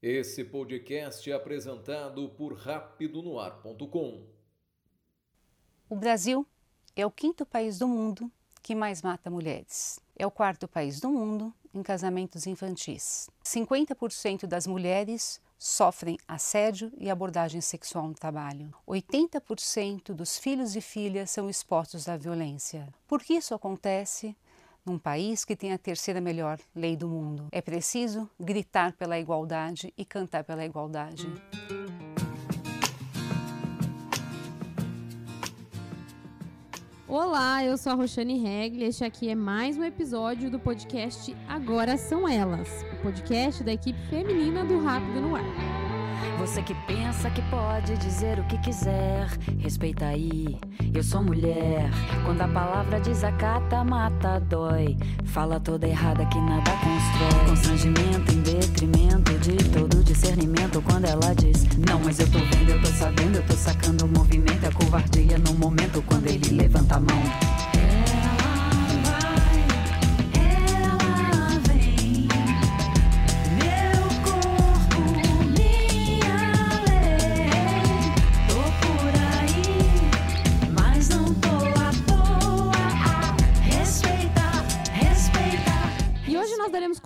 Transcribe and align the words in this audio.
Esse 0.00 0.44
podcast 0.44 1.28
é 1.28 1.34
apresentado 1.34 2.28
por 2.28 2.54
rapidonoar.com. 2.54 4.28
O 5.90 5.96
Brasil 5.96 6.46
é 6.94 7.04
o 7.04 7.10
quinto 7.10 7.44
país 7.44 7.80
do 7.80 7.88
mundo 7.88 8.30
que 8.62 8.76
mais 8.76 9.02
mata 9.02 9.28
mulheres. 9.28 9.98
É 10.16 10.24
o 10.24 10.30
quarto 10.30 10.68
país 10.68 11.00
do 11.00 11.10
mundo 11.10 11.52
em 11.74 11.82
casamentos 11.82 12.46
infantis. 12.46 13.28
50% 13.44 14.46
das 14.46 14.68
mulheres 14.68 15.40
sofrem 15.58 16.16
assédio 16.28 16.92
e 16.96 17.10
abordagem 17.10 17.60
sexual 17.60 18.06
no 18.06 18.14
trabalho. 18.14 18.72
80% 18.86 20.12
dos 20.12 20.38
filhos 20.38 20.76
e 20.76 20.80
filhas 20.80 21.28
são 21.28 21.50
expostos 21.50 22.08
à 22.08 22.16
violência. 22.16 22.88
Por 23.08 23.20
que 23.20 23.34
isso 23.34 23.52
acontece? 23.52 24.36
Num 24.88 24.98
país 24.98 25.44
que 25.44 25.54
tem 25.54 25.72
a 25.72 25.78
terceira 25.78 26.20
melhor 26.20 26.58
lei 26.74 26.96
do 26.96 27.08
mundo. 27.08 27.48
É 27.52 27.60
preciso 27.60 28.28
gritar 28.40 28.92
pela 28.94 29.18
igualdade 29.18 29.92
e 29.96 30.04
cantar 30.04 30.42
pela 30.44 30.64
igualdade. 30.64 31.30
Olá, 37.06 37.64
eu 37.64 37.76
sou 37.78 37.92
a 37.92 37.94
Roxane 37.94 38.38
Regli. 38.38 38.84
Este 38.84 39.04
aqui 39.04 39.30
é 39.30 39.34
mais 39.34 39.78
um 39.78 39.84
episódio 39.84 40.50
do 40.50 40.58
podcast 40.58 41.34
Agora 41.48 41.96
São 41.96 42.28
Elas, 42.28 42.68
o 42.92 43.02
podcast 43.02 43.64
da 43.64 43.72
equipe 43.72 43.98
feminina 44.10 44.64
do 44.64 44.82
Rápido 44.82 45.20
no 45.20 45.36
Ar. 45.36 45.77
Você 46.38 46.62
que 46.62 46.74
pensa 46.86 47.28
que 47.30 47.42
pode 47.50 47.96
dizer 47.98 48.38
o 48.38 48.44
que 48.44 48.56
quiser, 48.58 49.28
respeita 49.58 50.06
aí. 50.06 50.56
Eu 50.94 51.02
sou 51.02 51.22
mulher. 51.22 51.90
Quando 52.24 52.40
a 52.40 52.48
palavra 52.48 53.00
desacata, 53.00 53.82
mata, 53.82 54.38
dói. 54.40 54.96
Fala 55.24 55.58
toda 55.58 55.86
errada 55.86 56.24
que 56.26 56.38
nada 56.38 56.70
constrói. 56.70 57.48
Constrangimento 57.48 58.32
em 58.32 58.40
detrimento 58.42 59.38
de 59.40 59.56
todo 59.70 60.02
discernimento. 60.04 60.80
Quando 60.82 61.06
ela 61.06 61.34
diz, 61.34 61.64
não, 61.76 62.00
mas 62.04 62.20
eu 62.20 62.30
tô 62.30 62.38
vendo, 62.38 62.70
eu 62.70 62.80
tô 62.80 62.88
sabendo, 62.88 63.36
eu 63.36 63.46
tô 63.46 63.54
sacando 63.54 64.04
o 64.06 64.08
movimento. 64.08 64.64
É 64.64 64.70
covardia 64.70 65.38
no 65.38 65.54
momento 65.54 66.00
quando 66.06 66.28
ele 66.28 66.50
levanta 66.54 66.96
a 66.96 67.00
mão. 67.00 67.22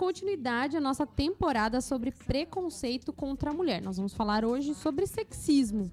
Continuidade 0.03 0.75
à 0.75 0.81
nossa 0.81 1.07
temporada 1.07 1.79
sobre 1.79 2.11
preconceito 2.11 3.13
contra 3.13 3.51
a 3.51 3.53
mulher. 3.53 3.81
Nós 3.81 3.95
vamos 3.95 4.13
falar 4.13 4.43
hoje 4.43 4.75
sobre 4.75 5.07
sexismo. 5.07 5.89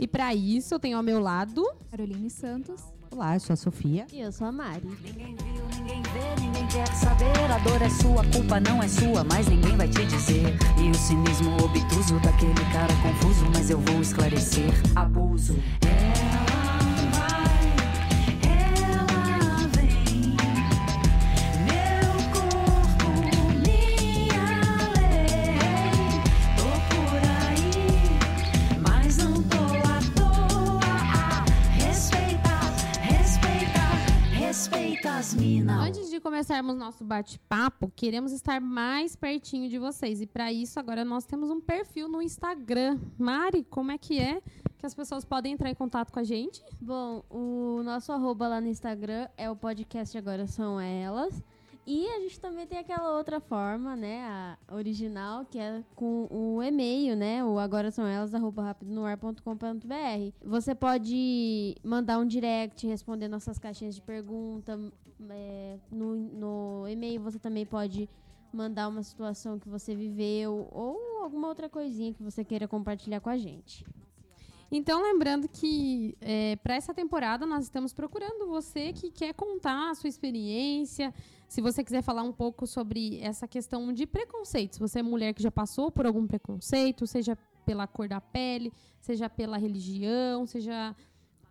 E 0.00 0.08
para 0.08 0.34
isso 0.34 0.72
eu 0.74 0.80
tenho 0.80 0.96
ao 0.96 1.02
meu 1.02 1.20
lado 1.20 1.62
Caroline 1.90 2.30
Santos. 2.30 2.80
Olá, 3.10 3.36
eu 3.36 3.40
sou 3.40 3.52
a 3.52 3.56
Sofia. 3.56 4.06
E 4.10 4.20
eu 4.20 4.32
sou 4.32 4.46
a 4.46 4.50
Mari. 4.50 4.88
Ninguém 5.04 5.36
viu, 5.36 5.62
ninguém 5.76 6.02
vê, 6.02 6.40
ninguém 6.40 6.66
quer 6.68 6.86
saber. 6.94 7.52
A 7.52 7.58
dor 7.58 7.82
é 7.82 7.90
sua, 7.90 8.22
a 8.22 8.30
culpa 8.32 8.58
não 8.58 8.82
é 8.82 8.88
sua, 8.88 9.22
mas 9.22 9.46
ninguém 9.46 9.76
vai 9.76 9.88
te 9.88 10.06
dizer. 10.06 10.56
E 10.82 10.90
o 10.90 10.94
cinismo 10.94 11.54
obtuso 11.62 12.18
daquele 12.20 12.54
cara 12.72 12.94
confuso, 13.02 13.44
mas 13.52 13.68
eu 13.68 13.78
vou 13.78 14.00
esclarecer. 14.00 14.72
Abuso. 14.96 15.54
É 15.82 16.43
começarmos 36.24 36.78
nosso 36.78 37.04
bate-papo, 37.04 37.92
queremos 37.94 38.32
estar 38.32 38.58
mais 38.58 39.14
pertinho 39.14 39.68
de 39.68 39.78
vocês. 39.78 40.22
E 40.22 40.26
para 40.26 40.50
isso, 40.50 40.80
agora 40.80 41.04
nós 41.04 41.26
temos 41.26 41.50
um 41.50 41.60
perfil 41.60 42.08
no 42.08 42.22
Instagram. 42.22 42.98
Mari, 43.18 43.62
como 43.64 43.92
é 43.92 43.98
que 43.98 44.18
é 44.18 44.40
que 44.78 44.86
as 44.86 44.94
pessoas 44.94 45.22
podem 45.22 45.52
entrar 45.52 45.68
em 45.68 45.74
contato 45.74 46.10
com 46.10 46.18
a 46.18 46.24
gente? 46.24 46.64
Bom, 46.80 47.22
o 47.28 47.82
nosso 47.84 48.10
arroba 48.10 48.48
lá 48.48 48.58
no 48.58 48.68
Instagram 48.68 49.28
é 49.36 49.50
o 49.50 49.54
podcast 49.54 50.16
Agora 50.16 50.46
São 50.46 50.80
Elas. 50.80 51.44
E 51.86 52.08
a 52.08 52.20
gente 52.20 52.40
também 52.40 52.66
tem 52.66 52.78
aquela 52.78 53.14
outra 53.14 53.38
forma, 53.38 53.94
né, 53.94 54.24
a 54.24 54.74
original, 54.74 55.44
que 55.44 55.58
é 55.58 55.84
com 55.94 56.26
o 56.30 56.62
e-mail, 56.62 57.14
né, 57.14 57.44
o 57.44 57.58
agora 57.58 57.90
são 57.90 58.06
elas, 58.06 58.34
arroba. 58.34 58.74
Você 60.42 60.74
pode 60.74 61.76
mandar 61.84 62.18
um 62.18 62.26
direct, 62.26 62.86
responder 62.86 63.28
nossas 63.28 63.58
caixinhas 63.58 63.94
de 63.94 64.00
pergunta. 64.00 64.80
É, 65.30 65.78
no, 65.90 66.14
no 66.14 66.88
e-mail 66.88 67.20
você 67.20 67.38
também 67.38 67.64
pode 67.64 68.08
mandar 68.52 68.88
uma 68.88 69.02
situação 69.02 69.58
que 69.58 69.68
você 69.68 69.94
viveu 69.94 70.68
ou 70.72 71.22
alguma 71.22 71.48
outra 71.48 71.68
coisinha 71.68 72.12
que 72.12 72.22
você 72.22 72.44
queira 72.44 72.68
compartilhar 72.68 73.20
com 73.20 73.30
a 73.30 73.36
gente. 73.36 73.84
Então, 74.70 75.02
lembrando 75.02 75.48
que 75.48 76.16
é, 76.20 76.56
para 76.56 76.74
essa 76.74 76.92
temporada 76.92 77.46
nós 77.46 77.64
estamos 77.64 77.92
procurando 77.92 78.46
você 78.46 78.92
que 78.92 79.10
quer 79.10 79.32
contar 79.34 79.90
a 79.90 79.94
sua 79.94 80.08
experiência. 80.08 81.14
Se 81.48 81.60
você 81.60 81.84
quiser 81.84 82.02
falar 82.02 82.22
um 82.22 82.32
pouco 82.32 82.66
sobre 82.66 83.20
essa 83.20 83.46
questão 83.46 83.92
de 83.92 84.06
preconceito, 84.06 84.74
se 84.74 84.80
você 84.80 84.98
é 84.98 85.02
mulher 85.02 85.32
que 85.32 85.42
já 85.42 85.50
passou 85.50 85.92
por 85.92 86.06
algum 86.06 86.26
preconceito, 86.26 87.06
seja 87.06 87.38
pela 87.64 87.86
cor 87.86 88.08
da 88.08 88.20
pele, 88.20 88.72
seja 89.00 89.28
pela 89.30 89.56
religião, 89.56 90.46
seja 90.46 90.94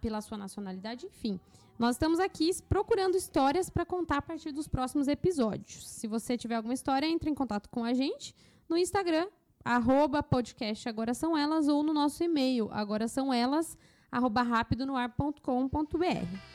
pela 0.01 0.19
sua 0.19 0.38
nacionalidade, 0.38 1.06
enfim. 1.06 1.40
Nós 1.78 1.95
estamos 1.95 2.19
aqui 2.19 2.50
procurando 2.69 3.16
histórias 3.16 3.69
para 3.69 3.85
contar 3.85 4.17
a 4.17 4.22
partir 4.22 4.51
dos 4.51 4.67
próximos 4.67 5.07
episódios. 5.07 5.88
Se 5.88 6.07
você 6.07 6.38
tiver 6.38 6.56
alguma 6.56 6.73
história, 6.73 7.07
entre 7.07 7.29
em 7.29 7.35
contato 7.35 7.69
com 7.69 7.84
a 7.84 7.94
gente 7.94 8.35
no 8.69 8.78
Instagram 8.78 9.28
arroba 9.63 10.22
podcast 10.22 10.89
Agora 10.89 11.13
São 11.13 11.38
Elas 11.38 11.67
ou 11.67 11.83
no 11.83 11.94
nosso 11.94 12.23
e-mail, 12.23 12.69
agora 12.72 13.07
são 13.07 13.33
elas, 13.33 13.78
arroba 14.12 14.41
rapidonoar.com.br. 14.41 16.53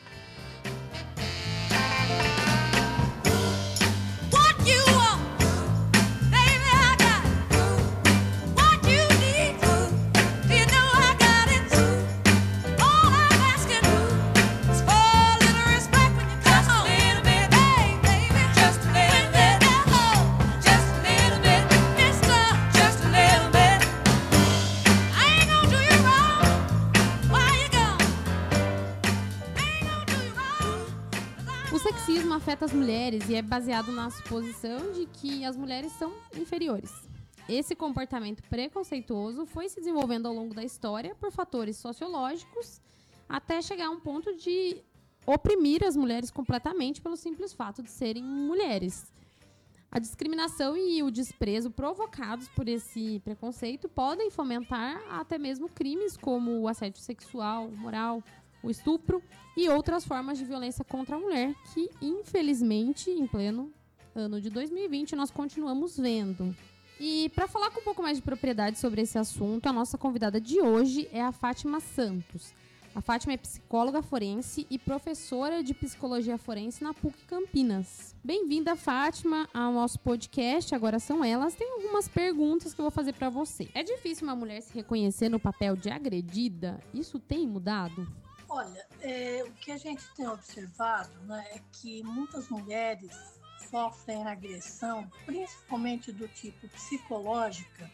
afeta 32.49 32.65
as 32.65 32.73
mulheres 32.73 33.29
e 33.29 33.35
é 33.35 33.43
baseado 33.43 33.93
na 33.93 34.09
suposição 34.09 34.91
de 34.93 35.05
que 35.05 35.45
as 35.45 35.55
mulheres 35.55 35.93
são 35.93 36.15
inferiores. 36.35 36.91
Esse 37.47 37.75
comportamento 37.75 38.43
preconceituoso 38.45 39.45
foi 39.45 39.69
se 39.69 39.77
desenvolvendo 39.77 40.25
ao 40.25 40.33
longo 40.33 40.55
da 40.55 40.65
história 40.65 41.15
por 41.17 41.31
fatores 41.31 41.77
sociológicos 41.77 42.81
até 43.29 43.61
chegar 43.61 43.89
a 43.89 43.91
um 43.91 44.01
ponto 44.01 44.35
de 44.35 44.79
oprimir 45.27 45.85
as 45.85 45.95
mulheres 45.95 46.31
completamente 46.31 47.03
pelo 47.03 47.19
simples 47.19 47.53
fato 47.53 47.83
de 47.83 47.91
serem 47.91 48.25
mulheres. 48.25 49.13
A 49.91 49.99
discriminação 49.99 50.75
e 50.75 51.03
o 51.03 51.11
desprezo 51.11 51.71
provocados 51.71 52.49
por 52.49 52.67
esse 52.67 53.21
preconceito 53.21 53.91
podem 53.91 54.31
fomentar 54.31 55.03
até 55.11 55.37
mesmo 55.37 55.69
crimes 55.69 56.17
como 56.17 56.63
o 56.63 56.67
assédio 56.67 57.03
sexual, 57.03 57.71
moral, 57.73 58.23
o 58.63 58.71
estupro 58.71 59.23
e 59.57 59.69
outras 59.69 60.05
formas 60.05 60.39
de 60.39 60.45
violência 60.45 60.85
contra 60.85 61.17
a 61.17 61.19
mulher 61.19 61.55
que, 61.73 61.91
infelizmente, 62.01 63.11
em 63.11 63.27
pleno 63.27 63.73
ano 64.15 64.41
de 64.41 64.51
2020, 64.51 65.15
nós 65.15 65.31
continuamos 65.31 65.97
vendo. 65.97 66.55
E 67.01 67.31
para 67.35 67.47
falar 67.47 67.71
com 67.71 67.81
um 67.81 67.85
pouco 67.85 68.03
mais 68.03 68.19
de 68.19 68.23
propriedade 68.23 68.79
sobre 68.79 69.03
esse 69.03 69.17
assunto, 69.17 69.69
a 69.69 69.73
nossa 69.73 69.97
convidada 69.97 70.41
de 70.41 70.61
hoje 70.61 71.09
é 71.13 71.23
a 71.23 71.31
Fátima 71.31 71.79
Santos. 71.79 72.53
A 72.95 73.01
Fátima 73.01 73.35
é 73.35 73.37
psicóloga 73.37 74.03
forense 74.03 74.67
e 74.69 74.77
professora 74.77 75.63
de 75.63 75.73
psicologia 75.73 76.37
forense 76.37 76.83
na 76.83 76.93
PUC 76.93 77.17
Campinas. 77.29 78.17
Bem-vinda, 78.25 78.75
Fátima, 78.75 79.49
ao 79.55 79.73
nosso 79.73 80.01
podcast. 80.01 80.75
Agora 80.75 80.99
são 80.99 81.25
elas. 81.25 81.55
Tem 81.55 81.71
algumas 81.71 82.09
perguntas 82.09 82.75
que 82.75 82.81
eu 82.81 82.85
vou 82.85 82.91
fazer 82.91 83.13
para 83.13 83.31
você. 83.31 83.69
É 83.75 83.85
difícil 83.85 84.27
uma 84.27 84.35
mulher 84.35 84.61
se 84.63 84.75
reconhecer 84.75 85.29
no 85.29 85.39
papel 85.39 85.77
de 85.77 85.89
agredida? 85.89 86.81
Isso 86.93 87.21
tem 87.21 87.47
mudado? 87.47 88.09
Olha, 88.49 88.87
é, 89.01 89.43
o 89.45 89.53
que 89.53 89.71
a 89.71 89.77
gente 89.77 90.03
tem 90.15 90.27
observado 90.27 91.13
né, 91.25 91.47
é 91.53 91.61
que 91.73 92.03
muitas 92.03 92.49
mulheres 92.49 93.13
sofrem 93.71 94.27
agressão, 94.27 95.11
principalmente 95.27 96.11
do 96.11 96.27
tipo 96.29 96.67
psicológica, 96.69 97.91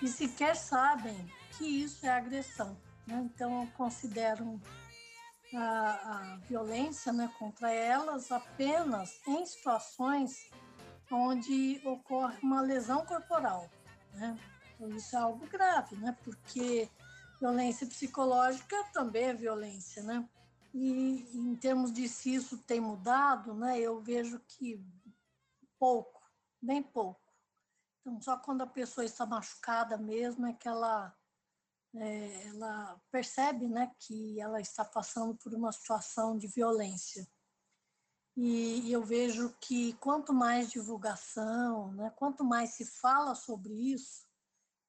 e 0.00 0.06
sequer 0.06 0.54
sabem 0.54 1.28
que 1.56 1.64
isso 1.64 2.06
é 2.06 2.10
agressão. 2.10 2.76
Né? 3.04 3.28
Então, 3.34 3.66
consideram 3.76 4.60
a, 5.52 5.90
a 5.90 6.36
violência 6.46 7.12
né, 7.12 7.28
contra 7.36 7.72
elas 7.72 8.30
apenas 8.30 9.20
em 9.26 9.44
situações 9.44 10.50
onde 11.10 11.80
ocorre 11.84 12.38
uma 12.42 12.60
lesão 12.60 13.04
corporal. 13.04 13.68
Né? 14.14 14.38
Então, 14.74 14.88
isso 14.94 15.16
é 15.16 15.18
algo 15.18 15.44
grave, 15.48 15.96
né? 15.96 16.16
porque 16.22 16.88
violência 17.40 17.86
psicológica 17.86 18.76
também 18.92 19.24
é 19.24 19.34
violência. 19.34 20.02
Né? 20.02 20.28
E 20.74 21.28
em 21.34 21.56
termos 21.56 21.92
de 21.92 22.08
se 22.08 22.34
isso 22.34 22.58
tem 22.58 22.80
mudado, 22.80 23.54
né, 23.54 23.78
eu 23.78 24.00
vejo 24.00 24.40
que 24.40 24.84
pouco, 25.78 26.20
bem 26.60 26.82
pouco. 26.82 27.20
Então, 28.00 28.20
só 28.20 28.36
quando 28.36 28.62
a 28.62 28.66
pessoa 28.66 29.04
está 29.04 29.26
machucada 29.26 29.96
mesmo 29.96 30.46
é 30.46 30.52
que 30.52 30.68
ela 30.68 31.14
é, 31.94 32.48
ela 32.48 33.00
percebe 33.10 33.66
né, 33.66 33.90
que 33.98 34.40
ela 34.40 34.60
está 34.60 34.84
passando 34.84 35.34
por 35.36 35.54
uma 35.54 35.72
situação 35.72 36.36
de 36.36 36.46
violência. 36.46 37.26
E, 38.36 38.92
eu 38.92 39.02
vejo 39.02 39.52
que 39.60 39.94
quanto 39.94 40.32
mais 40.32 40.70
divulgação, 40.70 41.90
né, 41.92 42.10
quanto 42.10 42.44
mais 42.44 42.70
se 42.70 42.84
fala 42.84 43.34
sobre 43.34 43.72
isso, 43.72 44.27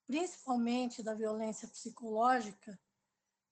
principalmente 0.10 1.04
da 1.04 1.14
violência 1.14 1.68
psicológica, 1.68 2.80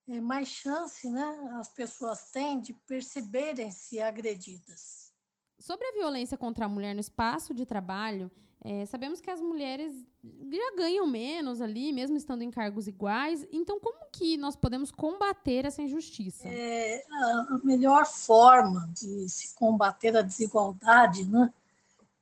é, 0.09 0.19
mais 0.19 0.47
chance 0.47 1.07
né, 1.07 1.51
as 1.59 1.69
pessoas 1.69 2.31
têm 2.31 2.59
de 2.59 2.73
perceberem-se 2.73 4.01
agredidas. 4.01 5.13
Sobre 5.59 5.85
a 5.85 5.91
violência 5.91 6.35
contra 6.35 6.65
a 6.65 6.69
mulher 6.69 6.95
no 6.95 6.99
espaço 6.99 7.53
de 7.53 7.63
trabalho, 7.63 8.31
é, 8.63 8.87
sabemos 8.87 9.21
que 9.21 9.29
as 9.29 9.39
mulheres 9.39 9.93
já 10.23 10.75
ganham 10.75 11.05
menos 11.05 11.61
ali, 11.61 11.93
mesmo 11.93 12.17
estando 12.17 12.41
em 12.41 12.49
cargos 12.49 12.87
iguais. 12.87 13.45
Então, 13.51 13.79
como 13.79 14.09
que 14.11 14.35
nós 14.35 14.55
podemos 14.55 14.89
combater 14.89 15.63
essa 15.63 15.83
injustiça? 15.83 16.47
É, 16.47 17.03
a 17.11 17.59
melhor 17.63 18.07
forma 18.07 18.89
de 18.95 19.29
se 19.29 19.53
combater 19.53 20.17
a 20.17 20.23
desigualdade 20.23 21.23
né, 21.29 21.53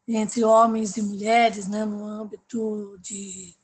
entre 0.05 0.43
homens 0.43 0.97
e 0.97 1.01
mulheres 1.01 1.69
né, 1.69 1.85
no 1.85 2.03
âmbito 2.05 2.97
de 2.99 3.55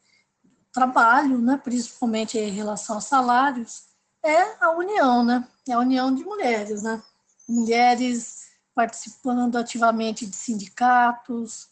trabalho, 0.73 1.37
né, 1.39 1.57
principalmente 1.57 2.37
em 2.37 2.51
relação 2.51 2.97
a 2.97 3.01
salários, 3.01 3.83
é 4.23 4.63
a 4.63 4.71
união, 4.71 5.23
né? 5.23 5.47
É 5.67 5.73
a 5.73 5.79
união 5.79 6.13
de 6.13 6.23
mulheres, 6.23 6.83
né? 6.83 7.01
Mulheres 7.47 8.49
participando 8.73 9.57
ativamente 9.57 10.25
de 10.25 10.35
sindicatos, 10.35 11.69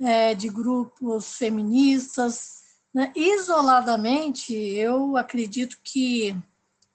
é, 0.00 0.34
de 0.34 0.48
grupos 0.48 1.36
feministas. 1.36 2.62
Né? 2.92 3.12
Isoladamente, 3.14 4.54
eu 4.54 5.16
acredito 5.16 5.78
que, 5.82 6.36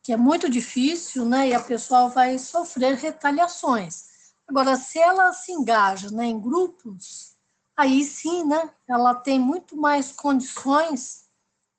que 0.04 0.14
é 0.14 0.18
muito 0.18 0.50
difícil 0.50 1.26
né? 1.26 1.50
e 1.50 1.54
a 1.54 1.60
pessoa 1.60 2.10
vai 2.10 2.38
sofrer 2.38 2.96
retaliações. 2.96 4.08
Agora, 4.48 4.76
se 4.78 5.00
ela 5.00 5.34
se 5.34 5.52
engaja 5.52 6.10
né, 6.12 6.26
em 6.26 6.40
grupos, 6.40 7.36
aí 7.76 8.04
sim 8.04 8.46
né, 8.46 8.70
ela 8.88 9.14
tem 9.14 9.40
muito 9.40 9.76
mais 9.76 10.12
condições 10.12 11.27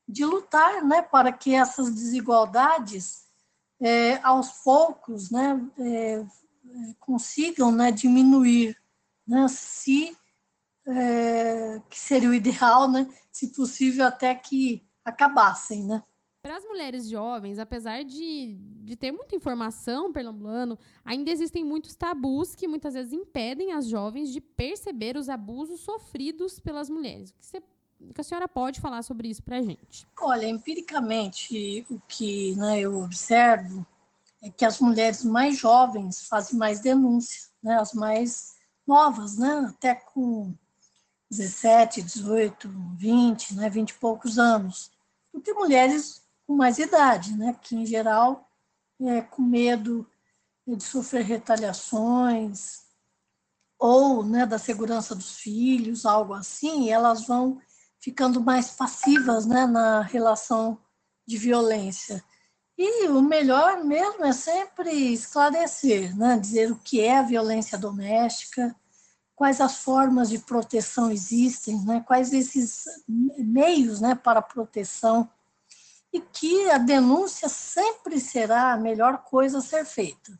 de 0.08 0.24
lutar 0.24 0.82
né, 0.82 1.02
para 1.02 1.30
que 1.32 1.54
essas 1.54 1.90
desigualdades, 1.90 3.26
é, 3.80 4.16
aos 4.22 4.50
poucos, 4.62 5.30
né, 5.30 5.60
é, 5.78 6.24
consigam 6.98 7.70
né, 7.70 7.92
diminuir, 7.92 8.76
né, 9.26 9.46
se 9.48 10.16
é, 10.88 11.80
que 11.90 11.98
seria 11.98 12.30
o 12.30 12.34
ideal, 12.34 12.90
né? 12.90 13.06
Se 13.30 13.48
possível, 13.48 14.06
até 14.06 14.34
que 14.34 14.82
acabassem, 15.04 15.84
né? 15.84 16.02
Para 16.40 16.56
as 16.56 16.64
mulheres 16.64 17.08
jovens, 17.08 17.58
apesar 17.58 18.04
de, 18.04 18.56
de 18.84 18.96
ter 18.96 19.12
muita 19.12 19.36
informação 19.36 20.12
perambulando, 20.12 20.78
ainda 21.04 21.30
existem 21.30 21.62
muitos 21.64 21.94
tabus 21.94 22.54
que 22.54 22.66
muitas 22.66 22.94
vezes 22.94 23.12
impedem 23.12 23.72
as 23.72 23.86
jovens 23.86 24.32
de 24.32 24.40
perceber 24.40 25.16
os 25.16 25.28
abusos 25.28 25.80
sofridos 25.80 26.58
pelas 26.58 26.88
mulheres. 26.88 27.30
O 27.30 27.34
que, 27.34 27.44
você, 27.44 27.62
que 28.14 28.20
a 28.20 28.24
senhora 28.24 28.48
pode 28.48 28.80
falar 28.80 29.02
sobre 29.02 29.28
isso 29.28 29.42
para 29.42 29.58
a 29.58 29.62
gente? 29.62 30.06
Olha, 30.20 30.46
empiricamente, 30.46 31.86
o 31.90 32.00
que 32.06 32.54
né, 32.56 32.80
eu 32.80 33.00
observo 33.02 33.86
é 34.42 34.50
que 34.50 34.64
as 34.64 34.80
mulheres 34.80 35.24
mais 35.24 35.56
jovens 35.56 36.26
fazem 36.26 36.58
mais 36.58 36.80
denúncia, 36.80 37.48
né, 37.62 37.78
as 37.78 37.92
mais 37.92 38.56
novas, 38.86 39.36
né, 39.36 39.66
até 39.68 39.94
com 39.94 40.54
17, 41.30 42.02
18, 42.02 42.68
20, 42.96 43.54
né, 43.54 43.68
20 43.68 43.90
e 43.90 43.94
poucos 43.94 44.38
anos, 44.38 44.90
do 45.32 45.40
que 45.40 45.52
mulheres 45.52 46.22
com 46.46 46.54
mais 46.54 46.78
idade, 46.78 47.36
né, 47.36 47.56
que 47.60 47.76
em 47.76 47.86
geral 47.86 48.48
é 49.00 49.20
com 49.20 49.42
medo 49.42 50.08
de 50.66 50.82
sofrer 50.82 51.24
retaliações 51.24 52.82
ou 53.78 54.24
né, 54.24 54.44
da 54.44 54.58
segurança 54.58 55.14
dos 55.14 55.36
filhos, 55.36 56.04
algo 56.04 56.34
assim, 56.34 56.90
elas 56.90 57.26
vão 57.26 57.60
ficando 58.00 58.40
mais 58.40 58.70
passivas 58.70 59.46
né, 59.46 59.66
na 59.66 60.02
relação 60.02 60.78
de 61.26 61.36
violência. 61.36 62.22
E 62.76 63.08
o 63.08 63.20
melhor 63.20 63.84
mesmo 63.84 64.24
é 64.24 64.32
sempre 64.32 65.12
esclarecer, 65.12 66.16
né, 66.16 66.38
dizer 66.38 66.70
o 66.70 66.76
que 66.76 67.00
é 67.00 67.18
a 67.18 67.22
violência 67.22 67.76
doméstica, 67.76 68.74
quais 69.38 69.60
as 69.60 69.78
formas 69.78 70.28
de 70.28 70.40
proteção 70.40 71.12
existem, 71.12 71.80
né? 71.84 72.02
quais 72.04 72.32
esses 72.32 72.86
meios 73.06 74.00
né, 74.00 74.16
para 74.16 74.42
proteção, 74.42 75.30
e 76.12 76.20
que 76.20 76.68
a 76.70 76.76
denúncia 76.76 77.48
sempre 77.48 78.18
será 78.18 78.72
a 78.72 78.76
melhor 78.76 79.22
coisa 79.22 79.58
a 79.58 79.62
ser 79.62 79.84
feita. 79.84 80.36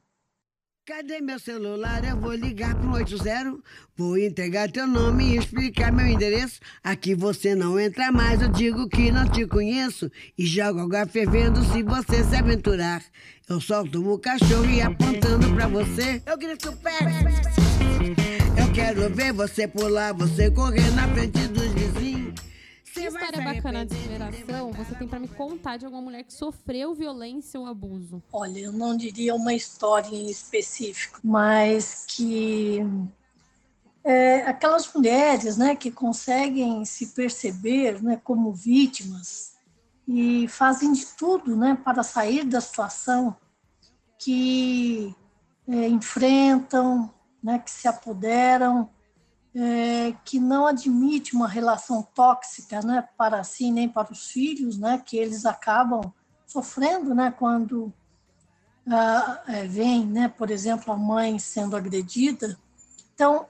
Cadê 0.88 1.20
meu 1.20 1.38
celular? 1.38 2.02
Eu 2.02 2.16
vou 2.16 2.32
ligar 2.32 2.74
para 2.74 2.88
o 2.88 2.94
80, 2.94 3.58
vou 3.94 4.16
entregar 4.16 4.72
teu 4.72 4.86
nome 4.86 5.34
e 5.34 5.36
explicar 5.36 5.92
meu 5.92 6.06
endereço. 6.06 6.60
Aqui 6.82 7.14
você 7.14 7.54
não 7.54 7.78
entra 7.78 8.10
mais, 8.10 8.40
eu 8.40 8.48
digo 8.48 8.88
que 8.88 9.12
não 9.12 9.28
te 9.28 9.46
conheço 9.46 10.10
e 10.38 10.46
jogo 10.46 10.80
água 10.80 11.06
fervendo 11.06 11.62
se 11.62 11.82
você 11.82 12.24
se 12.24 12.34
aventurar. 12.34 13.02
Eu 13.46 13.60
solto 13.60 14.00
o 14.02 14.18
cachorro 14.18 14.64
e 14.64 14.80
apontando 14.80 15.54
para 15.54 15.68
você, 15.68 16.22
eu 16.24 16.38
grito 16.38 16.72
pé. 16.78 17.00
Eu 18.56 18.72
quero 18.72 19.14
ver 19.14 19.34
você 19.34 19.68
pular, 19.68 20.14
você 20.14 20.50
correr 20.50 20.90
na 20.92 21.06
frente 21.08 21.38
vizinhos. 21.38 21.57
Que 22.98 23.06
história 23.06 23.40
bacana 23.40 23.86
de 23.86 23.94
inspiração 23.94 24.72
você 24.72 24.94
tem 24.96 25.06
para 25.06 25.20
me 25.20 25.28
contar 25.28 25.76
de 25.76 25.84
alguma 25.84 26.02
mulher 26.02 26.24
que 26.24 26.32
sofreu 26.32 26.94
violência 26.94 27.60
ou 27.60 27.66
abuso? 27.66 28.20
Olha, 28.32 28.58
eu 28.58 28.72
não 28.72 28.96
diria 28.96 29.36
uma 29.36 29.54
história 29.54 30.08
em 30.08 30.28
específico, 30.28 31.20
mas 31.22 32.04
que 32.08 32.80
é, 34.02 34.42
aquelas 34.42 34.92
mulheres 34.92 35.56
né, 35.56 35.76
que 35.76 35.92
conseguem 35.92 36.84
se 36.84 37.08
perceber 37.08 38.02
né, 38.02 38.20
como 38.24 38.52
vítimas 38.52 39.54
e 40.06 40.48
fazem 40.48 40.92
de 40.92 41.06
tudo 41.06 41.56
né, 41.56 41.78
para 41.84 42.02
sair 42.02 42.42
da 42.44 42.60
situação 42.60 43.36
que 44.18 45.14
é, 45.68 45.86
enfrentam, 45.86 47.14
né, 47.40 47.60
que 47.60 47.70
se 47.70 47.86
apoderam, 47.86 48.90
é, 49.54 50.14
que 50.24 50.38
não 50.38 50.66
admite 50.66 51.34
uma 51.34 51.48
relação 51.48 52.02
tóxica 52.14 52.80
né, 52.82 53.08
para 53.16 53.42
si 53.42 53.70
nem 53.70 53.88
para 53.88 54.12
os 54.12 54.30
filhos, 54.30 54.78
né, 54.78 55.02
que 55.04 55.16
eles 55.16 55.46
acabam 55.46 56.12
sofrendo 56.46 57.14
né, 57.14 57.30
quando 57.30 57.92
ah, 58.86 59.42
é, 59.46 59.66
vem, 59.66 60.06
né, 60.06 60.28
por 60.28 60.50
exemplo, 60.50 60.92
a 60.92 60.96
mãe 60.96 61.38
sendo 61.38 61.76
agredida. 61.76 62.58
Então, 63.14 63.46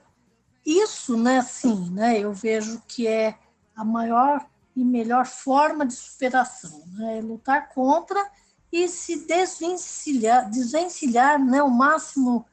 isso, 0.65 1.17
né, 1.17 1.41
sim, 1.41 1.89
né, 1.91 2.19
eu 2.19 2.33
vejo 2.33 2.81
que 2.87 3.07
é 3.07 3.37
a 3.75 3.83
maior 3.83 4.45
e 4.75 4.83
melhor 4.83 5.25
forma 5.25 5.85
de 5.85 5.93
superação, 5.93 6.83
né, 6.93 7.19
é 7.19 7.21
lutar 7.21 7.69
contra 7.69 8.29
e 8.71 8.87
se 8.87 9.25
desvencilhar, 9.25 10.49
desvencilhar 10.49 11.39
né, 11.39 11.61
o 11.63 11.69
máximo 11.69 12.45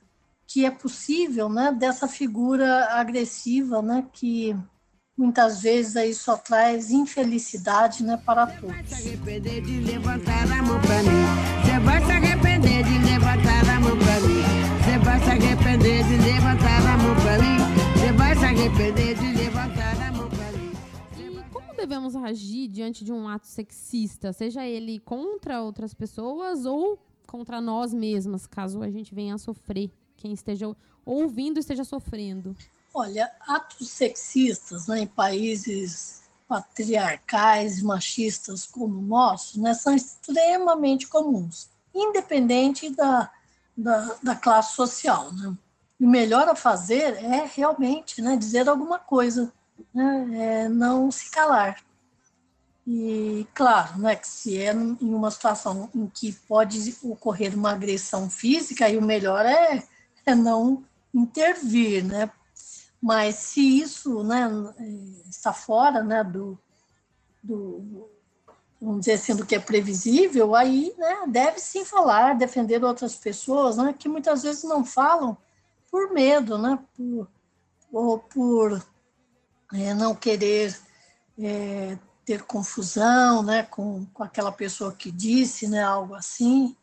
que 0.47 0.65
é 0.65 0.71
possível, 0.71 1.49
né, 1.49 1.73
dessa 1.73 2.07
figura 2.07 2.87
agressiva, 2.93 3.83
né, 3.83 4.07
que 4.13 4.57
muitas 5.17 5.63
vezes 5.63 5.97
aí 5.97 6.15
só 6.15 6.37
traz 6.37 6.91
infelicidade, 6.91 8.05
né, 8.05 8.17
para 8.25 8.47
todos. 8.47 8.77
Você 8.87 9.17
vai 9.17 9.25
se 9.25 9.33
arrepender 9.33 9.63
de 9.63 9.81
levantar 9.81 10.43
a 10.53 10.63
mão 10.63 10.81
para 10.81 11.03
mim. 11.03 11.25
Você 11.65 11.79
vai 11.81 12.05
se 12.05 12.11
arrepender 12.13 12.85
de 12.85 12.99
levantar 12.99 13.69
a 13.69 13.81
mão 13.81 13.99
para 13.99 14.21
mim. 14.21 14.43
Você 14.85 14.99
vai 14.99 15.19
se 15.19 15.31
arrepender 15.31 16.05
de 16.05 16.17
levantar 16.17 16.87
a 16.87 16.97
mão 16.99 17.17
para 17.17 17.39
mim. 17.39 17.57
Você 17.99 18.13
vai 18.13 18.37
se 18.37 18.45
arrepender 18.45 19.15
de 19.17 19.33
levantar 19.33 20.03
a 20.03 20.13
mão 20.13 20.29
para 20.29 20.53
mim. 20.53 20.73
E 21.19 21.51
como 21.51 21.75
devemos 21.75 22.15
agir 22.15 22.69
diante 22.69 23.05
de 23.05 23.13
um 23.13 23.29
ato 23.29 23.47
sexista, 23.47 24.33
seja 24.33 24.65
ele 24.65 25.01
contra 25.01 25.61
outras 25.61 25.93
pessoas 25.93 26.65
ou 26.65 26.99
contra 27.27 27.61
nós 27.61 27.93
mesmas, 27.93 28.47
caso 28.47 28.83
a 28.83 28.91
gente 28.91 29.13
venha 29.13 29.35
a 29.35 29.39
sofrer 29.39 29.91
quem 30.17 30.33
esteja 30.33 30.75
ouvindo 31.05 31.59
esteja 31.59 31.85
sofrendo? 31.85 32.57
Olha, 32.93 33.31
atos 33.41 33.91
sexistas 33.91 34.87
né, 34.87 35.01
em 35.01 35.07
países 35.07 36.23
patriarcais, 36.49 37.83
machistas 37.83 38.65
como 38.65 38.99
o 38.99 39.03
nosso, 39.03 39.61
né, 39.61 39.75
são 39.75 39.95
extremamente 39.95 41.07
comuns, 41.07 41.69
independente 41.95 42.89
da, 42.91 43.31
da, 43.77 44.17
da 44.23 44.35
classe 44.37 44.75
social. 44.75 45.33
Né? 45.33 45.55
O 46.01 46.07
melhor 46.07 46.49
a 46.49 46.55
fazer 46.55 47.23
é 47.23 47.51
realmente 47.55 48.23
né, 48.23 48.37
dizer 48.37 48.69
alguma 48.69 48.99
coisa, 48.99 49.53
né, 49.93 50.65
é 50.65 50.69
não 50.69 51.11
se 51.11 51.31
calar. 51.31 51.85
E 52.87 53.45
claro, 53.53 53.99
né, 53.99 54.15
que 54.15 54.29
se 54.29 54.57
é 54.59 54.73
em 54.73 54.97
uma 55.01 55.31
situação 55.31 55.91
em 55.93 56.07
que 56.07 56.33
pode 56.47 56.97
ocorrer 57.03 57.53
uma 57.55 57.73
agressão 57.73 58.31
física, 58.31 58.87
aí 58.87 58.97
o 58.97 59.03
melhor 59.03 59.45
é, 59.45 59.83
é 60.27 60.35
não 60.35 60.85
intervir, 61.15 62.05
né? 62.05 62.31
Mas 63.01 63.37
se 63.37 63.79
isso 63.79 64.25
né, 64.25 64.49
está 65.31 65.53
fora 65.53 66.03
né, 66.03 66.25
do, 66.25 66.59
do, 67.43 68.11
vamos 68.81 69.01
dizer 69.01 69.13
assim, 69.13 69.37
do 69.37 69.47
que 69.47 69.55
é 69.55 69.61
previsível, 69.61 70.57
aí 70.57 70.93
né, 70.99 71.25
deve 71.29 71.61
sim 71.61 71.85
falar, 71.85 72.35
defender 72.35 72.83
outras 72.83 73.15
pessoas, 73.15 73.77
né, 73.77 73.95
que 73.97 74.09
muitas 74.09 74.43
vezes 74.43 74.65
não 74.65 74.85
falam 74.85 75.37
por 75.91 76.13
medo, 76.13 76.59
né, 76.59 76.79
por, 76.97 77.29
ou 77.93 78.19
por 78.19 78.85
é, 79.73 79.95
não 79.95 80.15
querer 80.15 80.77
é, 81.39 81.97
ter 82.25 82.43
confusão 82.43 83.43
né, 83.43 83.63
com, 83.63 84.05
com 84.07 84.25
aquela 84.25 84.51
pessoa 84.51 84.93
que 84.93 85.13
disse 85.13 85.69
né, 85.69 85.83
algo 85.83 86.15
assim. 86.15 86.77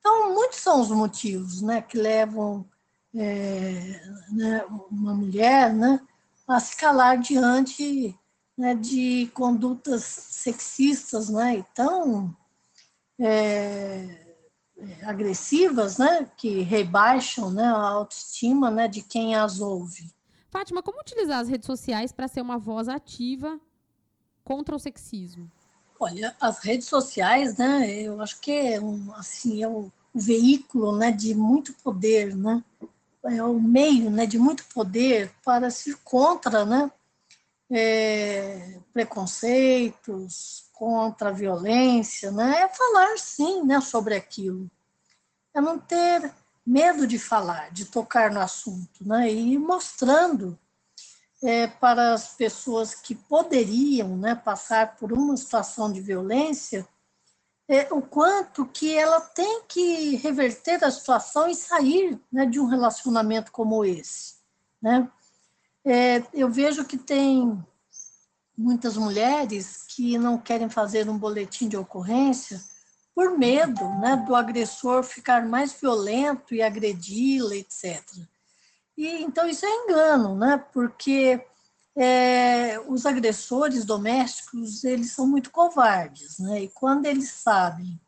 Então, 0.00 0.34
muitos 0.34 0.58
são 0.58 0.80
os 0.80 0.90
motivos 0.90 1.62
né, 1.62 1.80
que 1.80 1.96
levam 1.96 2.66
é, 3.14 4.00
né, 4.30 4.64
uma 4.90 5.14
mulher 5.14 5.72
né, 5.72 6.00
a 6.46 6.60
se 6.60 6.76
calar 6.76 7.18
diante 7.18 8.16
né, 8.56 8.74
de 8.74 9.30
condutas 9.34 10.02
sexistas 10.04 11.28
né, 11.28 11.58
e 11.58 11.62
tão 11.74 12.36
é, 13.18 14.34
agressivas 15.02 15.98
né, 15.98 16.30
que 16.36 16.62
rebaixam 16.62 17.50
né, 17.50 17.64
a 17.64 17.88
autoestima 17.88 18.70
né, 18.70 18.88
de 18.88 19.02
quem 19.02 19.34
as 19.34 19.60
ouve. 19.60 20.10
Fátima, 20.48 20.82
como 20.82 21.00
utilizar 21.00 21.38
as 21.38 21.48
redes 21.48 21.66
sociais 21.66 22.12
para 22.12 22.28
ser 22.28 22.40
uma 22.40 22.58
voz 22.58 22.88
ativa 22.88 23.58
contra 24.44 24.74
o 24.74 24.78
sexismo? 24.78 25.50
Olha, 25.98 26.34
as 26.40 26.58
redes 26.60 26.88
sociais, 26.88 27.56
né, 27.56 27.90
eu 27.92 28.20
acho 28.20 28.40
que 28.40 28.50
é 28.50 28.80
um, 28.80 29.12
assim, 29.14 29.62
é 29.62 29.68
um 29.68 29.90
veículo, 30.14 30.96
né, 30.96 31.12
de 31.12 31.34
muito 31.34 31.72
poder, 31.74 32.34
né, 32.34 32.64
é 33.24 33.42
o 33.42 33.60
meio, 33.60 34.10
né, 34.10 34.26
de 34.26 34.38
muito 34.38 34.64
poder 34.72 35.30
para 35.44 35.70
se 35.70 35.94
contra, 35.96 36.64
né, 36.64 36.90
é, 37.70 38.78
preconceitos, 38.92 40.64
contra 40.72 41.28
a 41.28 41.32
violência, 41.32 42.30
né, 42.30 42.62
é 42.62 42.68
falar 42.68 43.18
sim, 43.18 43.62
né, 43.64 43.80
sobre 43.80 44.14
aquilo, 44.14 44.70
é 45.54 45.60
não 45.60 45.78
ter 45.78 46.32
medo 46.66 47.06
de 47.06 47.18
falar, 47.18 47.70
de 47.70 47.84
tocar 47.84 48.30
no 48.30 48.40
assunto, 48.40 49.06
né, 49.06 49.30
e 49.30 49.58
mostrando 49.58 50.58
é, 51.42 51.66
para 51.66 52.12
as 52.12 52.34
pessoas 52.34 52.94
que 52.94 53.14
poderiam 53.14 54.16
né, 54.16 54.34
passar 54.34 54.96
por 54.96 55.12
uma 55.12 55.36
situação 55.36 55.92
de 55.92 56.00
violência, 56.00 56.86
é, 57.70 57.86
o 57.92 58.02
quanto 58.02 58.66
que 58.66 58.92
ela 58.98 59.20
tem 59.20 59.62
que 59.68 60.16
reverter 60.16 60.82
a 60.82 60.90
situação 60.90 61.48
e 61.48 61.54
sair 61.54 62.20
né, 62.32 62.44
de 62.44 62.58
um 62.58 62.66
relacionamento 62.66 63.52
como 63.52 63.84
esse. 63.84 64.34
Né? 64.82 65.08
É, 65.84 66.20
eu 66.34 66.50
vejo 66.50 66.84
que 66.84 66.98
tem 66.98 67.64
muitas 68.58 68.96
mulheres 68.96 69.84
que 69.88 70.18
não 70.18 70.36
querem 70.36 70.68
fazer 70.68 71.08
um 71.08 71.16
boletim 71.16 71.68
de 71.68 71.76
ocorrência 71.76 72.60
por 73.14 73.38
medo 73.38 73.88
né, 74.00 74.16
do 74.16 74.34
agressor 74.34 75.04
ficar 75.04 75.46
mais 75.46 75.72
violento 75.72 76.52
e 76.52 76.62
agredi-la, 76.62 77.54
etc. 77.54 78.02
E, 78.98 79.22
então, 79.22 79.48
isso 79.48 79.64
é 79.64 79.70
engano, 79.70 80.34
né? 80.34 80.62
porque 80.72 81.46
é, 81.96 82.78
os 82.86 83.04
agressores 83.06 83.84
domésticos 83.84 84.84
eles 84.84 85.12
são 85.12 85.26
muito 85.26 85.50
covardes. 85.50 86.38
Né? 86.38 86.64
E 86.64 86.68
quando 86.68 87.06
eles 87.06 87.30
sabem 87.30 88.00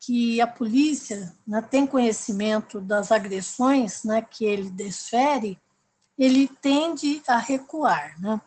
que 0.00 0.40
a 0.40 0.46
polícia 0.46 1.34
né, 1.46 1.60
tem 1.62 1.86
conhecimento 1.86 2.80
das 2.80 3.12
agressões 3.12 4.02
né, 4.02 4.22
que 4.22 4.44
ele 4.44 4.70
desfere, 4.70 5.58
ele 6.18 6.48
tende 6.48 7.22
a 7.26 7.36
recuar. 7.36 8.18
Né? 8.20 8.40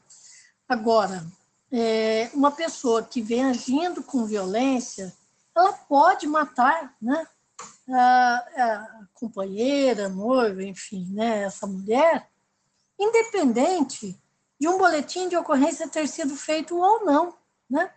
Agora, 0.67 1.25
é, 1.71 2.29
uma 2.33 2.51
pessoa 2.51 3.03
que 3.03 3.21
vem 3.21 3.45
agindo 3.45 4.03
com 4.03 4.25
violência, 4.25 5.13
ela 5.55 5.73
pode 5.73 6.27
matar 6.27 6.95
né, 7.01 7.27
a, 7.89 8.35
a 8.57 9.07
companheira, 9.13 10.07
a 10.07 10.09
noiva, 10.09 10.63
enfim, 10.63 11.07
né, 11.11 11.43
essa 11.43 11.67
mulher, 11.67 12.27
independente 12.99 14.19
de 14.59 14.67
um 14.67 14.77
boletim 14.77 15.27
de 15.27 15.35
ocorrência 15.35 15.87
ter 15.87 16.07
sido 16.07 16.35
feito 16.35 16.77
ou 16.77 17.05
não, 17.05 17.35
né? 17.69 17.91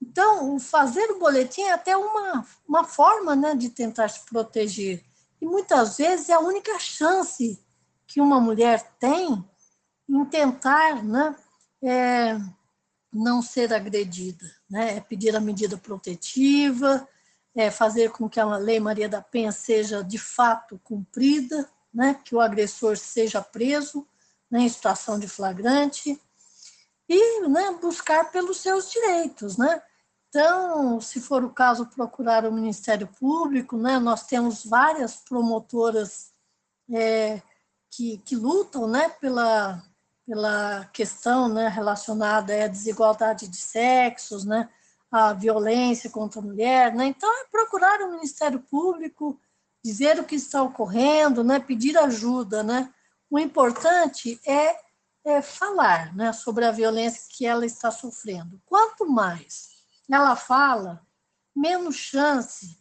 Então, 0.00 0.58
fazer 0.58 1.10
o 1.10 1.18
boletim 1.18 1.62
é 1.62 1.72
até 1.72 1.96
uma, 1.96 2.46
uma 2.68 2.84
forma 2.84 3.34
né, 3.34 3.54
de 3.54 3.70
tentar 3.70 4.08
se 4.08 4.24
proteger. 4.26 5.02
E 5.40 5.46
muitas 5.46 5.96
vezes 5.96 6.28
é 6.28 6.34
a 6.34 6.40
única 6.40 6.78
chance 6.78 7.58
que 8.06 8.20
uma 8.20 8.38
mulher 8.38 8.82
tem 8.98 9.42
em 10.08 10.24
tentar 10.26 11.02
né, 11.02 11.34
é, 11.82 12.38
não 13.12 13.40
ser 13.40 13.72
agredida. 13.72 14.44
Né? 14.68 14.98
É 14.98 15.00
pedir 15.00 15.34
a 15.34 15.40
medida 15.40 15.78
protetiva, 15.78 17.08
é, 17.54 17.70
fazer 17.70 18.10
com 18.10 18.28
que 18.28 18.38
a 18.38 18.56
Lei 18.56 18.78
Maria 18.78 19.08
da 19.08 19.22
Penha 19.22 19.52
seja 19.52 20.02
de 20.02 20.18
fato 20.18 20.78
cumprida, 20.84 21.68
né, 21.92 22.20
que 22.24 22.34
o 22.34 22.40
agressor 22.40 22.96
seja 22.96 23.40
preso 23.40 24.06
né, 24.50 24.60
em 24.60 24.68
situação 24.68 25.18
de 25.18 25.28
flagrante 25.28 26.20
e 27.08 27.40
né, 27.48 27.78
buscar 27.80 28.30
pelos 28.30 28.58
seus 28.58 28.90
direitos. 28.90 29.56
Né? 29.56 29.82
Então, 30.28 31.00
se 31.00 31.20
for 31.20 31.44
o 31.44 31.50
caso, 31.50 31.86
procurar 31.86 32.44
o 32.44 32.52
Ministério 32.52 33.06
Público, 33.06 33.76
né, 33.76 33.98
nós 33.98 34.26
temos 34.26 34.64
várias 34.64 35.16
promotoras 35.16 36.32
é, 36.92 37.40
que, 37.90 38.18
que 38.18 38.34
lutam 38.34 38.88
né, 38.88 39.08
pela, 39.20 39.82
pela 40.26 40.84
questão 40.86 41.48
né, 41.48 41.68
relacionada 41.68 42.64
à 42.64 42.68
desigualdade 42.68 43.48
de 43.48 43.56
sexos, 43.56 44.44
né, 44.44 44.68
a 45.14 45.32
violência 45.32 46.10
contra 46.10 46.40
a 46.40 46.42
mulher, 46.42 46.92
né? 46.92 47.06
Então 47.06 47.30
é 47.40 47.46
procurar 47.48 48.00
o 48.00 48.10
Ministério 48.10 48.58
Público, 48.58 49.38
dizer 49.84 50.18
o 50.18 50.24
que 50.24 50.34
está 50.34 50.60
ocorrendo, 50.60 51.44
né? 51.44 51.60
Pedir 51.60 51.96
ajuda, 51.96 52.64
né? 52.64 52.92
O 53.34 53.38
importante 53.40 54.40
é, 54.46 54.78
é 55.24 55.42
falar, 55.42 56.14
né? 56.14 56.32
Sobre 56.32 56.64
a 56.64 56.70
violência 56.70 57.26
que 57.28 57.44
ela 57.44 57.66
está 57.66 57.90
sofrendo. 57.90 58.62
Quanto 58.64 59.10
mais 59.10 59.70
ela 60.08 60.36
fala, 60.36 61.04
menos 61.52 61.96
chance 61.96 62.78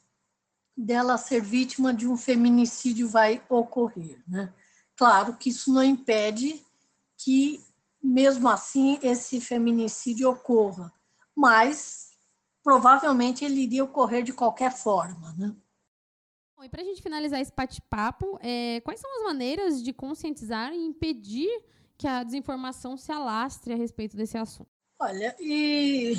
dela 0.78 1.18
ser 1.18 1.42
vítima 1.42 1.92
de 1.92 2.08
um 2.08 2.16
feminicídio 2.16 3.10
vai 3.10 3.42
ocorrer, 3.50 4.22
né? 4.28 4.54
Claro 4.96 5.36
que 5.38 5.50
isso 5.50 5.74
não 5.74 5.84
impede 5.84 6.64
que, 7.18 7.66
mesmo 8.00 8.48
assim, 8.48 9.00
esse 9.02 9.42
feminicídio 9.42 10.30
ocorra, 10.30 10.94
mas 11.36 12.12
provavelmente 12.64 13.44
ele 13.44 13.62
iria 13.62 13.84
ocorrer 13.84 14.22
de 14.22 14.34
qualquer 14.34 14.72
forma. 14.72 15.34
Né? 15.36 15.56
Bom, 16.64 16.68
e 16.68 16.70
para 16.70 16.82
a 16.82 16.86
gente 16.86 17.02
finalizar 17.02 17.42
esse 17.42 17.52
bate-papo, 17.54 18.40
é, 18.42 18.80
quais 18.86 18.98
são 18.98 19.14
as 19.18 19.24
maneiras 19.24 19.84
de 19.84 19.92
conscientizar 19.92 20.72
e 20.72 20.78
impedir 20.78 21.50
que 21.98 22.08
a 22.08 22.24
desinformação 22.24 22.96
se 22.96 23.12
alastre 23.12 23.74
a 23.74 23.76
respeito 23.76 24.16
desse 24.16 24.38
assunto? 24.38 24.70
Olha, 24.98 25.36
e 25.42 26.18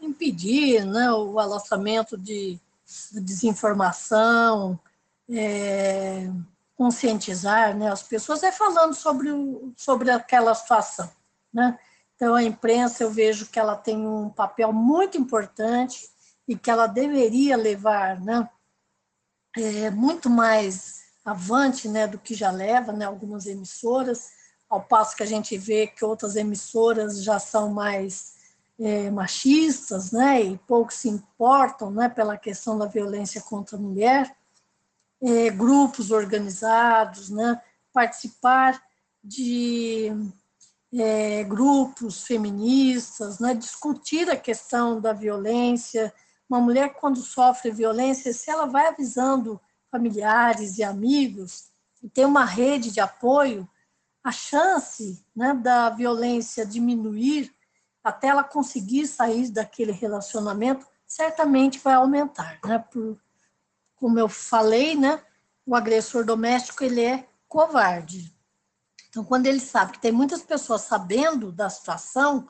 impedir 0.00 0.84
né, 0.84 1.10
o 1.10 1.40
alastramento 1.40 2.16
de 2.16 2.56
desinformação, 3.14 4.78
é, 5.28 6.30
conscientizar 6.76 7.76
né, 7.76 7.90
as 7.90 8.04
pessoas, 8.04 8.44
é 8.44 8.52
falando 8.52 8.94
sobre, 8.94 9.30
sobre 9.76 10.08
aquela 10.12 10.54
situação. 10.54 11.10
Né? 11.52 11.76
Então, 12.14 12.36
a 12.36 12.44
imprensa, 12.44 13.02
eu 13.02 13.10
vejo 13.10 13.46
que 13.46 13.58
ela 13.58 13.74
tem 13.74 14.06
um 14.06 14.30
papel 14.30 14.72
muito 14.72 15.18
importante 15.18 16.08
e 16.46 16.54
que 16.54 16.70
ela 16.70 16.86
deveria 16.86 17.56
levar 17.56 18.20
né, 18.20 18.48
é, 19.56 19.90
muito 19.90 20.28
mais 20.28 21.04
avante 21.24 21.88
né, 21.88 22.06
do 22.06 22.18
que 22.18 22.34
já 22.34 22.50
leva 22.50 22.92
né, 22.92 23.04
algumas 23.04 23.46
emissoras, 23.46 24.30
ao 24.68 24.82
passo 24.82 25.16
que 25.16 25.22
a 25.22 25.26
gente 25.26 25.56
vê 25.56 25.86
que 25.86 26.04
outras 26.04 26.36
emissoras 26.36 27.22
já 27.22 27.38
são 27.38 27.70
mais 27.70 28.34
é, 28.78 29.10
machistas 29.10 30.10
né, 30.10 30.42
e 30.42 30.58
pouco 30.58 30.92
se 30.92 31.08
importam 31.08 31.90
né, 31.90 32.08
pela 32.08 32.36
questão 32.36 32.76
da 32.76 32.86
violência 32.86 33.40
contra 33.40 33.76
a 33.76 33.80
mulher, 33.80 34.36
é, 35.22 35.50
grupos 35.50 36.10
organizados, 36.10 37.30
né, 37.30 37.60
participar 37.92 38.82
de 39.22 40.12
é, 40.92 41.42
grupos 41.44 42.24
feministas, 42.24 43.38
né, 43.38 43.54
discutir 43.54 44.28
a 44.28 44.36
questão 44.36 45.00
da 45.00 45.12
violência. 45.12 46.12
Uma 46.48 46.60
mulher, 46.60 46.94
quando 46.94 47.18
sofre 47.18 47.70
violência, 47.70 48.32
se 48.32 48.50
ela 48.50 48.66
vai 48.66 48.88
avisando 48.88 49.60
familiares 49.90 50.78
e 50.78 50.82
amigos, 50.82 51.70
e 52.02 52.08
tem 52.08 52.24
uma 52.24 52.44
rede 52.44 52.90
de 52.90 53.00
apoio, 53.00 53.68
a 54.22 54.32
chance 54.32 55.24
né, 55.34 55.54
da 55.54 55.90
violência 55.90 56.64
diminuir 56.64 57.54
até 58.02 58.28
ela 58.28 58.44
conseguir 58.44 59.06
sair 59.06 59.50
daquele 59.50 59.92
relacionamento 59.92 60.86
certamente 61.06 61.78
vai 61.78 61.94
aumentar, 61.94 62.58
né? 62.64 62.78
Por, 62.78 63.18
como 63.96 64.18
eu 64.18 64.28
falei, 64.28 64.94
né? 64.94 65.22
O 65.64 65.74
agressor 65.74 66.24
doméstico 66.24 66.84
ele 66.84 67.02
é 67.02 67.26
covarde. 67.48 68.34
Então, 69.08 69.24
quando 69.24 69.46
ele 69.46 69.60
sabe 69.60 69.92
que 69.92 70.00
tem 70.00 70.12
muitas 70.12 70.42
pessoas 70.42 70.82
sabendo 70.82 71.52
da 71.52 71.70
situação, 71.70 72.48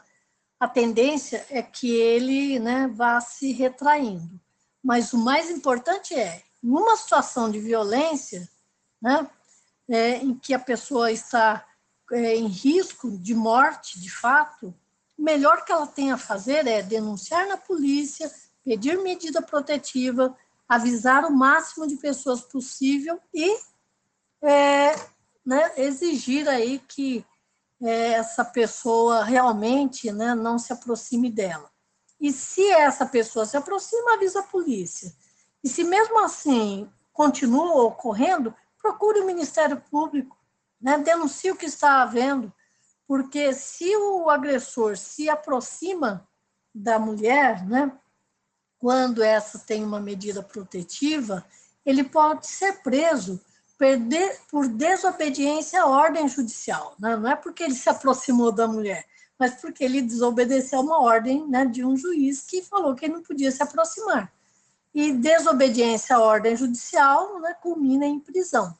a 0.64 0.68
tendência 0.68 1.44
é 1.50 1.60
que 1.60 1.94
ele, 1.94 2.58
né, 2.58 2.88
vá 2.88 3.20
se 3.20 3.52
retraindo. 3.52 4.40
Mas 4.82 5.12
o 5.12 5.18
mais 5.18 5.50
importante 5.50 6.14
é, 6.14 6.42
numa 6.62 6.96
situação 6.96 7.50
de 7.50 7.58
violência, 7.58 8.48
né, 9.00 9.28
é, 9.90 10.16
em 10.16 10.34
que 10.34 10.54
a 10.54 10.58
pessoa 10.58 11.12
está 11.12 11.62
é, 12.12 12.36
em 12.36 12.46
risco 12.46 13.10
de 13.18 13.34
morte, 13.34 14.00
de 14.00 14.10
fato, 14.10 14.74
o 15.18 15.22
melhor 15.22 15.66
que 15.66 15.72
ela 15.72 15.86
tem 15.86 16.12
a 16.12 16.16
fazer 16.16 16.66
é 16.66 16.82
denunciar 16.82 17.46
na 17.46 17.58
polícia, 17.58 18.32
pedir 18.64 18.98
medida 19.02 19.42
protetiva, 19.42 20.34
avisar 20.66 21.26
o 21.26 21.30
máximo 21.30 21.86
de 21.86 21.96
pessoas 21.96 22.40
possível 22.40 23.20
e 23.34 23.54
é, 24.42 24.94
né, 25.44 25.72
exigir 25.76 26.48
aí 26.48 26.78
que 26.78 27.22
essa 27.90 28.44
pessoa 28.44 29.24
realmente 29.24 30.10
né, 30.12 30.34
não 30.34 30.58
se 30.58 30.72
aproxime 30.72 31.30
dela. 31.30 31.70
E 32.20 32.32
se 32.32 32.66
essa 32.70 33.04
pessoa 33.04 33.44
se 33.44 33.56
aproxima, 33.56 34.14
avisa 34.14 34.40
a 34.40 34.44
polícia. 34.44 35.12
E 35.62 35.68
se 35.68 35.84
mesmo 35.84 36.18
assim 36.20 36.90
continua 37.12 37.84
ocorrendo, 37.84 38.54
procure 38.80 39.20
o 39.20 39.26
Ministério 39.26 39.80
Público, 39.90 40.36
né, 40.80 40.98
denuncie 40.98 41.50
o 41.50 41.56
que 41.56 41.66
está 41.66 42.02
havendo, 42.02 42.52
porque 43.06 43.52
se 43.52 43.94
o 43.96 44.28
agressor 44.30 44.96
se 44.96 45.28
aproxima 45.28 46.26
da 46.74 46.98
mulher, 46.98 47.66
né, 47.66 47.92
quando 48.78 49.22
essa 49.22 49.58
tem 49.58 49.84
uma 49.84 50.00
medida 50.00 50.42
protetiva, 50.42 51.44
ele 51.84 52.04
pode 52.04 52.46
ser 52.46 52.82
preso 52.82 53.40
perder, 53.78 54.38
por 54.50 54.68
desobediência 54.68 55.82
à 55.82 55.86
ordem 55.86 56.28
judicial. 56.28 56.94
Né? 56.98 57.16
Não 57.16 57.30
é 57.30 57.36
porque 57.36 57.62
ele 57.62 57.74
se 57.74 57.88
aproximou 57.88 58.52
da 58.52 58.66
mulher, 58.66 59.04
mas 59.38 59.54
porque 59.54 59.84
ele 59.84 60.00
desobedeceu 60.00 60.80
uma 60.80 61.00
ordem 61.00 61.46
né, 61.48 61.66
de 61.66 61.84
um 61.84 61.96
juiz 61.96 62.42
que 62.42 62.62
falou 62.62 62.94
que 62.94 63.04
ele 63.04 63.14
não 63.14 63.22
podia 63.22 63.50
se 63.50 63.62
aproximar. 63.62 64.32
E 64.94 65.12
desobediência 65.12 66.16
à 66.16 66.20
ordem 66.20 66.56
judicial 66.56 67.40
né, 67.40 67.54
culmina 67.54 68.06
em 68.06 68.20
prisão. 68.20 68.76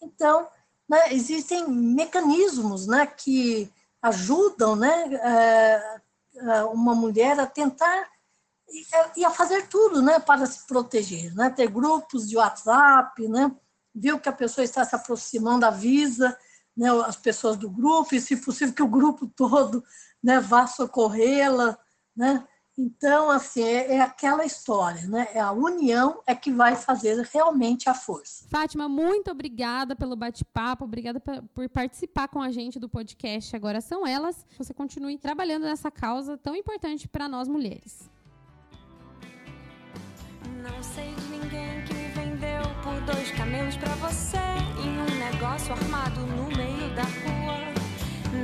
Então, 0.00 0.46
né, 0.88 1.14
existem 1.14 1.66
mecanismos 1.68 2.86
né, 2.86 3.06
que 3.06 3.70
ajudam 4.02 4.76
né, 4.76 5.14
é, 5.14 6.00
é, 6.36 6.64
uma 6.64 6.94
mulher 6.94 7.40
a 7.40 7.46
tentar 7.46 8.12
e 9.16 9.24
a 9.24 9.30
fazer 9.30 9.68
tudo 9.68 10.02
né, 10.02 10.18
para 10.18 10.46
se 10.46 10.66
proteger, 10.66 11.34
né, 11.34 11.48
ter 11.48 11.68
grupos 11.68 12.28
de 12.28 12.36
WhatsApp, 12.36 13.26
né, 13.28 13.50
viu 13.94 14.18
que 14.18 14.28
a 14.28 14.32
pessoa 14.32 14.64
está 14.64 14.84
se 14.84 14.94
aproximando, 14.94 15.64
avisa 15.64 16.36
né, 16.76 16.90
as 17.06 17.16
pessoas 17.16 17.56
do 17.56 17.70
grupo, 17.70 18.14
e 18.14 18.20
se 18.20 18.36
possível 18.36 18.74
que 18.74 18.82
o 18.82 18.88
grupo 18.88 19.26
todo 19.26 19.84
né, 20.22 20.40
vá 20.40 20.66
socorrê-la, 20.66 21.78
né, 22.16 22.44
então, 22.76 23.30
assim, 23.30 23.62
é, 23.62 23.94
é, 23.94 24.00
aquela 24.00 24.44
história, 24.44 25.06
né? 25.06 25.28
É 25.32 25.38
a 25.38 25.52
união 25.52 26.20
é 26.26 26.34
que 26.34 26.50
vai 26.50 26.74
fazer 26.74 27.24
realmente 27.32 27.88
a 27.88 27.94
força. 27.94 28.46
Fátima, 28.50 28.88
muito 28.88 29.30
obrigada 29.30 29.94
pelo 29.94 30.16
bate-papo, 30.16 30.84
obrigada 30.84 31.20
por 31.20 31.68
participar 31.68 32.26
com 32.26 32.42
a 32.42 32.50
gente 32.50 32.80
do 32.80 32.88
podcast 32.88 33.54
Agora 33.54 33.80
São 33.80 34.04
Elas. 34.04 34.44
Você 34.58 34.74
continue 34.74 35.16
trabalhando 35.16 35.62
nessa 35.62 35.88
causa 35.88 36.36
tão 36.36 36.56
importante 36.56 37.06
para 37.06 37.28
nós 37.28 37.46
mulheres. 37.46 38.10
Não 40.60 40.82
sei 40.82 41.14
de 41.14 41.28
ninguém 41.28 41.84
que 41.84 41.93
por 42.82 43.00
dois 43.02 43.30
camelos 43.32 43.76
para 43.76 43.94
você 43.96 44.38
em 44.82 44.98
um 44.98 45.18
negócio 45.18 45.72
armado 45.72 46.20
no 46.20 46.44
meio 46.56 46.94
da 46.94 47.02
rua. 47.02 47.58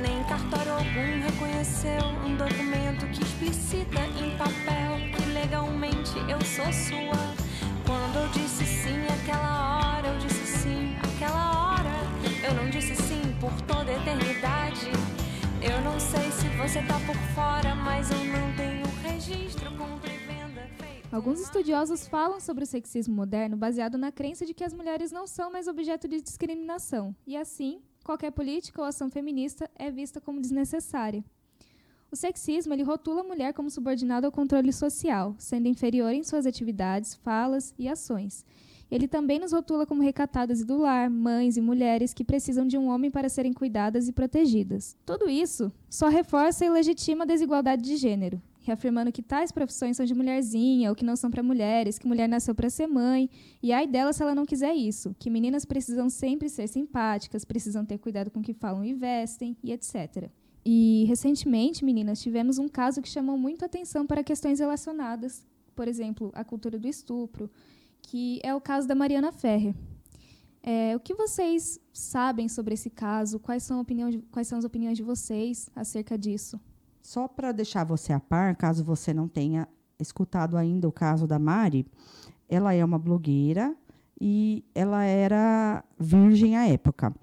Nem 0.01 0.23
cartório 0.23 0.71
algum 0.73 1.21
reconheceu 1.21 2.03
um 2.25 2.35
documento 2.35 3.05
que 3.07 3.23
explicita 3.23 4.01
em 4.19 4.37
papel 4.37 4.97
que 5.15 5.25
legalmente 5.33 6.17
eu 6.29 6.39
sou 6.41 6.71
sua. 6.71 7.21
Quando 7.85 8.15
eu 8.17 8.27
disse 8.29 8.65
sim 8.65 9.05
aquela 9.19 9.97
hora, 9.97 10.07
eu 10.07 10.17
disse 10.19 10.45
sim 10.45 10.95
aquela 11.03 11.73
hora. 11.73 11.91
Eu 12.43 12.53
não 12.53 12.69
disse 12.69 12.95
sim 12.95 13.35
por 13.39 13.53
toda 13.61 13.91
eternidade. 13.91 14.91
Eu 15.61 15.81
não 15.81 15.99
sei 15.99 16.31
se 16.31 16.47
você 16.57 16.81
tá 16.83 16.99
por 17.05 17.15
fora, 17.35 17.75
mas 17.75 18.09
eu 18.11 18.23
não 18.25 18.53
tenho 18.53 18.85
registro 19.03 19.71
venda. 20.01 20.20
Alguns 21.11 21.41
estudiosos 21.41 22.07
falam 22.07 22.39
sobre 22.39 22.63
o 22.63 22.67
sexismo 22.67 23.13
moderno 23.13 23.57
baseado 23.57 23.97
na 23.97 24.13
crença 24.13 24.45
de 24.45 24.53
que 24.53 24.63
as 24.63 24.73
mulheres 24.73 25.11
não 25.11 25.27
são 25.27 25.51
mais 25.51 25.67
objeto 25.67 26.07
de 26.07 26.21
discriminação 26.21 27.13
e, 27.27 27.35
assim, 27.35 27.81
qualquer 28.01 28.31
política 28.31 28.81
ou 28.81 28.87
ação 28.87 29.09
feminista 29.09 29.69
é 29.75 29.91
vista 29.91 30.21
como 30.21 30.39
desnecessária. 30.39 31.21
O 32.09 32.15
sexismo 32.15 32.73
ele 32.73 32.83
rotula 32.83 33.21
a 33.21 33.25
mulher 33.25 33.53
como 33.53 33.69
subordinada 33.69 34.25
ao 34.25 34.31
controle 34.31 34.71
social, 34.71 35.35
sendo 35.37 35.67
inferior 35.67 36.13
em 36.13 36.23
suas 36.23 36.45
atividades, 36.45 37.15
falas 37.15 37.75
e 37.77 37.89
ações. 37.89 38.45
Ele 38.89 39.07
também 39.07 39.37
nos 39.37 39.51
rotula 39.51 39.85
como 39.85 40.01
recatadas 40.01 40.63
do 40.63 40.77
lar, 40.77 41.09
mães 41.09 41.57
e 41.57 41.61
mulheres 41.61 42.13
que 42.13 42.23
precisam 42.23 42.65
de 42.65 42.77
um 42.77 42.87
homem 42.87 43.11
para 43.11 43.27
serem 43.27 43.51
cuidadas 43.51 44.07
e 44.07 44.13
protegidas. 44.13 44.97
Tudo 45.05 45.29
isso 45.29 45.73
só 45.89 46.07
reforça 46.07 46.65
e 46.65 46.69
legitima 46.69 47.25
a 47.25 47.27
desigualdade 47.27 47.83
de 47.83 47.97
gênero, 47.97 48.41
reafirmando 48.61 49.11
que 49.11 49.21
tais 49.21 49.51
profissões 49.51 49.97
são 49.97 50.05
de 50.05 50.13
mulherzinha 50.13 50.89
ou 50.89 50.95
que 50.95 51.03
não 51.03 51.15
são 51.15 51.31
para 51.31 51.41
mulheres, 51.41 51.97
que 51.97 52.07
mulher 52.07 52.27
nasceu 52.27 52.53
para 52.53 52.69
ser 52.69 52.87
mãe, 52.87 53.29
e 53.61 53.73
ai 53.73 53.87
dela 53.87 54.13
se 54.13 54.21
ela 54.21 54.35
não 54.35 54.45
quiser 54.45 54.73
isso, 54.73 55.15
que 55.17 55.29
meninas 55.29 55.65
precisam 55.65 56.09
sempre 56.09 56.47
ser 56.49 56.67
simpáticas, 56.67 57.43
precisam 57.43 57.83
ter 57.83 57.97
cuidado 57.97 58.29
com 58.29 58.39
o 58.39 58.43
que 58.43 58.53
falam 58.53 58.83
e 58.85 58.93
vestem, 58.93 59.57
e 59.63 59.71
etc. 59.71 60.29
E 60.63 61.05
recentemente, 61.07 61.83
meninas, 61.83 62.21
tivemos 62.21 62.59
um 62.59 62.67
caso 62.67 63.01
que 63.01 63.09
chamou 63.09 63.37
muito 63.37 63.65
atenção 63.65 64.05
para 64.05 64.23
questões 64.23 64.59
relacionadas, 64.59 65.45
por 65.75 65.87
exemplo, 65.87 66.31
à 66.35 66.43
cultura 66.43 66.77
do 66.77 66.87
estupro, 66.87 67.49
que 68.01 68.39
é 68.43 68.53
o 68.53 68.61
caso 68.61 68.87
da 68.87 68.93
Mariana 68.93 69.31
Ferrer. 69.31 69.73
É, 70.63 70.95
o 70.95 70.99
que 70.99 71.15
vocês 71.15 71.79
sabem 71.91 72.47
sobre 72.47 72.75
esse 72.75 72.91
caso? 72.91 73.39
Quais 73.39 73.63
são, 73.63 73.83
de, 73.83 74.19
quais 74.31 74.47
são 74.47 74.59
as 74.59 74.65
opiniões 74.65 74.95
de 74.95 75.03
vocês 75.03 75.69
acerca 75.75 76.15
disso? 76.15 76.59
Só 77.01 77.27
para 77.27 77.51
deixar 77.51 77.83
você 77.83 78.13
a 78.13 78.19
par, 78.19 78.55
caso 78.55 78.83
você 78.83 79.13
não 79.13 79.27
tenha 79.27 79.67
escutado 79.99 80.57
ainda 80.57 80.87
o 80.87 80.91
caso 80.91 81.27
da 81.27 81.39
Mari, 81.39 81.85
ela 82.47 82.73
é 82.73 82.83
uma 82.83 82.99
blogueira 82.99 83.75
e 84.19 84.63
ela 84.75 85.03
era 85.03 85.83
virgem 85.99 86.57
à 86.57 86.67
época. 86.67 87.13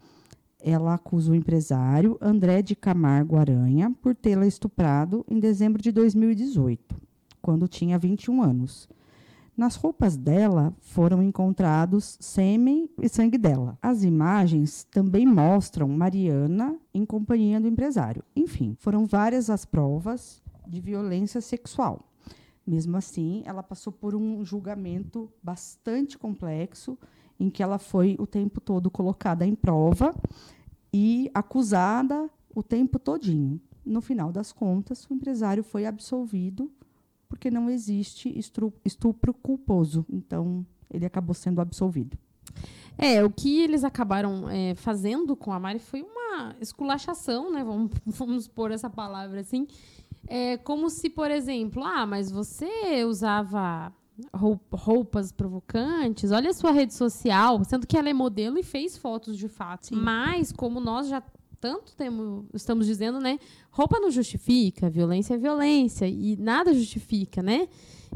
Ela 0.60 0.94
acusa 0.94 1.30
o 1.30 1.34
empresário 1.34 2.18
André 2.20 2.62
de 2.62 2.74
Camargo 2.74 3.36
Aranha 3.36 3.94
por 4.02 4.14
tê-la 4.14 4.46
estuprado 4.46 5.24
em 5.28 5.38
dezembro 5.38 5.80
de 5.80 5.92
2018, 5.92 6.96
quando 7.40 7.68
tinha 7.68 7.98
21 7.98 8.42
anos. 8.42 8.88
Nas 9.58 9.74
roupas 9.74 10.16
dela 10.16 10.72
foram 10.78 11.20
encontrados 11.20 12.16
sêmen 12.20 12.88
e 13.02 13.08
sangue 13.08 13.36
dela. 13.36 13.76
As 13.82 14.04
imagens 14.04 14.84
também 14.84 15.26
mostram 15.26 15.88
Mariana 15.88 16.78
em 16.94 17.04
companhia 17.04 17.60
do 17.60 17.66
empresário. 17.66 18.22
Enfim, 18.36 18.76
foram 18.78 19.04
várias 19.04 19.50
as 19.50 19.64
provas 19.64 20.40
de 20.64 20.80
violência 20.80 21.40
sexual. 21.40 22.08
Mesmo 22.64 22.96
assim, 22.96 23.42
ela 23.44 23.60
passou 23.60 23.92
por 23.92 24.14
um 24.14 24.44
julgamento 24.44 25.28
bastante 25.42 26.16
complexo, 26.16 26.96
em 27.40 27.50
que 27.50 27.60
ela 27.60 27.80
foi 27.80 28.14
o 28.20 28.28
tempo 28.28 28.60
todo 28.60 28.88
colocada 28.88 29.44
em 29.44 29.56
prova 29.56 30.14
e 30.92 31.28
acusada 31.34 32.30
o 32.54 32.62
tempo 32.62 32.96
todinho. 32.96 33.60
No 33.84 34.00
final 34.00 34.30
das 34.30 34.52
contas, 34.52 35.04
o 35.06 35.14
empresário 35.14 35.64
foi 35.64 35.84
absolvido 35.84 36.70
porque 37.28 37.50
não 37.50 37.68
existe 37.68 38.32
estupro 38.84 39.34
culposo. 39.34 40.06
Então, 40.08 40.66
ele 40.90 41.06
acabou 41.06 41.34
sendo 41.34 41.60
absolvido. 41.60 42.16
É, 42.96 43.22
o 43.22 43.30
que 43.30 43.60
eles 43.60 43.84
acabaram 43.84 44.48
é, 44.48 44.74
fazendo 44.74 45.36
com 45.36 45.52
a 45.52 45.60
Mari 45.60 45.78
foi 45.78 46.02
uma 46.02 46.56
esculachação, 46.60 47.52
né? 47.52 47.62
Vamos, 47.62 47.92
vamos 48.04 48.48
pôr 48.48 48.72
essa 48.72 48.90
palavra 48.90 49.40
assim. 49.40 49.66
É 50.26 50.56
como 50.56 50.90
se, 50.90 51.08
por 51.08 51.30
exemplo, 51.30 51.84
ah, 51.84 52.04
mas 52.04 52.30
você 52.30 53.04
usava 53.04 53.92
roupas 54.72 55.30
provocantes, 55.30 56.32
olha 56.32 56.50
a 56.50 56.54
sua 56.54 56.72
rede 56.72 56.92
social, 56.92 57.62
sendo 57.64 57.86
que 57.86 57.96
ela 57.96 58.08
é 58.08 58.12
modelo 58.12 58.58
e 58.58 58.64
fez 58.64 58.98
fotos 58.98 59.38
de 59.38 59.48
fato. 59.48 59.86
Sim. 59.86 59.96
Mas, 59.96 60.50
como 60.50 60.80
nós 60.80 61.08
já 61.08 61.22
tanto 61.60 61.94
temos, 61.96 62.44
estamos 62.54 62.86
dizendo, 62.86 63.18
né? 63.18 63.38
Roupa 63.70 63.98
não 63.98 64.10
justifica, 64.10 64.88
violência 64.88 65.34
é 65.34 65.38
violência 65.38 66.06
e 66.06 66.36
nada 66.36 66.72
justifica, 66.72 67.42
né? 67.42 67.68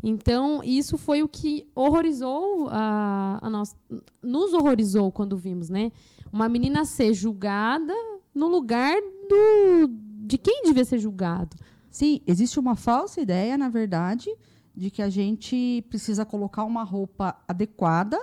Então, 0.03 0.63
isso 0.65 0.97
foi 0.97 1.23
o 1.23 1.29
que 1.29 1.69
horrorizou 1.75 2.69
a, 2.71 3.39
a 3.43 3.51
nós, 3.51 3.77
nos 4.23 4.53
horrorizou 4.53 5.11
quando 5.13 5.37
vimos, 5.37 5.69
né? 5.69 5.93
Uma 6.33 6.49
menina 6.49 6.85
ser 6.85 7.13
julgada 7.13 7.95
no 8.35 8.49
lugar 8.49 8.97
do, 9.29 9.89
de 10.25 10.39
quem 10.39 10.63
devia 10.65 10.85
ser 10.85 10.99
julgado. 10.99 11.57
Sim, 11.91 12.23
existe 12.27 12.59
uma 12.59 12.75
falsa 12.75 13.21
ideia, 13.21 13.59
na 13.59 13.69
verdade, 13.69 14.31
de 14.75 14.91
que 14.91 15.03
a 15.03 15.11
gente 15.11 15.85
precisa 15.91 16.25
colocar 16.25 16.65
uma 16.65 16.83
roupa 16.83 17.37
adequada 17.47 18.19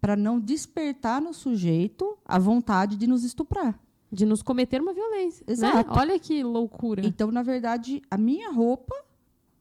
para 0.00 0.14
não 0.14 0.38
despertar 0.38 1.20
no 1.20 1.32
sujeito 1.32 2.18
a 2.24 2.38
vontade 2.38 2.96
de 2.96 3.06
nos 3.06 3.24
estuprar. 3.24 3.78
De 4.10 4.24
nos 4.24 4.42
cometer 4.42 4.80
uma 4.80 4.92
violência. 4.94 5.44
né? 5.46 5.52
Exato. 5.52 5.92
Olha 5.98 6.18
que 6.18 6.42
loucura. 6.42 7.04
Então, 7.06 7.30
na 7.30 7.42
verdade, 7.42 8.00
a 8.10 8.16
minha 8.16 8.50
roupa 8.50 8.94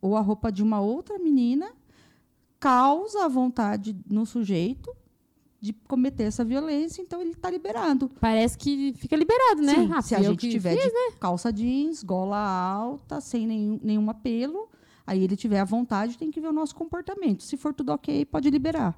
ou 0.01 0.15
a 0.15 0.21
roupa 0.21 0.51
de 0.51 0.63
uma 0.63 0.79
outra 0.79 1.19
menina 1.19 1.71
causa 2.59 3.25
a 3.25 3.27
vontade 3.27 3.95
no 4.09 4.25
sujeito 4.25 4.95
de 5.59 5.73
cometer 5.73 6.23
essa 6.23 6.45
violência, 6.45 7.01
então 7.01 7.19
ele 7.19 7.31
está 7.31 7.49
liberado. 7.49 8.09
Parece 8.21 8.57
que 8.57 8.93
fica 8.95 9.15
liberado, 9.15 9.61
né? 9.61 9.73
Sim, 9.73 9.89
Ah, 9.91 10.01
se 10.01 10.15
a 10.15 10.21
gente 10.21 10.49
tiver 10.49 10.75
fiz, 10.75 10.85
de 10.85 11.11
calça 11.19 11.51
jeans, 11.51 12.03
gola 12.03 12.37
alta, 12.37 13.19
sem 13.19 13.47
nenhum, 13.47 13.79
nenhum 13.83 14.09
apelo, 14.09 14.69
aí 15.05 15.23
ele 15.23 15.35
tiver 15.35 15.59
à 15.59 15.65
vontade, 15.65 16.17
tem 16.17 16.29
que 16.29 16.39
ver 16.39 16.47
o 16.49 16.53
nosso 16.53 16.75
comportamento. 16.75 17.41
Se 17.43 17.57
for 17.57 17.73
tudo 17.73 17.91
ok, 17.91 18.23
pode 18.25 18.49
liberar. 18.51 18.97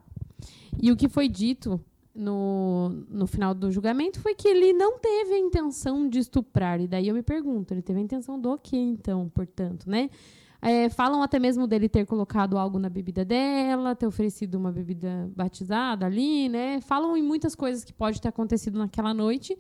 E 0.82 0.92
o 0.92 0.98
que 0.98 1.08
foi 1.08 1.30
dito 1.30 1.80
no, 2.20 2.90
no 3.10 3.26
final 3.26 3.54
do 3.54 3.72
julgamento 3.72 4.20
foi 4.20 4.36
que 4.36 4.48
ele 4.48 4.74
não 4.74 5.00
teve 5.00 5.36
a 5.36 5.40
intenção 5.40 6.08
de 6.10 6.20
estuprar. 6.20 6.82
E 6.82 6.88
daí 6.88 7.08
eu 7.08 7.16
me 7.16 7.24
pergunto, 7.24 7.74
ele 7.74 7.82
teve 7.82 8.00
a 8.00 8.04
intenção 8.04 8.40
do 8.40 8.58
quê, 8.58 8.76
então, 8.76 9.30
portanto, 9.30 9.90
né? 9.90 10.10
É, 10.62 10.90
falam 10.90 11.24
até 11.24 11.40
mesmo 11.40 11.66
dele 11.66 11.88
ter 11.88 12.06
colocado 12.06 12.58
algo 12.58 12.78
na 12.78 12.90
bebida 12.90 13.24
dela, 13.24 13.96
ter 13.96 14.06
oferecido 14.06 14.56
uma 14.56 14.74
bebida 14.74 15.32
batizada 15.34 16.06
ali, 16.06 16.50
né? 16.50 16.82
Falam 16.82 17.16
em 17.16 17.24
muitas 17.24 17.56
coisas 17.56 17.86
que 17.86 17.94
pode 17.94 18.20
ter 18.20 18.28
acontecido 18.28 18.78
naquela 18.78 19.14
noite. 19.14 19.58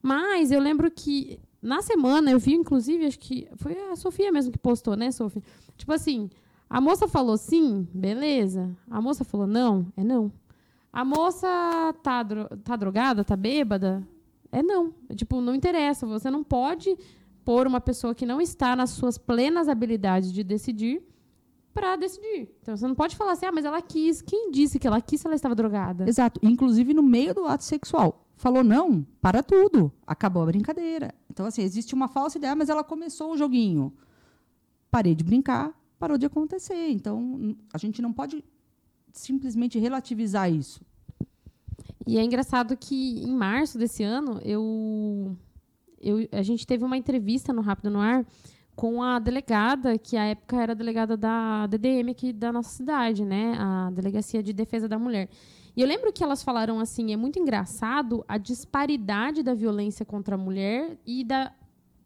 Mas 0.00 0.50
eu 0.50 0.58
lembro 0.58 0.90
que 0.90 1.38
na 1.60 1.82
semana 1.82 2.30
eu 2.30 2.38
vi, 2.38 2.54
inclusive, 2.54 3.04
acho 3.04 3.18
que 3.18 3.46
foi 3.56 3.76
a 3.90 3.96
Sofia 3.96 4.32
mesmo 4.32 4.50
que 4.50 4.58
postou, 4.58 4.96
né, 4.96 5.10
Sofia? 5.10 5.42
Tipo 5.76 5.92
assim, 5.92 6.30
a 6.70 6.80
moça 6.80 7.06
falou 7.06 7.36
sim, 7.36 7.86
beleza. 7.92 8.74
A 8.90 9.02
moça 9.02 9.24
falou 9.24 9.46
não, 9.46 9.86
é 9.94 10.02
não. 10.02 10.32
A 10.98 11.04
moça 11.04 11.46
tá, 12.02 12.24
dro 12.24 12.48
tá 12.64 12.74
drogada, 12.74 13.22
tá 13.22 13.36
bêbada? 13.36 14.04
É 14.50 14.60
não. 14.60 14.92
Tipo, 15.14 15.40
não 15.40 15.54
interessa. 15.54 16.04
Você 16.04 16.28
não 16.28 16.42
pode 16.42 16.98
pôr 17.44 17.68
uma 17.68 17.80
pessoa 17.80 18.16
que 18.16 18.26
não 18.26 18.40
está 18.40 18.74
nas 18.74 18.90
suas 18.90 19.16
plenas 19.16 19.68
habilidades 19.68 20.32
de 20.32 20.42
decidir 20.42 21.00
para 21.72 21.94
decidir. 21.94 22.52
Então 22.60 22.76
você 22.76 22.84
não 22.84 22.96
pode 22.96 23.14
falar 23.14 23.30
assim, 23.30 23.46
ah, 23.46 23.52
mas 23.52 23.64
ela 23.64 23.80
quis. 23.80 24.20
Quem 24.20 24.50
disse 24.50 24.80
que 24.80 24.88
ela 24.88 25.00
quis 25.00 25.20
se 25.20 25.28
ela 25.28 25.36
estava 25.36 25.54
drogada? 25.54 26.08
Exato. 26.08 26.40
Inclusive 26.42 26.92
no 26.92 27.02
meio 27.04 27.32
do 27.32 27.44
ato 27.46 27.62
sexual. 27.62 28.26
Falou 28.34 28.64
não, 28.64 29.06
para 29.20 29.40
tudo. 29.40 29.92
Acabou 30.04 30.42
a 30.42 30.46
brincadeira. 30.46 31.14
Então, 31.30 31.46
assim, 31.46 31.62
existe 31.62 31.94
uma 31.94 32.08
falsa 32.08 32.38
ideia, 32.38 32.56
mas 32.56 32.68
ela 32.68 32.82
começou 32.82 33.30
o 33.34 33.36
joguinho. 33.36 33.92
Parei 34.90 35.14
de 35.14 35.22
brincar, 35.22 35.72
parou 35.96 36.18
de 36.18 36.26
acontecer. 36.26 36.90
Então, 36.90 37.54
a 37.72 37.78
gente 37.78 38.02
não 38.02 38.12
pode 38.12 38.44
simplesmente 39.12 39.78
relativizar 39.78 40.50
isso. 40.50 40.87
E 42.06 42.18
é 42.18 42.24
engraçado 42.24 42.76
que 42.76 43.22
em 43.22 43.34
março 43.34 43.78
desse 43.78 44.02
ano, 44.02 44.40
eu, 44.44 45.36
eu, 46.00 46.28
a 46.32 46.42
gente 46.42 46.66
teve 46.66 46.84
uma 46.84 46.96
entrevista 46.96 47.52
no 47.52 47.60
Rápido 47.60 47.90
no 47.90 48.00
Ar 48.00 48.24
com 48.74 49.02
a 49.02 49.18
delegada, 49.18 49.98
que 49.98 50.16
à 50.16 50.24
época 50.26 50.56
era 50.56 50.72
delegada 50.72 51.16
da 51.16 51.66
DDM 51.66 52.12
aqui 52.12 52.32
da 52.32 52.52
nossa 52.52 52.70
cidade, 52.70 53.24
né? 53.24 53.56
A 53.58 53.90
Delegacia 53.90 54.40
de 54.40 54.52
Defesa 54.52 54.86
da 54.88 54.96
Mulher. 54.96 55.28
E 55.76 55.80
eu 55.80 55.86
lembro 55.86 56.12
que 56.12 56.22
elas 56.22 56.44
falaram 56.44 56.78
assim, 56.78 57.12
é 57.12 57.16
muito 57.16 57.40
engraçado 57.40 58.24
a 58.28 58.38
disparidade 58.38 59.42
da 59.42 59.52
violência 59.52 60.06
contra 60.06 60.36
a 60.36 60.38
mulher 60.38 60.96
e 61.04 61.24
da 61.24 61.52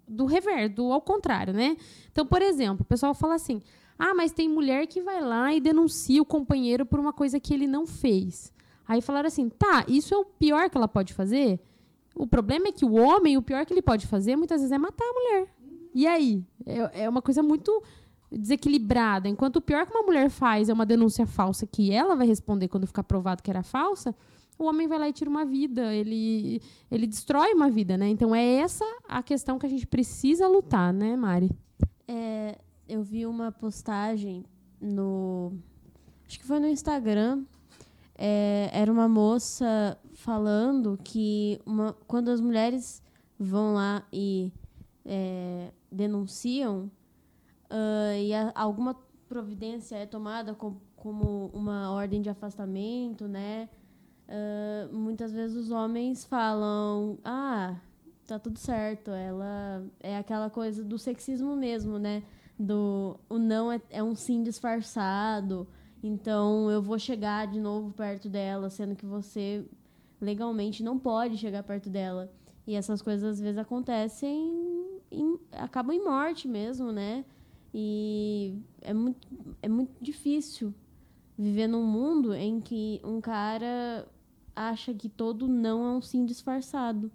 do 0.09 0.25
reverso, 0.27 0.75
do 0.75 0.93
ao 0.93 1.01
contrário, 1.01 1.53
né? 1.53 1.77
Então, 2.11 2.27
por 2.27 2.43
exemplo, 2.43 2.83
o 2.83 2.87
pessoal 2.87 3.15
fala 3.15 3.35
assim: 3.35 3.63
"Ah, 3.99 4.15
mas 4.15 4.33
tem 4.33 4.49
mulher 4.49 4.87
que 4.87 5.01
vai 5.03 5.21
lá 5.23 5.55
e 5.55 5.61
denuncia 5.61 6.21
o 6.21 6.25
companheiro 6.25 6.85
por 6.85 6.99
uma 6.99 7.13
coisa 7.13 7.39
que 7.39 7.53
ele 7.53 7.67
não 7.67 7.87
fez". 7.87 8.53
Aí 8.93 9.01
falaram 9.01 9.27
assim: 9.27 9.49
"Tá, 9.49 9.85
isso 9.89 10.15
é 10.15 10.17
o 10.17 10.25
pior 10.25 10.69
que 10.69 10.77
ela 10.77 10.89
pode 10.89 11.15
fazer?" 11.15 11.61
O 12.15 12.27
problema 12.27 12.69
é 12.69 12.73
que 12.73 12.85
o 12.85 12.93
homem, 12.93 13.39
o 13.39 13.43
pior 13.43 13.65
que 13.65 13.73
ele 13.73 13.83
pode 13.83 14.07
fazer, 14.07 14.37
muitas 14.37 14.61
vezes 14.61 14.73
é 14.73 14.79
matar 14.79 15.05
a 15.05 15.13
mulher. 15.13 15.49
E 15.95 16.07
aí? 16.07 16.45
É, 16.67 17.05
é 17.05 17.09
uma 17.09 17.23
coisa 17.23 17.43
muito 17.43 17.83
desequilibrada. 18.31 19.29
Enquanto 19.29 19.57
o 19.57 19.61
pior 19.61 19.87
que 19.87 19.93
uma 19.93 20.03
mulher 20.03 20.31
faz 20.31 20.69
é 20.69 20.73
uma 20.73 20.87
denúncia 20.87 21.27
falsa 21.27 21.67
que 21.67 21.93
ela 21.93 22.15
vai 22.15 22.27
responder 22.27 22.69
quando 22.69 22.87
ficar 22.87 23.03
provado 23.03 23.43
que 23.43 23.51
era 23.51 23.63
falsa, 23.63 24.15
o 24.59 24.65
homem 24.65 24.87
vai 24.87 24.99
lá 24.99 25.09
e 25.09 25.13
tira 25.13 25.29
uma 25.29 25.45
vida, 25.45 25.95
ele, 25.95 26.61
ele 26.91 27.07
destrói 27.07 27.53
uma 27.53 27.71
vida, 27.71 27.97
né? 27.97 28.09
Então 28.09 28.35
é 28.35 28.45
essa 28.57 28.85
a 29.09 29.23
questão 29.23 29.59
que 29.59 29.67
a 29.67 29.69
gente 29.69 29.87
precisa 29.87 30.47
lutar, 30.47 30.93
né, 30.93 31.17
Mari? 31.17 31.51
É, 32.07 32.59
eu 32.89 33.03
vi 33.03 33.27
uma 33.27 33.51
postagem 33.51 34.45
no. 34.81 35.53
Acho 36.27 36.39
que 36.39 36.47
foi 36.47 36.61
no 36.61 36.69
Instagram. 36.69 37.45
É, 38.17 38.71
era 38.73 38.93
uma 38.93 39.09
moça 39.09 39.99
falando 40.15 40.99
que 41.03 41.61
uma, 41.65 41.95
quando 42.07 42.31
as 42.31 42.41
mulheres 42.41 43.03
vão 43.39 43.75
lá 43.75 44.05
e 44.13 44.53
é, 45.05 45.73
denunciam 45.91 46.91
ah, 47.71 48.17
e 48.17 48.33
a- 48.35 48.53
alguma 48.55 48.95
providência 49.29 49.97
é 49.97 50.07
tomada 50.07 50.55
com- 50.55 50.77
como 50.97 51.51
uma 51.55 51.91
ordem 51.91 52.21
de 52.23 52.29
afastamento, 52.29 53.27
né? 53.27 53.69
Ah, 54.29 54.89
muitas 54.93 55.33
vezes 55.33 55.57
os 55.57 55.71
homens 55.71 56.25
falam: 56.25 57.19
ah, 57.25 57.77
tá 58.27 58.39
tudo 58.39 58.59
certo. 58.59 59.11
Ela 59.11 59.85
é 60.01 60.17
aquela 60.17 60.51
coisa 60.51 60.85
do 60.85 60.99
sexismo 60.99 61.57
mesmo, 61.57 61.99
né? 61.99 62.23
Do 62.59 63.19
o 63.29 63.39
não 63.39 63.73
é, 63.73 63.81
é 63.91 64.03
um 64.03 64.15
sim 64.15 64.43
disfarçado. 64.43 65.67
Então 66.03 66.71
eu 66.71 66.83
vou 66.83 66.99
chegar 66.99 67.47
de 67.47 67.61
novo 67.61 67.93
perto 67.93 68.29
dela, 68.29 68.69
sendo 68.71 68.97
que 68.97 69.07
você 69.07 69.65
legalmente 70.21 70.83
não 70.83 70.99
pode 70.99 71.37
chegar 71.39 71.63
perto 71.63 71.89
dela. 71.89 72.31
E 72.67 72.75
essas 72.75 73.01
coisas 73.03 73.25
às 73.35 73.41
vezes 73.41 73.59
acontecem, 73.59 75.01
em- 75.11 75.39
acabam 75.53 75.95
em 75.95 76.05
morte 76.05 76.49
mesmo, 76.49 76.91
né? 76.93 77.25
E 77.75 78.57
é 78.81 78.93
muito, 78.93 79.27
é 79.63 79.69
muito 79.69 79.93
difícil 80.01 80.75
viver 81.39 81.67
num 81.67 81.85
mundo 81.85 82.35
em 82.35 82.61
que 82.61 83.01
um 83.03 83.21
cara 83.21 84.07
acha 84.55 84.93
que 84.93 85.09
todo 85.09 85.49
não 85.49 85.85
é 85.87 85.97
um 85.97 86.03
sim 86.03 86.25
disfarçado. 86.25 87.11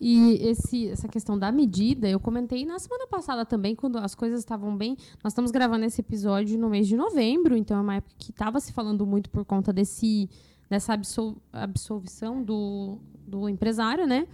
E 0.00 0.34
esse, 0.48 0.88
essa 0.88 1.06
questão 1.06 1.38
da 1.38 1.52
medida, 1.52 2.08
eu 2.08 2.18
comentei 2.18 2.64
na 2.64 2.78
semana 2.78 3.06
passada 3.06 3.44
também, 3.46 3.74
quando 3.76 3.98
as 3.98 4.14
coisas 4.14 4.40
estavam 4.40 4.76
bem. 4.76 4.96
Nós 5.22 5.32
estamos 5.32 5.50
gravando 5.50 5.84
esse 5.84 6.00
episódio 6.00 6.58
no 6.58 6.68
mês 6.68 6.88
de 6.88 6.96
novembro, 6.96 7.56
então 7.56 7.78
é 7.78 7.80
uma 7.80 7.94
época 7.96 8.14
que 8.18 8.30
estava 8.32 8.58
se 8.58 8.72
falando 8.72 9.06
muito 9.06 9.30
por 9.30 9.44
conta 9.44 9.72
desse, 9.72 10.28
dessa 10.68 10.94
absol, 10.94 11.36
absolvição 11.52 12.42
do, 12.42 12.98
do 13.26 13.48
empresário, 13.48 14.06
né? 14.06 14.26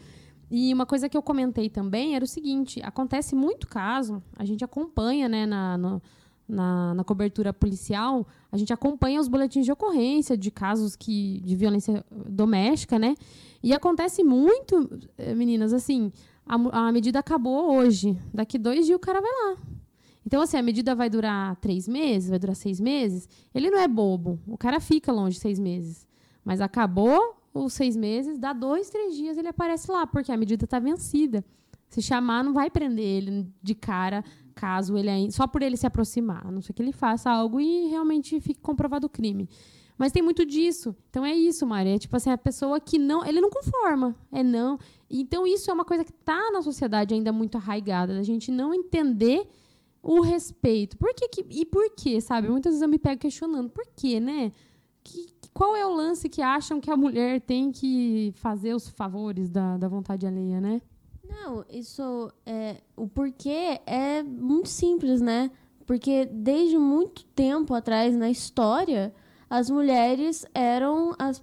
E 0.51 0.73
uma 0.73 0.87
coisa 0.87 1.07
que 1.07 1.17
eu 1.17 1.23
comentei 1.23 1.69
também 1.69 2.17
era 2.17 2.25
o 2.25 2.29
seguinte: 2.29 2.81
acontece 2.83 3.35
muito 3.35 3.69
caso, 3.69 4.23
a 4.37 4.47
gente 4.47 4.65
acompanha, 4.65 5.29
né, 5.29 5.45
na, 5.45 5.77
no- 5.77 6.03
na, 6.49 6.95
na 6.95 7.05
cobertura 7.05 7.53
policial, 7.53 8.27
a 8.51 8.57
gente 8.57 8.73
acompanha 8.73 9.21
os 9.21 9.29
boletins 9.29 9.67
de 9.67 9.71
ocorrência 9.73 10.35
de 10.35 10.51
casos 10.51 10.97
que, 10.97 11.43
de 11.45 11.55
violência 11.55 12.03
doméstica, 12.39 12.99
né? 12.99 13.15
E 13.63 13.75
acontece 13.75 14.23
muito, 14.23 14.89
eh, 15.19 15.35
meninas, 15.35 15.73
assim, 15.73 16.13
a, 16.47 16.87
a 16.87 16.93
medida 16.93 17.19
acabou 17.19 17.75
hoje. 17.77 18.17
Daqui 18.33 18.57
dois 18.57 18.87
dias 18.87 18.97
o 18.97 19.01
cara 19.01 19.21
vai 19.21 19.31
lá. 19.31 19.59
Então, 20.25 20.41
assim, 20.41 20.57
a 20.57 20.63
medida 20.63 20.95
vai 20.95 21.11
durar 21.11 21.57
três 21.57 21.89
meses, 21.89 22.31
vai 22.31 22.39
durar 22.39 22.55
seis 22.55 22.79
meses. 22.79 23.29
Ele 23.55 23.71
não 23.71 23.79
é 23.79 23.89
bobo. 23.89 24.39
O 24.47 24.57
cara 24.57 24.79
fica 24.79 25.11
longe 25.11 25.39
seis 25.39 25.59
meses. 25.59 26.07
Mas 26.45 26.61
acabou 26.61 27.37
os 27.53 27.73
seis 27.73 27.97
meses, 27.97 28.39
dá 28.39 28.53
dois, 28.53 28.89
três 28.89 29.17
dias 29.17 29.37
ele 29.37 29.49
aparece 29.49 29.91
lá, 29.91 30.07
porque 30.07 30.31
a 30.31 30.37
medida 30.37 30.65
está 30.65 30.79
vencida. 30.79 31.45
Se 31.89 32.01
chamar, 32.03 32.45
não 32.45 32.53
vai 32.53 32.71
prender 32.71 33.05
ele 33.05 33.47
de 33.63 33.75
cara, 33.75 34.23
caso 34.55 34.97
ele. 34.97 35.33
Só 35.33 35.47
por 35.47 35.63
ele 35.63 35.77
se 35.77 35.87
aproximar. 35.87 36.47
A 36.47 36.51
não 36.51 36.61
ser 36.61 36.75
que 36.75 36.83
ele 36.83 36.93
faça 36.93 37.31
algo 37.31 37.61
e 37.61 37.89
realmente 37.89 38.39
fique 38.41 38.61
comprovado 38.61 39.07
o 39.07 39.11
crime. 39.11 39.49
Mas 39.99 40.13
tem 40.13 40.23
muito 40.23 40.47
disso. 40.47 40.95
Então 41.11 41.27
é 41.27 41.35
isso, 41.35 41.67
Maria. 41.67 41.97
É 41.97 41.99
tipo 41.99 42.17
assim, 42.17 42.31
a 42.31 42.39
pessoa 42.39 42.79
que 42.79 42.99
não. 42.99 43.27
Ele 43.27 43.41
não 43.41 43.51
conforma. 43.51 44.15
É 44.31 44.45
não. 44.45 44.79
Então 45.11 45.45
isso 45.45 45.71
é 45.71 45.75
uma 45.75 45.85
coisa 45.85 46.05
que 46.05 46.13
está 46.13 46.51
na 46.53 46.63
sociedade 46.63 47.13
ainda 47.13 47.33
muito 47.33 47.57
arraigada, 47.57 48.15
da 48.15 48.23
gente 48.23 48.53
não 48.53 48.73
entender 48.73 49.49
o 50.01 50.21
respeito. 50.21 50.97
Por 50.97 51.13
que, 51.15 51.29
que 51.29 51.47
e 51.51 51.67
por 51.67 51.91
quê, 51.97 52.21
sabe? 52.21 52.49
Muitas 52.49 52.73
vezes 52.73 52.83
eu 52.83 52.89
me 52.89 52.99
pego 52.99 53.21
questionando. 53.21 53.69
Por 53.69 53.85
quê, 53.97 54.21
né? 54.21 54.53
Que, 55.03 55.27
qual 55.53 55.75
é 55.75 55.85
o 55.85 55.93
lance 55.93 56.29
que 56.29 56.41
acham 56.41 56.81
que 56.81 56.91
a 56.91 56.97
mulher 56.97 57.41
tem 57.41 57.73
que 57.73 58.33
fazer 58.37 58.75
os 58.75 58.89
favores 58.89 59.49
da, 59.49 59.77
da 59.77 59.89
vontade 59.89 60.25
alheia, 60.25 60.61
né? 60.61 60.81
Não, 61.29 61.65
isso 61.69 62.31
é. 62.47 62.77
O 62.97 63.09
porquê 63.09 63.81
é 63.85 64.23
muito 64.23 64.69
simples, 64.69 65.21
né? 65.21 65.51
Porque 65.85 66.27
desde 66.27 66.79
muito 66.79 67.25
tempo 67.27 67.75
atrás 67.75 68.15
na 68.15 68.31
história, 68.31 69.13
as 69.49 69.71
mulheres 69.71 70.47
eram 70.55 71.15
as 71.19 71.43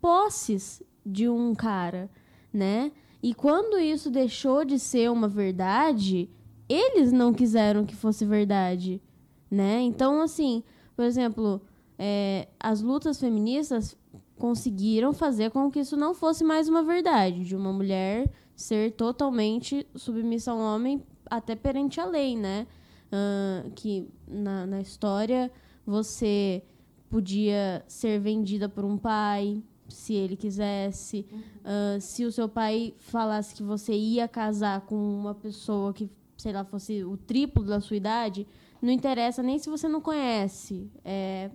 posses 0.00 0.82
de 1.04 1.28
um 1.28 1.54
cara, 1.54 2.10
né? 2.52 2.92
E 3.22 3.34
quando 3.34 3.78
isso 3.78 4.10
deixou 4.10 4.64
de 4.64 4.78
ser 4.78 5.10
uma 5.10 5.28
verdade, 5.28 6.30
eles 6.68 7.10
não 7.12 7.32
quiseram 7.32 7.84
que 7.84 7.96
fosse 7.96 8.24
verdade, 8.24 9.02
né? 9.50 9.80
Então, 9.80 10.20
assim, 10.20 10.62
por 10.94 11.04
exemplo, 11.04 11.60
é, 11.98 12.48
as 12.60 12.80
lutas 12.80 13.18
feministas 13.18 13.96
conseguiram 14.36 15.12
fazer 15.12 15.50
com 15.50 15.70
que 15.70 15.80
isso 15.80 15.96
não 15.96 16.14
fosse 16.14 16.44
mais 16.44 16.68
uma 16.68 16.82
verdade, 16.82 17.44
de 17.44 17.56
uma 17.56 17.72
mulher 17.72 18.30
ser 18.54 18.92
totalmente 18.92 19.86
submissa 19.94 20.52
ao 20.52 20.58
homem 20.58 21.02
até 21.30 21.56
perante 21.56 22.00
a 22.00 22.04
lei, 22.04 22.36
né? 22.36 22.66
Uh, 23.08 23.70
que 23.70 24.06
na, 24.26 24.66
na 24.66 24.80
história 24.80 25.50
você 25.86 26.62
podia 27.10 27.84
ser 27.88 28.18
vendida 28.20 28.68
por 28.68 28.84
um 28.84 28.96
pai, 28.96 29.62
se 29.88 30.14
ele 30.14 30.36
quisesse. 30.36 31.26
Uh, 31.60 32.00
se 32.00 32.24
o 32.24 32.32
seu 32.32 32.48
pai 32.48 32.94
falasse 32.98 33.54
que 33.54 33.62
você 33.62 33.94
ia 33.94 34.28
casar 34.28 34.82
com 34.82 34.96
uma 34.96 35.34
pessoa 35.34 35.92
que, 35.92 36.10
sei 36.36 36.52
lá, 36.52 36.64
fosse 36.64 37.02
o 37.04 37.16
triplo 37.16 37.64
da 37.64 37.80
sua 37.80 37.96
idade, 37.96 38.46
não 38.80 38.92
interessa 38.92 39.42
nem 39.42 39.58
se 39.58 39.68
você 39.68 39.88
não 39.88 40.00
conhece. 40.00 40.90
É, 41.04 41.50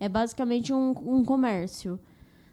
é 0.00 0.08
basicamente 0.08 0.72
um, 0.72 0.90
um 0.90 1.24
comércio. 1.24 1.98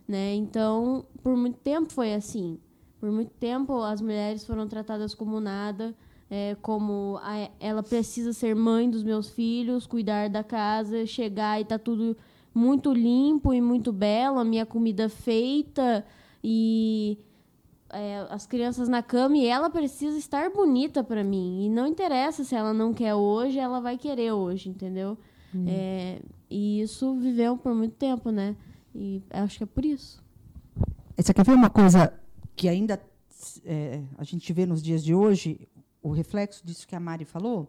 Né? 0.07 0.35
Então, 0.35 1.05
por 1.23 1.35
muito 1.35 1.57
tempo 1.59 1.91
foi 1.91 2.13
assim. 2.13 2.59
Por 2.99 3.11
muito 3.11 3.31
tempo, 3.31 3.81
as 3.81 4.01
mulheres 4.01 4.45
foram 4.45 4.67
tratadas 4.67 5.13
como 5.13 5.39
nada, 5.39 5.95
é, 6.29 6.55
como 6.61 7.19
a, 7.21 7.49
ela 7.59 7.83
precisa 7.83 8.33
ser 8.33 8.55
mãe 8.55 8.89
dos 8.89 9.03
meus 9.03 9.29
filhos, 9.29 9.85
cuidar 9.85 10.29
da 10.29 10.43
casa, 10.43 11.05
chegar 11.05 11.61
e 11.61 11.65
tá 11.65 11.77
tudo 11.77 12.17
muito 12.53 12.93
limpo 12.93 13.53
e 13.53 13.61
muito 13.61 13.91
belo, 13.91 14.39
a 14.39 14.43
minha 14.43 14.65
comida 14.65 15.09
feita 15.09 16.05
e 16.43 17.17
é, 17.89 18.25
as 18.29 18.45
crianças 18.45 18.87
na 18.87 19.03
cama 19.03 19.37
e 19.37 19.45
ela 19.45 19.69
precisa 19.69 20.17
estar 20.17 20.49
bonita 20.49 21.03
para 21.03 21.23
mim. 21.23 21.65
E 21.65 21.69
não 21.69 21.85
interessa 21.85 22.43
se 22.43 22.55
ela 22.55 22.73
não 22.73 22.93
quer 22.93 23.13
hoje, 23.13 23.59
ela 23.59 23.79
vai 23.79 23.97
querer 23.97 24.31
hoje, 24.31 24.69
entendeu? 24.69 25.17
Hum. 25.53 25.65
É, 25.67 26.21
e 26.49 26.81
isso 26.81 27.15
viveu 27.15 27.57
por 27.57 27.73
muito 27.73 27.95
tempo, 27.95 28.31
né? 28.31 28.55
E 28.93 29.21
acho 29.29 29.57
que 29.57 29.63
é 29.63 29.67
por 29.67 29.83
isso. 29.83 30.23
Você 31.17 31.33
quer 31.33 31.45
ver 31.45 31.53
uma 31.53 31.69
coisa 31.69 32.13
que 32.55 32.67
ainda 32.67 33.01
é, 33.65 34.01
a 34.17 34.23
gente 34.23 34.51
vê 34.53 34.65
nos 34.65 34.81
dias 34.81 35.03
de 35.03 35.13
hoje, 35.13 35.67
o 36.05 36.11
reflexo 36.11 36.65
disso 36.65 36.87
que 36.87 36.95
a 36.95 36.99
Mari 36.99 37.25
falou? 37.25 37.67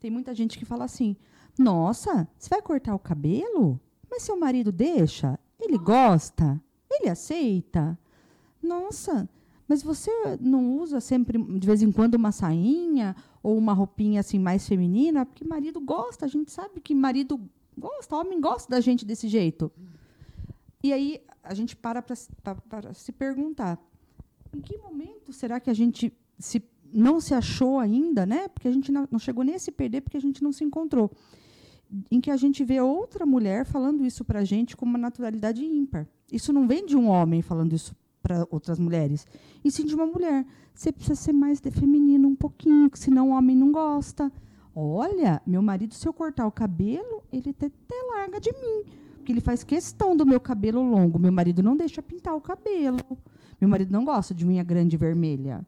Tem 0.00 0.10
muita 0.10 0.34
gente 0.34 0.58
que 0.58 0.64
fala 0.64 0.84
assim: 0.84 1.16
nossa, 1.56 2.28
você 2.36 2.48
vai 2.50 2.60
cortar 2.60 2.94
o 2.94 2.98
cabelo? 2.98 3.80
Mas 4.10 4.22
seu 4.22 4.36
marido 4.36 4.72
deixa? 4.72 5.38
Ele 5.58 5.78
gosta? 5.78 6.60
Ele 6.90 7.08
aceita? 7.08 7.98
Nossa, 8.62 9.28
mas 9.68 9.82
você 9.82 10.10
não 10.40 10.76
usa 10.78 11.00
sempre, 11.00 11.38
de 11.38 11.66
vez 11.66 11.82
em 11.82 11.92
quando, 11.92 12.14
uma 12.14 12.32
sainha 12.32 13.14
ou 13.42 13.56
uma 13.56 13.72
roupinha 13.72 14.20
assim 14.20 14.38
mais 14.38 14.66
feminina? 14.66 15.24
Porque 15.24 15.44
marido 15.44 15.80
gosta, 15.80 16.24
a 16.24 16.28
gente 16.28 16.50
sabe 16.50 16.80
que 16.80 16.94
marido 16.94 17.40
gosta, 17.78 18.16
homem 18.16 18.40
gosta 18.40 18.68
da 18.68 18.80
gente 18.80 19.04
desse 19.04 19.28
jeito. 19.28 19.70
E 20.82 20.92
aí 20.92 21.20
a 21.42 21.54
gente 21.54 21.76
para 21.76 22.02
para 22.02 22.92
se 22.94 23.12
perguntar: 23.12 23.78
em 24.52 24.60
que 24.60 24.76
momento 24.78 25.32
será 25.32 25.60
que 25.60 25.70
a 25.70 25.74
gente 25.74 26.12
se, 26.38 26.62
não 26.92 27.20
se 27.20 27.34
achou 27.34 27.78
ainda, 27.78 28.24
né? 28.26 28.48
Porque 28.48 28.68
a 28.68 28.72
gente 28.72 28.90
não, 28.92 29.06
chegou 29.18 29.44
nem 29.44 29.54
a 29.54 29.58
se 29.58 29.70
perder 29.70 30.00
porque 30.00 30.16
a 30.16 30.20
gente 30.20 30.42
não 30.42 30.52
se 30.52 30.64
encontrou 30.64 31.10
em 32.10 32.20
que 32.20 32.30
a 32.30 32.36
gente 32.36 32.64
vê 32.64 32.80
outra 32.80 33.24
mulher 33.24 33.64
falando 33.64 34.04
isso 34.04 34.24
para 34.24 34.40
a 34.40 34.44
gente 34.44 34.76
com 34.76 34.84
uma 34.84 34.98
naturalidade 34.98 35.64
ímpar. 35.64 36.06
Isso 36.30 36.52
não 36.52 36.66
vem 36.66 36.84
de 36.84 36.96
um 36.96 37.08
homem 37.08 37.42
falando 37.42 37.74
isso 37.74 37.94
para 38.22 38.46
outras 38.50 38.78
mulheres, 38.78 39.24
e 39.64 39.70
sim 39.70 39.84
de 39.84 39.94
uma 39.94 40.06
mulher. 40.06 40.44
Você 40.74 40.90
precisa 40.90 41.14
ser 41.14 41.32
mais 41.32 41.60
feminino 41.60 42.26
um 42.26 42.34
pouquinho, 42.34 42.90
que 42.90 42.98
senão 42.98 43.30
o 43.30 43.32
homem 43.32 43.54
não 43.54 43.70
gosta. 43.70 44.32
Olha, 44.74 45.40
meu 45.46 45.62
marido, 45.62 45.94
se 45.94 46.06
eu 46.06 46.12
cortar 46.12 46.46
o 46.46 46.50
cabelo, 46.50 47.22
ele 47.32 47.50
até, 47.50 47.66
até 47.66 47.94
larga 48.14 48.40
de 48.40 48.50
mim, 48.52 48.84
porque 49.16 49.30
ele 49.30 49.40
faz 49.40 49.62
questão 49.62 50.16
do 50.16 50.26
meu 50.26 50.40
cabelo 50.40 50.82
longo. 50.82 51.18
Meu 51.18 51.32
marido 51.32 51.62
não 51.62 51.76
deixa 51.76 52.02
pintar 52.02 52.34
o 52.34 52.40
cabelo. 52.40 52.98
Meu 53.60 53.70
marido 53.70 53.90
não 53.90 54.04
gosta 54.04 54.34
de 54.34 54.44
unha 54.44 54.62
grande 54.62 54.96
vermelha. 54.96 55.64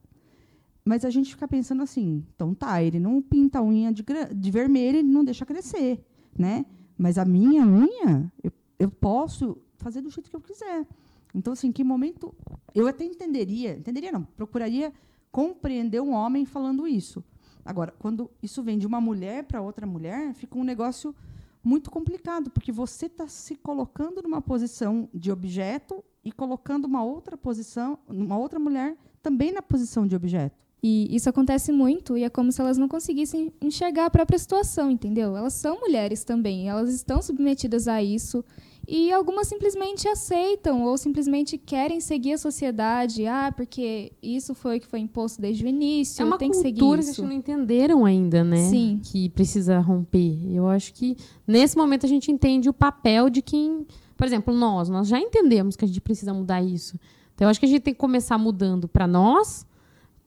Mas 0.89 1.05
a 1.05 1.11
gente 1.11 1.35
fica 1.35 1.47
pensando 1.47 1.83
assim, 1.83 2.25
então 2.35 2.55
tá, 2.55 2.83
ele 2.83 2.99
não 2.99 3.21
pinta 3.21 3.59
a 3.59 3.63
unha 3.63 3.93
de, 3.93 4.03
de 4.35 4.51
vermelho, 4.51 4.97
ele 4.97 5.09
não 5.11 5.23
deixa 5.23 5.45
crescer, 5.45 6.03
né? 6.35 6.65
Mas 6.97 7.19
a 7.19 7.27
minha 7.27 7.63
unha, 7.67 8.33
eu, 8.43 8.51
eu 8.79 8.91
posso 8.91 9.59
fazer 9.77 10.01
do 10.01 10.09
jeito 10.09 10.31
que 10.31 10.35
eu 10.37 10.41
quiser. 10.41 10.87
Então, 11.35 11.53
assim, 11.53 11.71
que 11.71 11.85
momento 11.85 12.35
eu 12.75 12.87
até 12.87 13.05
entenderia, 13.05 13.77
entenderia 13.77 14.11
não, 14.11 14.25
procuraria 14.25 14.91
compreender 15.31 16.01
um 16.01 16.15
homem 16.15 16.47
falando 16.47 16.89
isso. 16.89 17.23
Agora, 17.67 17.95
quando 17.99 18.31
isso 18.43 18.63
vem 18.63 18.79
de 18.79 18.87
uma 18.87 18.99
mulher 18.99 19.45
para 19.45 19.61
outra 19.61 19.87
mulher, 19.87 20.33
fica 20.33 20.57
um 20.57 20.65
negócio 20.65 21.15
muito 21.63 21.91
complicado, 21.91 22.49
porque 22.49 22.73
você 22.73 23.05
está 23.05 23.29
se 23.29 23.57
colocando 23.57 24.23
numa 24.23 24.41
posição 24.41 25.07
de 25.13 25.31
objeto 25.31 26.03
e 26.25 26.33
colocando 26.33 26.87
uma 26.87 27.05
outra 27.05 27.37
posição, 27.37 27.99
uma 28.09 28.39
outra 28.39 28.59
mulher 28.59 28.97
também 29.23 29.53
na 29.53 29.61
posição 29.61 30.07
de 30.07 30.17
objeto. 30.17 30.68
E 30.83 31.15
isso 31.15 31.29
acontece 31.29 31.73
muito 31.73 32.17
e 32.17 32.23
é 32.23 32.29
como 32.31 32.53
se 32.53 32.61
elas 32.61 32.79
não 32.79 32.87
conseguissem 32.87 33.53
enxergar 33.61 34.07
a 34.07 34.11
própria 34.11 34.39
situação, 34.39 34.91
entendeu? 34.91 35.37
Elas 35.37 35.55
são 35.55 35.81
mulheres 35.81 36.23
também, 36.23 36.69
elas 36.69 36.95
estão 36.95 37.21
submetidas 37.21 37.89
a 37.89 38.01
isso 38.01 38.45
e 38.91 39.13
algumas 39.13 39.49
simplesmente 39.49 40.09
aceitam 40.09 40.83
ou 40.83 40.97
simplesmente 40.97 41.59
querem 41.59 42.01
seguir 42.01 42.33
a 42.33 42.39
sociedade, 42.39 43.27
ah, 43.27 43.53
porque 43.55 44.13
isso 44.23 44.55
foi 44.55 44.79
o 44.79 44.81
que 44.81 44.87
foi 44.87 45.01
imposto 45.01 45.43
desde 45.43 45.63
o 45.63 45.69
início, 45.69 46.23
é 46.23 46.25
uma 46.25 46.39
tem 46.39 46.51
que 46.51 46.57
seguir 46.57 46.81
cultura 46.81 47.01
isso. 47.03 47.17
que 47.17 47.23
não 47.23 47.33
entenderam 47.33 48.07
ainda, 48.07 48.43
né? 48.43 48.71
Sim. 48.71 49.01
Que 49.03 49.29
precisa 49.29 49.79
romper. 49.81 50.41
Eu 50.51 50.69
acho 50.69 50.95
que 50.95 51.19
nesse 51.47 51.77
momento 51.77 52.07
a 52.07 52.09
gente 52.09 52.33
entende 52.33 52.71
o 52.71 52.73
papel 52.73 53.29
de 53.29 53.43
quem, 53.43 53.85
por 54.17 54.27
exemplo, 54.27 54.55
nós, 54.55 54.89
nós 54.89 55.07
já 55.07 55.21
entendemos 55.21 55.77
que 55.77 55.85
a 55.85 55.89
gente 55.89 56.01
precisa 56.01 56.33
mudar 56.33 56.63
isso. 56.63 56.99
Então 57.35 57.47
eu 57.47 57.51
acho 57.51 57.61
que 57.61 57.67
a 57.67 57.69
gente 57.69 57.83
tem 57.83 57.93
que 57.93 58.01
começar 58.01 58.39
mudando 58.39 58.89
para 58.89 59.07
nós 59.07 59.67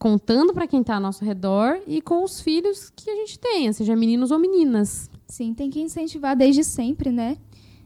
contando 0.02 0.52
para 0.52 0.66
quem 0.66 0.80
está 0.80 0.96
ao 0.96 1.00
nosso 1.00 1.24
redor 1.24 1.80
e 1.86 2.02
com 2.02 2.24
os 2.24 2.40
filhos 2.40 2.90
que 2.90 3.08
a 3.08 3.14
gente 3.14 3.38
tenha, 3.38 3.72
seja 3.72 3.94
meninos 3.94 4.32
ou 4.32 4.38
meninas. 4.40 5.08
Sim, 5.28 5.54
tem 5.54 5.70
que 5.70 5.80
incentivar 5.80 6.36
desde 6.36 6.64
sempre, 6.64 7.12
né? 7.12 7.36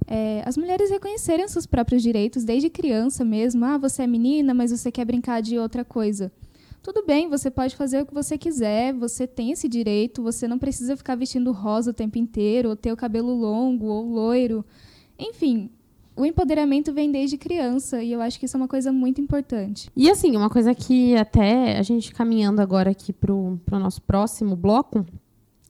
É, 0.07 0.43
as 0.47 0.57
mulheres 0.57 0.89
reconhecerem 0.89 1.47
seus 1.47 1.67
próprios 1.67 2.03
direitos 2.03 2.43
desde 2.43 2.71
criança 2.71 3.23
mesmo. 3.23 3.67
Ah, 3.67 3.77
você 3.77 4.05
é 4.05 4.07
menina, 4.07 4.55
mas 4.55 4.71
você 4.71 4.91
quer 4.91 5.05
brincar 5.05 5.43
de 5.43 5.59
outra 5.59 5.85
coisa. 5.85 6.33
Tudo 6.83 7.05
bem, 7.05 7.29
você 7.29 7.51
pode 7.51 7.77
fazer 7.77 8.01
o 8.01 8.07
que 8.07 8.15
você 8.15 8.39
quiser, 8.39 8.95
você 8.95 9.27
tem 9.27 9.51
esse 9.51 9.69
direito, 9.69 10.23
você 10.23 10.49
não 10.49 10.59
precisa 10.59 10.97
ficar 10.97 11.17
vestindo 11.17 11.53
rosa 11.53 11.91
o 11.91 11.95
tempo 11.95 12.17
inteiro, 12.17 12.71
ou 12.71 12.77
ter 12.77 12.93
o 12.93 12.97
cabelo 12.97 13.35
longo 13.35 13.89
ou 13.89 14.09
loiro. 14.09 14.65
Enfim, 15.19 15.69
o 16.17 16.25
empoderamento 16.25 16.93
vem 16.93 17.13
desde 17.13 17.37
criança 17.37 18.03
e 18.03 18.11
eu 18.11 18.23
acho 18.23 18.39
que 18.39 18.47
isso 18.47 18.57
é 18.57 18.61
uma 18.61 18.69
coisa 18.69 18.91
muito 18.91 19.21
importante. 19.21 19.91
E 19.95 20.11
assim, 20.11 20.35
uma 20.35 20.49
coisa 20.49 20.75
que 20.75 21.15
até 21.15 21.79
a 21.79 21.83
gente 21.83 22.13
caminhando 22.13 22.61
agora 22.61 22.91
aqui 22.91 23.13
para 23.13 23.33
o 23.33 23.61
nosso 23.73 24.01
próximo 24.03 24.57
bloco, 24.57 25.05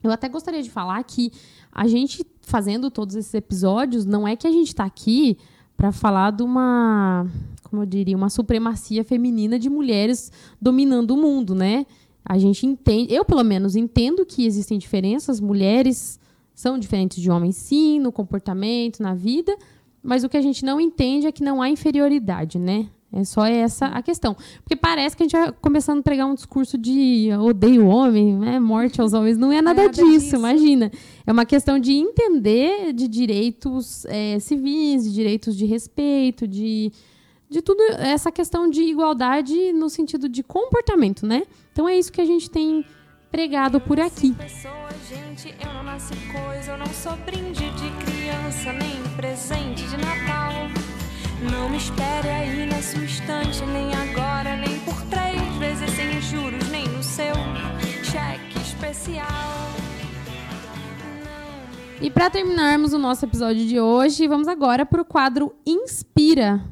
eu 0.03 0.11
até 0.11 0.29
gostaria 0.29 0.63
de 0.63 0.71
falar 0.71 1.03
que 1.03 1.33
a 1.73 1.89
gente 1.89 2.25
fazendo 2.41 2.91
todos 2.91 3.17
esses 3.17 3.35
episódios, 3.35 4.07
não 4.07 4.27
é 4.27 4.37
que 4.37 4.47
a 4.47 4.53
gente 4.53 4.69
está 4.69 4.85
aqui 4.85 5.37
para 5.77 5.91
falar 5.91 6.31
de 6.31 6.43
uma, 6.43 7.27
como 7.65 7.83
eu 7.83 7.87
diria, 7.87 8.17
uma 8.17 8.31
supremacia 8.31 9.05
feminina 9.05 9.59
de 9.59 9.69
mulheres 9.69 10.31
dominando 10.63 11.11
o 11.11 11.17
mundo, 11.17 11.55
né? 11.55 11.85
A 12.25 12.39
gente 12.39 12.65
entende, 12.67 13.13
eu 13.13 13.25
pelo 13.25 13.43
menos 13.45 13.77
entendo 13.77 14.25
que 14.25 14.47
existem 14.47 14.79
diferenças, 14.79 15.41
mulheres 15.41 16.19
são 16.55 16.79
diferentes 16.79 17.21
de 17.21 17.31
homens 17.31 17.57
sim, 17.57 18.01
no 18.01 18.11
comportamento, 18.11 19.03
na 19.03 19.15
vida, 19.15 19.55
mas 20.07 20.23
o 20.25 20.29
que 20.29 20.37
a 20.37 20.41
gente 20.41 20.65
não 20.65 20.81
entende 20.81 21.27
é 21.27 21.33
que 21.33 21.43
não 21.43 21.61
há 21.61 21.69
inferioridade, 21.69 22.59
né? 22.59 22.87
É 23.13 23.25
só 23.25 23.47
essa 23.47 23.87
a 23.87 24.03
questão. 24.03 24.37
Porque 24.63 24.77
parece 24.77 25.17
que 25.17 25.23
a 25.23 25.27
gente 25.27 25.37
vai 25.37 25.53
começando 25.53 26.01
a 26.01 26.03
pregar 26.03 26.27
um 26.27 26.35
discurso 26.35 26.77
de 26.77 27.31
odeio 27.41 27.87
o 27.87 27.89
homem, 27.89 28.35
né? 28.35 28.61
morte 28.61 29.01
aos 29.01 29.13
homens. 29.13 29.39
Não 29.39 29.53
é 29.53 29.63
nada, 29.63 29.83
é 29.83 29.87
nada 29.87 29.95
disso, 29.95 30.11
disso, 30.11 30.37
imagina. 30.37 30.91
É 31.27 31.33
uma 31.33 31.45
questão 31.45 31.79
de 31.79 31.93
entender 31.93 32.93
de 32.93 33.09
direitos 33.09 34.05
é, 34.07 34.39
civis, 34.39 35.05
de 35.05 35.13
direitos 35.13 35.57
de 35.57 35.65
respeito, 35.65 36.47
de, 36.47 36.93
de 37.49 37.63
tudo 37.63 37.81
essa 37.99 38.31
questão 38.31 38.69
de 38.69 38.83
igualdade 38.83 39.73
no 39.73 39.89
sentido 39.89 40.29
de 40.29 40.43
comportamento, 40.43 41.27
né? 41.27 41.45
Então 41.73 41.89
é 41.89 41.99
isso 41.99 42.13
que 42.13 42.21
a 42.21 42.27
gente 42.27 42.51
tem 42.51 42.85
pregado 43.37 43.79
por 43.79 44.01
aqui. 44.01 44.35
Não 51.53 51.69
me 51.69 51.77
espere 51.77 52.29
aí 52.31 52.67
nesse 52.67 52.97
instante, 52.97 53.63
nem 53.67 53.93
agora, 53.95 54.57
nem 54.57 54.81
por 54.81 54.99
três 55.11 55.43
vezes 55.59 55.91
sem 55.95 56.19
juros, 56.23 56.67
nem 56.71 56.89
no 56.89 57.03
seu 57.03 57.35
cheque 58.03 58.59
especial. 58.59 59.27
E 62.01 62.11
para 62.11 62.31
terminarmos 62.31 62.95
o 62.95 62.99
nosso 62.99 63.27
episódio 63.27 63.67
de 63.67 63.79
hoje, 63.79 64.27
vamos 64.27 64.49
agora 64.49 64.87
para 64.87 65.03
o 65.03 65.05
quadro 65.05 65.55
Inspira, 65.67 66.65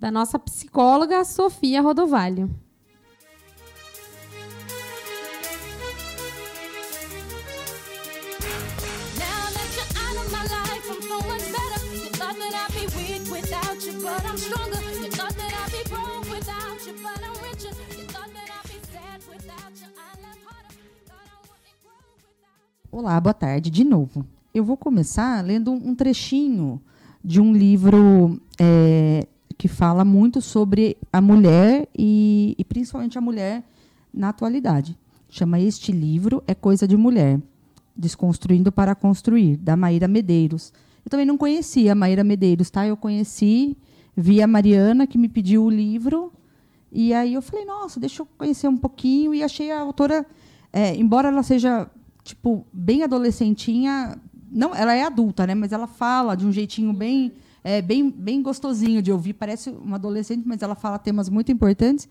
da 0.00 0.10
nossa 0.10 0.40
psicóloga 0.40 1.24
Sofia 1.24 1.80
Rodovalho. 1.80 2.50
Olá, 22.92 23.20
boa 23.20 23.32
tarde 23.32 23.70
de 23.70 23.84
novo. 23.84 24.26
Eu 24.52 24.64
vou 24.64 24.76
começar 24.76 25.44
lendo 25.44 25.70
um 25.70 25.94
trechinho 25.94 26.82
de 27.24 27.40
um 27.40 27.52
livro 27.52 28.40
é, 28.60 29.28
que 29.56 29.68
fala 29.68 30.04
muito 30.04 30.42
sobre 30.42 30.96
a 31.12 31.20
mulher 31.20 31.86
e, 31.96 32.56
e, 32.58 32.64
principalmente 32.64 33.16
a 33.16 33.20
mulher 33.20 33.62
na 34.12 34.30
atualidade. 34.30 34.98
Chama 35.28 35.60
este 35.60 35.92
livro 35.92 36.42
É 36.48 36.52
Coisa 36.52 36.88
de 36.88 36.96
Mulher, 36.96 37.40
Desconstruindo 37.96 38.72
para 38.72 38.96
Construir, 38.96 39.56
da 39.56 39.76
Maíra 39.76 40.08
Medeiros. 40.08 40.72
Eu 41.04 41.10
também 41.10 41.24
não 41.24 41.38
conhecia 41.38 41.92
a 41.92 41.94
Maíra 41.94 42.24
Medeiros, 42.24 42.70
tá? 42.70 42.84
Eu 42.84 42.96
conheci, 42.96 43.76
vi 44.16 44.42
a 44.42 44.48
Mariana 44.48 45.06
que 45.06 45.16
me 45.16 45.28
pediu 45.28 45.62
o 45.62 45.70
livro 45.70 46.32
e 46.90 47.14
aí 47.14 47.34
eu 47.34 47.42
falei, 47.42 47.64
nossa, 47.64 48.00
deixa 48.00 48.22
eu 48.22 48.26
conhecer 48.36 48.66
um 48.66 48.76
pouquinho 48.76 49.32
e 49.32 49.44
achei 49.44 49.70
a 49.70 49.78
autora, 49.78 50.26
é, 50.72 50.96
embora 50.96 51.28
ela 51.28 51.44
seja 51.44 51.88
tipo, 52.30 52.66
bem 52.72 53.02
adolescentinha. 53.02 54.18
Não, 54.50 54.74
ela 54.74 54.94
é 54.94 55.04
adulta, 55.04 55.46
né? 55.46 55.54
Mas 55.54 55.72
ela 55.72 55.86
fala 55.86 56.34
de 56.34 56.46
um 56.46 56.52
jeitinho 56.52 56.92
bem, 56.92 57.32
é, 57.62 57.80
bem, 57.80 58.10
bem 58.10 58.42
gostosinho 58.42 59.02
de 59.02 59.12
ouvir. 59.12 59.34
Parece 59.34 59.70
uma 59.70 59.96
adolescente, 59.96 60.42
mas 60.46 60.62
ela 60.62 60.74
fala 60.74 60.98
temas 60.98 61.28
muito 61.28 61.52
importantes. 61.52 62.08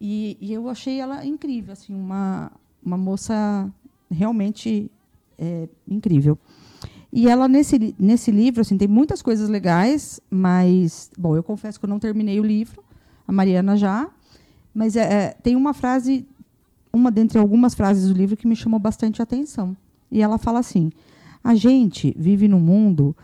E, 0.00 0.36
e 0.40 0.52
eu 0.52 0.68
achei 0.68 1.00
ela 1.00 1.26
incrível, 1.26 1.72
assim, 1.72 1.92
uma, 1.94 2.52
uma 2.84 2.96
moça 2.96 3.68
realmente 4.10 4.90
é, 5.36 5.68
incrível. 5.86 6.38
E 7.12 7.28
ela, 7.28 7.48
nesse, 7.48 7.94
nesse 7.98 8.30
livro, 8.30 8.60
assim, 8.60 8.76
tem 8.76 8.86
muitas 8.86 9.22
coisas 9.22 9.48
legais, 9.48 10.20
mas, 10.30 11.10
bom, 11.18 11.34
eu 11.34 11.42
confesso 11.42 11.78
que 11.78 11.84
eu 11.84 11.88
não 11.88 11.98
terminei 11.98 12.38
o 12.38 12.44
livro, 12.44 12.84
a 13.26 13.32
Mariana 13.32 13.76
já, 13.76 14.08
mas 14.74 14.94
é, 14.94 15.00
é 15.00 15.30
tem 15.30 15.56
uma 15.56 15.74
frase 15.74 16.26
uma 16.92 17.10
dentre 17.10 17.38
algumas 17.38 17.74
frases 17.74 18.08
do 18.08 18.14
livro 18.14 18.36
que 18.36 18.46
me 18.46 18.56
chamou 18.56 18.78
bastante 18.78 19.22
atenção. 19.22 19.76
E 20.10 20.22
ela 20.22 20.38
fala 20.38 20.58
assim: 20.58 20.90
A 21.42 21.54
gente 21.54 22.14
vive 22.18 22.48
num 22.48 22.60
mundo 22.60 23.14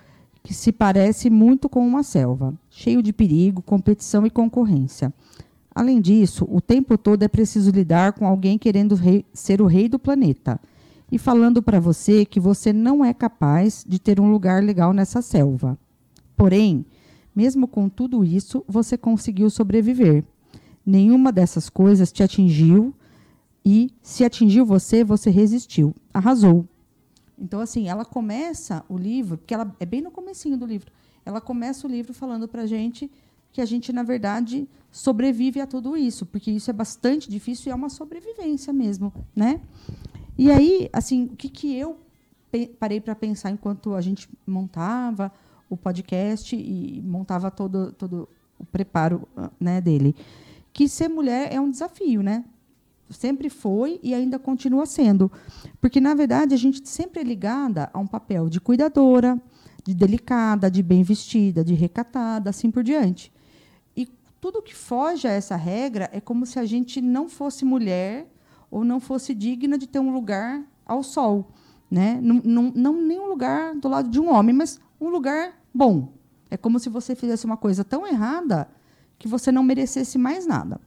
que 0.42 0.52
se 0.52 0.70
parece 0.70 1.30
muito 1.30 1.68
com 1.68 1.86
uma 1.86 2.02
selva, 2.02 2.54
cheio 2.68 3.02
de 3.02 3.12
perigo, 3.12 3.62
competição 3.62 4.26
e 4.26 4.30
concorrência. 4.30 5.12
Além 5.74 6.00
disso, 6.00 6.46
o 6.48 6.60
tempo 6.60 6.96
todo 6.96 7.22
é 7.22 7.28
preciso 7.28 7.70
lidar 7.70 8.12
com 8.12 8.26
alguém 8.26 8.58
querendo 8.58 8.94
rei, 8.94 9.24
ser 9.32 9.60
o 9.60 9.66
rei 9.66 9.88
do 9.88 9.98
planeta 9.98 10.60
e 11.10 11.18
falando 11.18 11.62
para 11.62 11.80
você 11.80 12.24
que 12.24 12.38
você 12.38 12.72
não 12.72 13.04
é 13.04 13.12
capaz 13.12 13.84
de 13.86 13.98
ter 13.98 14.20
um 14.20 14.30
lugar 14.30 14.62
legal 14.62 14.92
nessa 14.92 15.22
selva. 15.22 15.78
Porém, 16.36 16.84
mesmo 17.34 17.66
com 17.66 17.88
tudo 17.88 18.24
isso, 18.24 18.64
você 18.68 18.96
conseguiu 18.96 19.48
sobreviver. 19.50 20.24
Nenhuma 20.84 21.32
dessas 21.32 21.68
coisas 21.68 22.12
te 22.12 22.22
atingiu 22.22 22.94
e 23.64 23.90
se 24.02 24.24
atingiu 24.24 24.66
você, 24.66 25.02
você 25.02 25.30
resistiu, 25.30 25.94
arrasou. 26.12 26.66
Então 27.38 27.60
assim, 27.60 27.88
ela 27.88 28.04
começa 28.04 28.84
o 28.88 28.96
livro, 28.96 29.38
porque 29.38 29.54
ela 29.54 29.74
é 29.80 29.86
bem 29.86 30.02
no 30.02 30.10
comecinho 30.10 30.56
do 30.56 30.66
livro. 30.66 30.92
Ela 31.24 31.40
começa 31.40 31.86
o 31.86 31.90
livro 31.90 32.12
falando 32.12 32.46
para 32.46 32.66
gente 32.66 33.10
que 33.50 33.60
a 33.60 33.64
gente 33.64 33.92
na 33.92 34.02
verdade 34.02 34.68
sobrevive 34.90 35.60
a 35.60 35.66
tudo 35.66 35.96
isso, 35.96 36.26
porque 36.26 36.50
isso 36.50 36.70
é 36.70 36.72
bastante 36.72 37.30
difícil 37.30 37.70
e 37.70 37.72
é 37.72 37.74
uma 37.74 37.88
sobrevivência 37.88 38.72
mesmo, 38.72 39.12
né? 39.34 39.60
E 40.36 40.50
aí, 40.50 40.90
assim, 40.92 41.26
o 41.26 41.36
que, 41.36 41.48
que 41.48 41.74
eu 41.74 41.96
parei 42.78 43.00
para 43.00 43.14
pensar 43.14 43.50
enquanto 43.50 43.94
a 43.94 44.00
gente 44.00 44.28
montava 44.46 45.32
o 45.68 45.76
podcast 45.76 46.54
e 46.54 47.00
montava 47.02 47.50
todo, 47.50 47.92
todo 47.92 48.28
o 48.58 48.64
preparo 48.64 49.26
né, 49.58 49.80
dele, 49.80 50.14
que 50.72 50.88
ser 50.88 51.08
mulher 51.08 51.52
é 51.52 51.60
um 51.60 51.70
desafio, 51.70 52.22
né? 52.22 52.44
Sempre 53.10 53.48
foi 53.48 54.00
e 54.02 54.14
ainda 54.14 54.38
continua 54.38 54.86
sendo. 54.86 55.30
Porque, 55.80 56.00
na 56.00 56.14
verdade, 56.14 56.54
a 56.54 56.58
gente 56.58 56.88
sempre 56.88 57.20
é 57.20 57.24
ligada 57.24 57.90
a 57.92 57.98
um 57.98 58.06
papel 58.06 58.48
de 58.48 58.60
cuidadora, 58.60 59.40
de 59.84 59.94
delicada, 59.94 60.70
de 60.70 60.82
bem 60.82 61.02
vestida, 61.02 61.62
de 61.62 61.74
recatada, 61.74 62.50
assim 62.50 62.70
por 62.70 62.82
diante. 62.82 63.32
E 63.96 64.08
tudo 64.40 64.62
que 64.62 64.74
foge 64.74 65.28
a 65.28 65.30
essa 65.30 65.56
regra 65.56 66.08
é 66.12 66.20
como 66.20 66.46
se 66.46 66.58
a 66.58 66.64
gente 66.64 67.00
não 67.00 67.28
fosse 67.28 67.64
mulher 67.64 68.26
ou 68.70 68.84
não 68.84 68.98
fosse 68.98 69.34
digna 69.34 69.76
de 69.76 69.86
ter 69.86 69.98
um 69.98 70.12
lugar 70.12 70.62
ao 70.86 71.02
sol. 71.02 71.50
Né? 71.90 72.18
Não, 72.20 72.40
não, 72.44 72.72
não 72.74 73.02
nenhum 73.02 73.28
lugar 73.28 73.74
do 73.74 73.88
lado 73.88 74.08
de 74.08 74.18
um 74.18 74.32
homem, 74.32 74.54
mas 74.54 74.80
um 75.00 75.08
lugar 75.08 75.52
bom. 75.72 76.12
É 76.50 76.56
como 76.56 76.78
se 76.78 76.88
você 76.88 77.14
fizesse 77.14 77.44
uma 77.44 77.56
coisa 77.56 77.84
tão 77.84 78.06
errada 78.06 78.68
que 79.18 79.28
você 79.28 79.52
não 79.52 79.62
merecesse 79.62 80.18
mais 80.18 80.46
nada. 80.46 80.80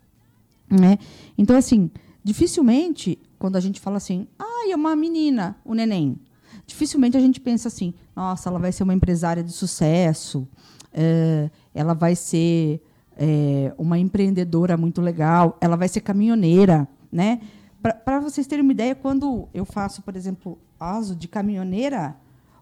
Né? 0.69 0.97
Então, 1.37 1.55
assim, 1.55 1.89
Dificilmente, 2.27 3.17
quando 3.39 3.55
a 3.55 3.59
gente 3.61 3.79
fala 3.79 3.95
assim, 3.95 4.27
ah, 4.37 4.67
é 4.69 4.75
uma 4.75 4.93
menina, 4.97 5.55
o 5.63 5.73
neném. 5.73 6.19
Dificilmente 6.65 7.15
a 7.15 7.21
gente 7.21 7.39
pensa 7.39 7.69
assim, 7.69 7.93
nossa, 8.13 8.49
ela 8.49 8.59
vai 8.59 8.69
ser 8.73 8.83
uma 8.83 8.93
empresária 8.93 9.41
de 9.41 9.53
sucesso, 9.53 10.45
é, 10.91 11.49
ela 11.73 11.93
vai 11.93 12.17
ser 12.17 12.83
é, 13.15 13.73
uma 13.77 13.97
empreendedora 13.97 14.75
muito 14.75 14.99
legal, 14.99 15.57
ela 15.61 15.77
vai 15.77 15.87
ser 15.87 16.01
caminhoneira, 16.01 16.85
né? 17.09 17.39
Para 17.81 18.19
vocês 18.19 18.45
terem 18.45 18.61
uma 18.61 18.73
ideia, 18.73 18.93
quando 18.93 19.47
eu 19.53 19.63
faço, 19.63 20.01
por 20.01 20.13
exemplo, 20.13 20.59
aso 20.77 21.15
de 21.15 21.29
caminhoneira, 21.29 22.13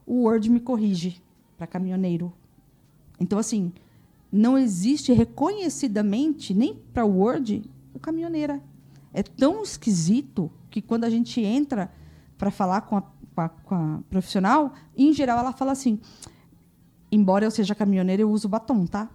o 0.06 0.26
Word 0.26 0.48
me 0.48 0.60
corrige 0.60 1.20
para 1.58 1.66
caminhoneiro. 1.66 2.32
Então, 3.20 3.40
assim, 3.40 3.74
não 4.32 4.60
existe 4.60 5.12
reconhecidamente, 5.12 6.54
nem 6.54 6.76
para 6.94 7.04
o 7.04 7.18
Word, 7.18 7.64
o 7.96 8.00
caminhoneira 8.00 8.62
é 9.16 9.24
tão 9.24 9.64
esquisito 9.64 10.52
que 10.70 10.82
quando 10.82 11.06
a 11.06 11.10
gente 11.10 11.40
entra 11.40 11.90
para 12.38 12.52
falar 12.52 12.82
com 12.82 12.98
a, 12.98 13.02
com, 13.02 13.42
a, 13.42 13.50
com 13.50 13.76
a, 13.76 14.00
profissional, 14.10 14.74
em 14.96 15.14
geral 15.14 15.40
ela 15.40 15.54
fala 15.54 15.72
assim: 15.72 16.00
embora 17.10 17.46
eu 17.46 17.50
seja 17.50 17.74
caminhoneira, 17.74 18.22
eu 18.22 18.30
uso 18.30 18.50
batom, 18.50 18.86
tá? 18.86 19.10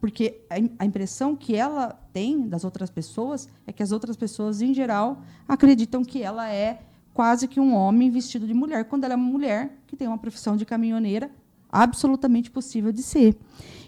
Porque 0.00 0.40
a, 0.50 0.84
impressão 0.84 1.36
que 1.36 1.54
ela 1.54 1.92
tem 2.12 2.48
das 2.48 2.64
outras 2.64 2.90
pessoas 2.90 3.48
é 3.64 3.72
que 3.72 3.82
as 3.82 3.92
outras 3.92 4.16
pessoas, 4.16 4.60
em 4.60 4.74
geral, 4.74 5.22
acreditam 5.48 6.04
que 6.04 6.20
ela 6.20 6.50
é 6.50 6.82
quase 7.14 7.46
que 7.46 7.60
um 7.60 7.72
homem 7.74 8.10
vestido 8.10 8.44
de 8.44 8.52
mulher, 8.52 8.86
quando 8.86 9.04
ela 9.04 9.14
é 9.14 9.16
uma 9.16 9.30
mulher 9.30 9.78
que 9.86 9.96
tem 9.96 10.08
uma 10.08 10.18
profissão 10.18 10.56
de 10.56 10.66
caminhoneira 10.66 11.30
absolutamente 11.70 12.50
possível 12.50 12.90
de 12.90 13.04
ser. 13.04 13.38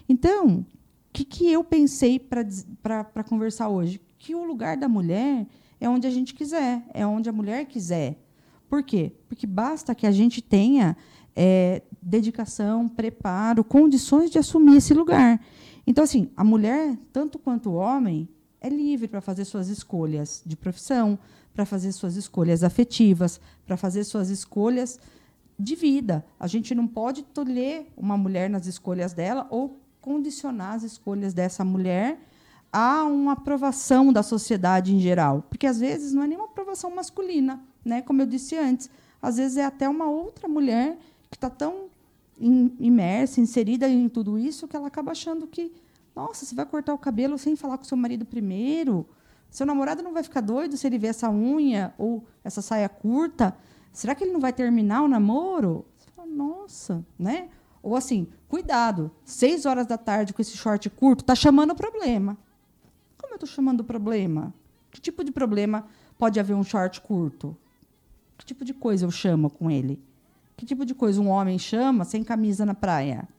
Então, 0.07 0.59
o 0.59 0.65
que, 1.11 1.25
que 1.25 1.51
eu 1.51 1.61
pensei 1.61 2.17
para 2.19 3.23
conversar 3.27 3.67
hoje? 3.67 3.99
Que 4.17 4.35
o 4.35 4.43
lugar 4.43 4.77
da 4.77 4.87
mulher 4.87 5.45
é 5.79 5.89
onde 5.89 6.07
a 6.07 6.09
gente 6.09 6.33
quiser, 6.33 6.83
é 6.93 7.05
onde 7.05 7.29
a 7.29 7.33
mulher 7.33 7.65
quiser. 7.65 8.17
Por 8.69 8.83
quê? 8.83 9.13
Porque 9.29 9.47
basta 9.47 9.95
que 9.95 10.05
a 10.05 10.11
gente 10.11 10.41
tenha 10.41 10.97
é, 11.35 11.81
dedicação, 12.01 12.87
preparo, 12.87 13.63
condições 13.63 14.29
de 14.29 14.39
assumir 14.39 14.77
esse 14.77 14.93
lugar. 14.93 15.39
Então, 15.85 16.03
assim, 16.03 16.29
a 16.35 16.43
mulher, 16.43 16.97
tanto 17.13 17.39
quanto 17.39 17.69
o 17.69 17.75
homem, 17.75 18.27
é 18.59 18.69
livre 18.69 19.07
para 19.07 19.21
fazer 19.21 19.45
suas 19.45 19.69
escolhas 19.69 20.41
de 20.45 20.57
profissão, 20.57 21.17
para 21.53 21.65
fazer 21.65 21.91
suas 21.91 22.15
escolhas 22.15 22.63
afetivas, 22.63 23.39
para 23.65 23.77
fazer 23.77 24.03
suas 24.03 24.29
escolhas 24.29 24.99
de 25.57 25.75
vida. 25.75 26.25
A 26.39 26.47
gente 26.47 26.75
não 26.75 26.87
pode 26.87 27.23
tolher 27.23 27.87
uma 27.95 28.17
mulher 28.17 28.49
nas 28.49 28.65
escolhas 28.67 29.13
dela 29.13 29.47
ou 29.49 29.79
condicionar 30.01 30.73
as 30.73 30.83
escolhas 30.83 31.33
dessa 31.33 31.63
mulher 31.63 32.19
há 32.71 33.03
uma 33.05 33.33
aprovação 33.33 34.11
da 34.11 34.21
sociedade 34.23 34.95
em 34.95 34.99
geral, 34.99 35.43
porque 35.49 35.67
às 35.67 35.79
vezes 35.79 36.13
não 36.13 36.23
é 36.23 36.27
nem 36.27 36.37
uma 36.37 36.45
aprovação 36.45 36.93
masculina, 36.93 37.61
né? 37.83 38.01
Como 38.01 38.21
eu 38.21 38.25
disse 38.25 38.55
antes, 38.57 38.89
às 39.21 39.37
vezes 39.37 39.57
é 39.57 39.65
até 39.65 39.87
uma 39.87 40.09
outra 40.09 40.47
mulher 40.47 40.97
que 41.29 41.37
está 41.37 41.49
tão 41.49 41.85
imersa, 42.39 43.41
inserida 43.41 43.87
em 43.87 44.07
tudo 44.07 44.37
isso, 44.37 44.67
que 44.67 44.75
ela 44.75 44.87
acaba 44.87 45.11
achando 45.11 45.47
que, 45.47 45.71
nossa, 46.15 46.45
você 46.45 46.53
vai 46.53 46.65
cortar 46.65 46.93
o 46.93 46.97
cabelo 46.97 47.37
sem 47.37 47.55
falar 47.55 47.77
com 47.77 47.83
seu 47.83 47.97
marido 47.97 48.25
primeiro? 48.25 49.07
Seu 49.49 49.65
namorado 49.65 50.03
não 50.03 50.13
vai 50.13 50.23
ficar 50.23 50.41
doido 50.41 50.77
se 50.77 50.85
ele 50.85 50.99
ver 50.99 51.07
essa 51.07 51.29
unha 51.31 51.93
ou 51.97 52.23
essa 52.43 52.61
saia 52.61 52.87
curta? 52.87 53.55
Será 53.91 54.13
que 54.13 54.23
ele 54.23 54.33
não 54.33 54.39
vai 54.39 54.53
terminar 54.53 55.01
o 55.01 55.07
namoro? 55.07 55.85
Você 55.97 56.11
fala, 56.11 56.27
nossa, 56.27 57.03
né? 57.17 57.49
Ou 57.81 57.95
assim, 57.95 58.27
cuidado, 58.47 59.09
seis 59.23 59.65
horas 59.65 59.87
da 59.87 59.97
tarde 59.97 60.33
com 60.33 60.41
esse 60.41 60.55
short 60.55 60.89
curto, 60.89 61.23
tá 61.23 61.33
chamando 61.33 61.71
o 61.71 61.75
problema. 61.75 62.37
Eu 63.37 63.45
estou 63.45 63.55
chamando 63.55 63.83
problema? 63.83 64.51
Que 64.89 64.99
tipo 64.99 65.23
de 65.23 65.31
problema 65.31 65.85
pode 66.17 66.39
haver 66.39 66.55
um 66.55 66.63
short 66.63 66.99
curto? 67.01 67.55
Que 68.35 68.43
tipo 68.43 68.65
de 68.65 68.73
coisa 68.73 69.05
eu 69.05 69.11
chamo 69.11 69.47
com 69.47 69.69
ele? 69.69 70.01
Que 70.55 70.65
tipo 70.65 70.83
de 70.83 70.95
coisa 70.95 71.21
um 71.21 71.29
homem 71.29 71.59
chama 71.59 72.03
sem 72.03 72.23
camisa 72.23 72.65
na 72.65 72.73
praia? 72.73 73.29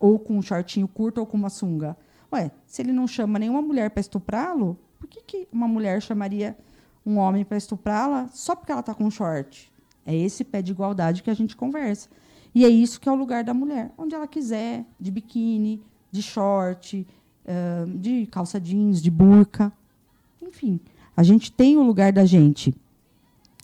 Ou 0.00 0.18
com 0.18 0.36
um 0.36 0.42
shortinho 0.42 0.88
curto 0.88 1.18
ou 1.18 1.26
com 1.26 1.36
uma 1.36 1.48
sunga? 1.48 1.96
Ué, 2.32 2.50
se 2.66 2.82
ele 2.82 2.92
não 2.92 3.06
chama 3.06 3.38
nenhuma 3.38 3.62
mulher 3.62 3.88
para 3.90 4.00
estuprá-lo, 4.00 4.76
por 4.98 5.06
que, 5.06 5.22
que 5.22 5.48
uma 5.52 5.68
mulher 5.68 6.02
chamaria 6.02 6.58
um 7.06 7.18
homem 7.18 7.44
para 7.44 7.56
estuprá-la 7.56 8.26
só 8.32 8.56
porque 8.56 8.72
ela 8.72 8.80
está 8.80 8.92
com 8.96 9.08
short? 9.08 9.70
É 10.04 10.12
esse 10.12 10.42
pé 10.42 10.60
de 10.60 10.72
igualdade 10.72 11.22
que 11.22 11.30
a 11.30 11.34
gente 11.34 11.56
conversa. 11.56 12.08
E 12.52 12.64
é 12.64 12.68
isso 12.68 13.00
que 13.00 13.08
é 13.08 13.12
o 13.12 13.14
lugar 13.14 13.44
da 13.44 13.54
mulher, 13.54 13.92
onde 13.96 14.16
ela 14.16 14.26
quiser, 14.26 14.84
de 14.98 15.12
biquíni, 15.12 15.80
de 16.10 16.20
short, 16.20 17.06
de 17.96 18.26
calça 18.26 18.60
jeans, 18.60 19.00
de 19.00 19.10
burca. 19.10 19.72
Enfim, 20.42 20.80
a 21.16 21.22
gente 21.22 21.50
tem 21.50 21.76
o 21.76 21.82
lugar 21.82 22.12
da 22.12 22.24
gente. 22.24 22.74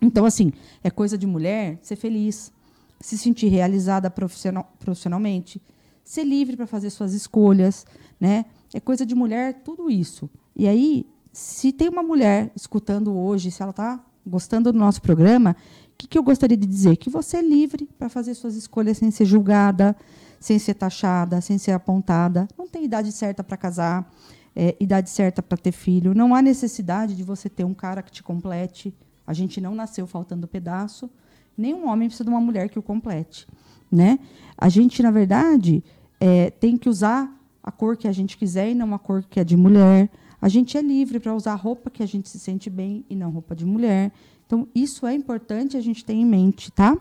Então, 0.00 0.24
assim, 0.24 0.52
é 0.82 0.90
coisa 0.90 1.16
de 1.16 1.26
mulher 1.26 1.78
ser 1.82 1.96
feliz, 1.96 2.52
se 3.00 3.16
sentir 3.16 3.48
realizada 3.48 4.10
profissional, 4.10 4.72
profissionalmente, 4.78 5.60
ser 6.02 6.24
livre 6.24 6.56
para 6.56 6.66
fazer 6.66 6.90
suas 6.90 7.14
escolhas, 7.14 7.86
né? 8.20 8.44
É 8.72 8.80
coisa 8.80 9.06
de 9.06 9.14
mulher 9.14 9.62
tudo 9.64 9.90
isso. 9.90 10.28
E 10.54 10.68
aí, 10.68 11.06
se 11.32 11.72
tem 11.72 11.88
uma 11.88 12.02
mulher 12.02 12.50
escutando 12.54 13.16
hoje, 13.16 13.50
se 13.50 13.62
ela 13.62 13.70
está 13.70 14.04
gostando 14.26 14.72
do 14.72 14.78
nosso 14.78 15.00
programa, 15.00 15.56
o 15.92 15.96
que, 15.96 16.08
que 16.08 16.18
eu 16.18 16.22
gostaria 16.22 16.56
de 16.56 16.66
dizer? 16.66 16.96
Que 16.96 17.08
você 17.08 17.38
é 17.38 17.42
livre 17.42 17.88
para 17.98 18.08
fazer 18.08 18.34
suas 18.34 18.56
escolhas 18.56 18.98
sem 18.98 19.10
ser 19.10 19.24
julgada, 19.24 19.96
sem 20.44 20.58
ser 20.58 20.74
taxada, 20.74 21.40
sem 21.40 21.56
ser 21.56 21.72
apontada. 21.72 22.46
Não 22.58 22.68
tem 22.68 22.84
idade 22.84 23.10
certa 23.12 23.42
para 23.42 23.56
casar, 23.56 24.12
é, 24.54 24.76
idade 24.78 25.08
certa 25.08 25.42
para 25.42 25.56
ter 25.56 25.72
filho. 25.72 26.14
Não 26.14 26.34
há 26.34 26.42
necessidade 26.42 27.16
de 27.16 27.24
você 27.24 27.48
ter 27.48 27.64
um 27.64 27.72
cara 27.72 28.02
que 28.02 28.12
te 28.12 28.22
complete. 28.22 28.94
A 29.26 29.32
gente 29.32 29.58
não 29.58 29.74
nasceu 29.74 30.06
faltando 30.06 30.46
pedaço. 30.46 31.08
Nenhum 31.56 31.88
homem 31.88 32.08
precisa 32.08 32.24
de 32.24 32.28
uma 32.28 32.42
mulher 32.42 32.68
que 32.68 32.78
o 32.78 32.82
complete. 32.82 33.48
Né? 33.90 34.18
A 34.58 34.68
gente, 34.68 35.02
na 35.02 35.10
verdade, 35.10 35.82
é, 36.20 36.50
tem 36.50 36.76
que 36.76 36.90
usar 36.90 37.34
a 37.62 37.72
cor 37.72 37.96
que 37.96 38.06
a 38.06 38.12
gente 38.12 38.36
quiser 38.36 38.70
e 38.70 38.74
não 38.74 38.92
a 38.92 38.98
cor 38.98 39.24
que 39.24 39.40
é 39.40 39.44
de 39.44 39.56
mulher. 39.56 40.10
A 40.42 40.50
gente 40.50 40.76
é 40.76 40.82
livre 40.82 41.20
para 41.20 41.34
usar 41.34 41.54
roupa 41.54 41.88
que 41.88 42.02
a 42.02 42.06
gente 42.06 42.28
se 42.28 42.38
sente 42.38 42.68
bem 42.68 43.02
e 43.08 43.16
não 43.16 43.30
roupa 43.30 43.56
de 43.56 43.64
mulher. 43.64 44.12
Então, 44.46 44.68
isso 44.74 45.06
é 45.06 45.14
importante 45.14 45.74
a 45.74 45.80
gente 45.80 46.04
ter 46.04 46.12
em 46.12 46.26
mente, 46.26 46.70
tá? 46.70 46.98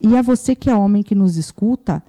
E 0.00 0.16
a 0.16 0.22
você 0.22 0.54
que 0.54 0.70
é 0.70 0.76
homem 0.76 1.02
que 1.02 1.16
nos 1.16 1.36
escuta, 1.36 2.00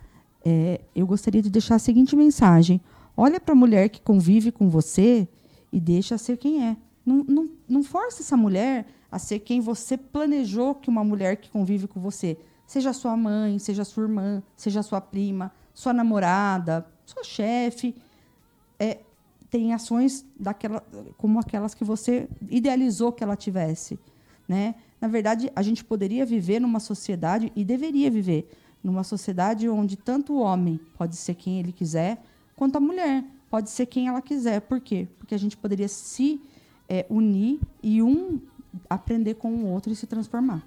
é, 0.44 0.82
eu 0.96 1.06
gostaria 1.06 1.42
de 1.42 1.50
deixar 1.50 1.76
a 1.76 1.80
seguinte 1.80 2.16
mensagem: 2.16 2.82
olha 3.16 3.40
para 3.40 3.54
a 3.54 3.56
mulher 3.56 3.90
que 3.90 4.02
convive 4.02 4.52
com 4.52 4.70
você 4.70 5.28
e 5.72 5.80
deixa 5.80 6.18
ser 6.18 6.38
quem 6.38 6.66
é. 6.66 6.78
Não, 7.06 7.24
não, 7.24 7.50
não 7.68 7.84
force 7.84 8.22
essa 8.22 8.38
mulher 8.38 8.86
a 9.12 9.20
ser 9.20 9.40
quem 9.40 9.60
você 9.60 9.98
planejou 9.98 10.76
que 10.76 10.90
uma 10.90 11.04
mulher 11.04 11.38
que 11.38 11.50
convive 11.50 11.88
com 11.88 12.00
você 12.00 12.38
seja 12.66 12.94
sua 12.94 13.18
mãe, 13.18 13.60
seja 13.60 13.84
sua 13.84 14.04
irmã, 14.04 14.42
seja 14.56 14.82
sua 14.82 15.02
prima, 15.02 15.52
sua 15.74 15.94
namorada, 15.94 16.86
sua 17.06 17.24
chefe. 17.24 17.96
É, 18.80 19.00
tem 19.50 19.74
ações 19.74 20.26
daquela, 20.40 20.82
como 21.18 21.38
aquelas 21.40 21.74
que 21.74 21.84
você 21.84 22.30
idealizou 22.50 23.12
que 23.12 23.24
ela 23.24 23.36
tivesse. 23.36 24.00
Né? 24.48 24.76
Na 25.02 25.10
verdade, 25.10 25.52
a 25.54 25.62
gente 25.62 25.84
poderia 25.84 26.26
viver 26.26 26.62
numa 26.62 26.80
sociedade 26.80 27.52
e 27.56 27.66
deveria 27.66 28.10
viver 28.10 28.50
numa 28.84 29.04
sociedade 29.04 29.70
onde 29.70 29.96
tanto 29.96 30.34
o 30.34 30.40
homem 30.40 30.80
pode 30.98 31.16
ser 31.16 31.36
quem 31.36 31.60
ele 31.60 31.72
quiser, 31.72 32.24
quanto 32.56 32.78
a 32.78 32.80
mulher 32.80 33.24
pode 33.50 33.70
ser 33.70 33.86
quem 33.86 34.08
ela 34.08 34.22
quiser. 34.22 34.62
Por 34.62 34.80
quê? 34.80 35.08
Porque 35.18 35.36
a 35.36 35.38
gente 35.38 35.58
poderia 35.58 35.88
se 35.88 36.42
é, 36.88 37.06
unir 37.10 37.60
e 37.84 38.02
um 38.02 38.40
aprender 38.90 39.36
com 39.36 39.54
o 39.54 39.66
outro 39.68 39.92
e 39.92 39.96
se 39.96 40.08
transformar. 40.08 40.66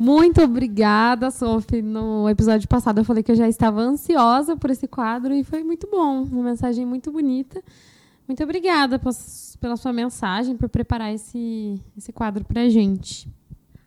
Muito 0.00 0.40
obrigada, 0.40 1.30
Sophie. 1.30 1.82
No 1.82 2.26
episódio 2.26 2.66
passado 2.66 2.96
eu 2.96 3.04
falei 3.04 3.22
que 3.22 3.30
eu 3.30 3.36
já 3.36 3.46
estava 3.46 3.82
ansiosa 3.82 4.56
por 4.56 4.70
esse 4.70 4.88
quadro 4.88 5.34
e 5.34 5.44
foi 5.44 5.62
muito 5.62 5.86
bom. 5.90 6.22
Uma 6.22 6.44
mensagem 6.44 6.86
muito 6.86 7.12
bonita. 7.12 7.62
Muito 8.26 8.42
obrigada 8.42 8.98
pela 8.98 9.76
sua 9.76 9.92
mensagem, 9.92 10.56
por 10.56 10.70
preparar 10.70 11.12
esse, 11.12 11.78
esse 11.98 12.14
quadro 12.14 12.46
para 12.46 12.62
a 12.62 12.68
gente. 12.70 13.28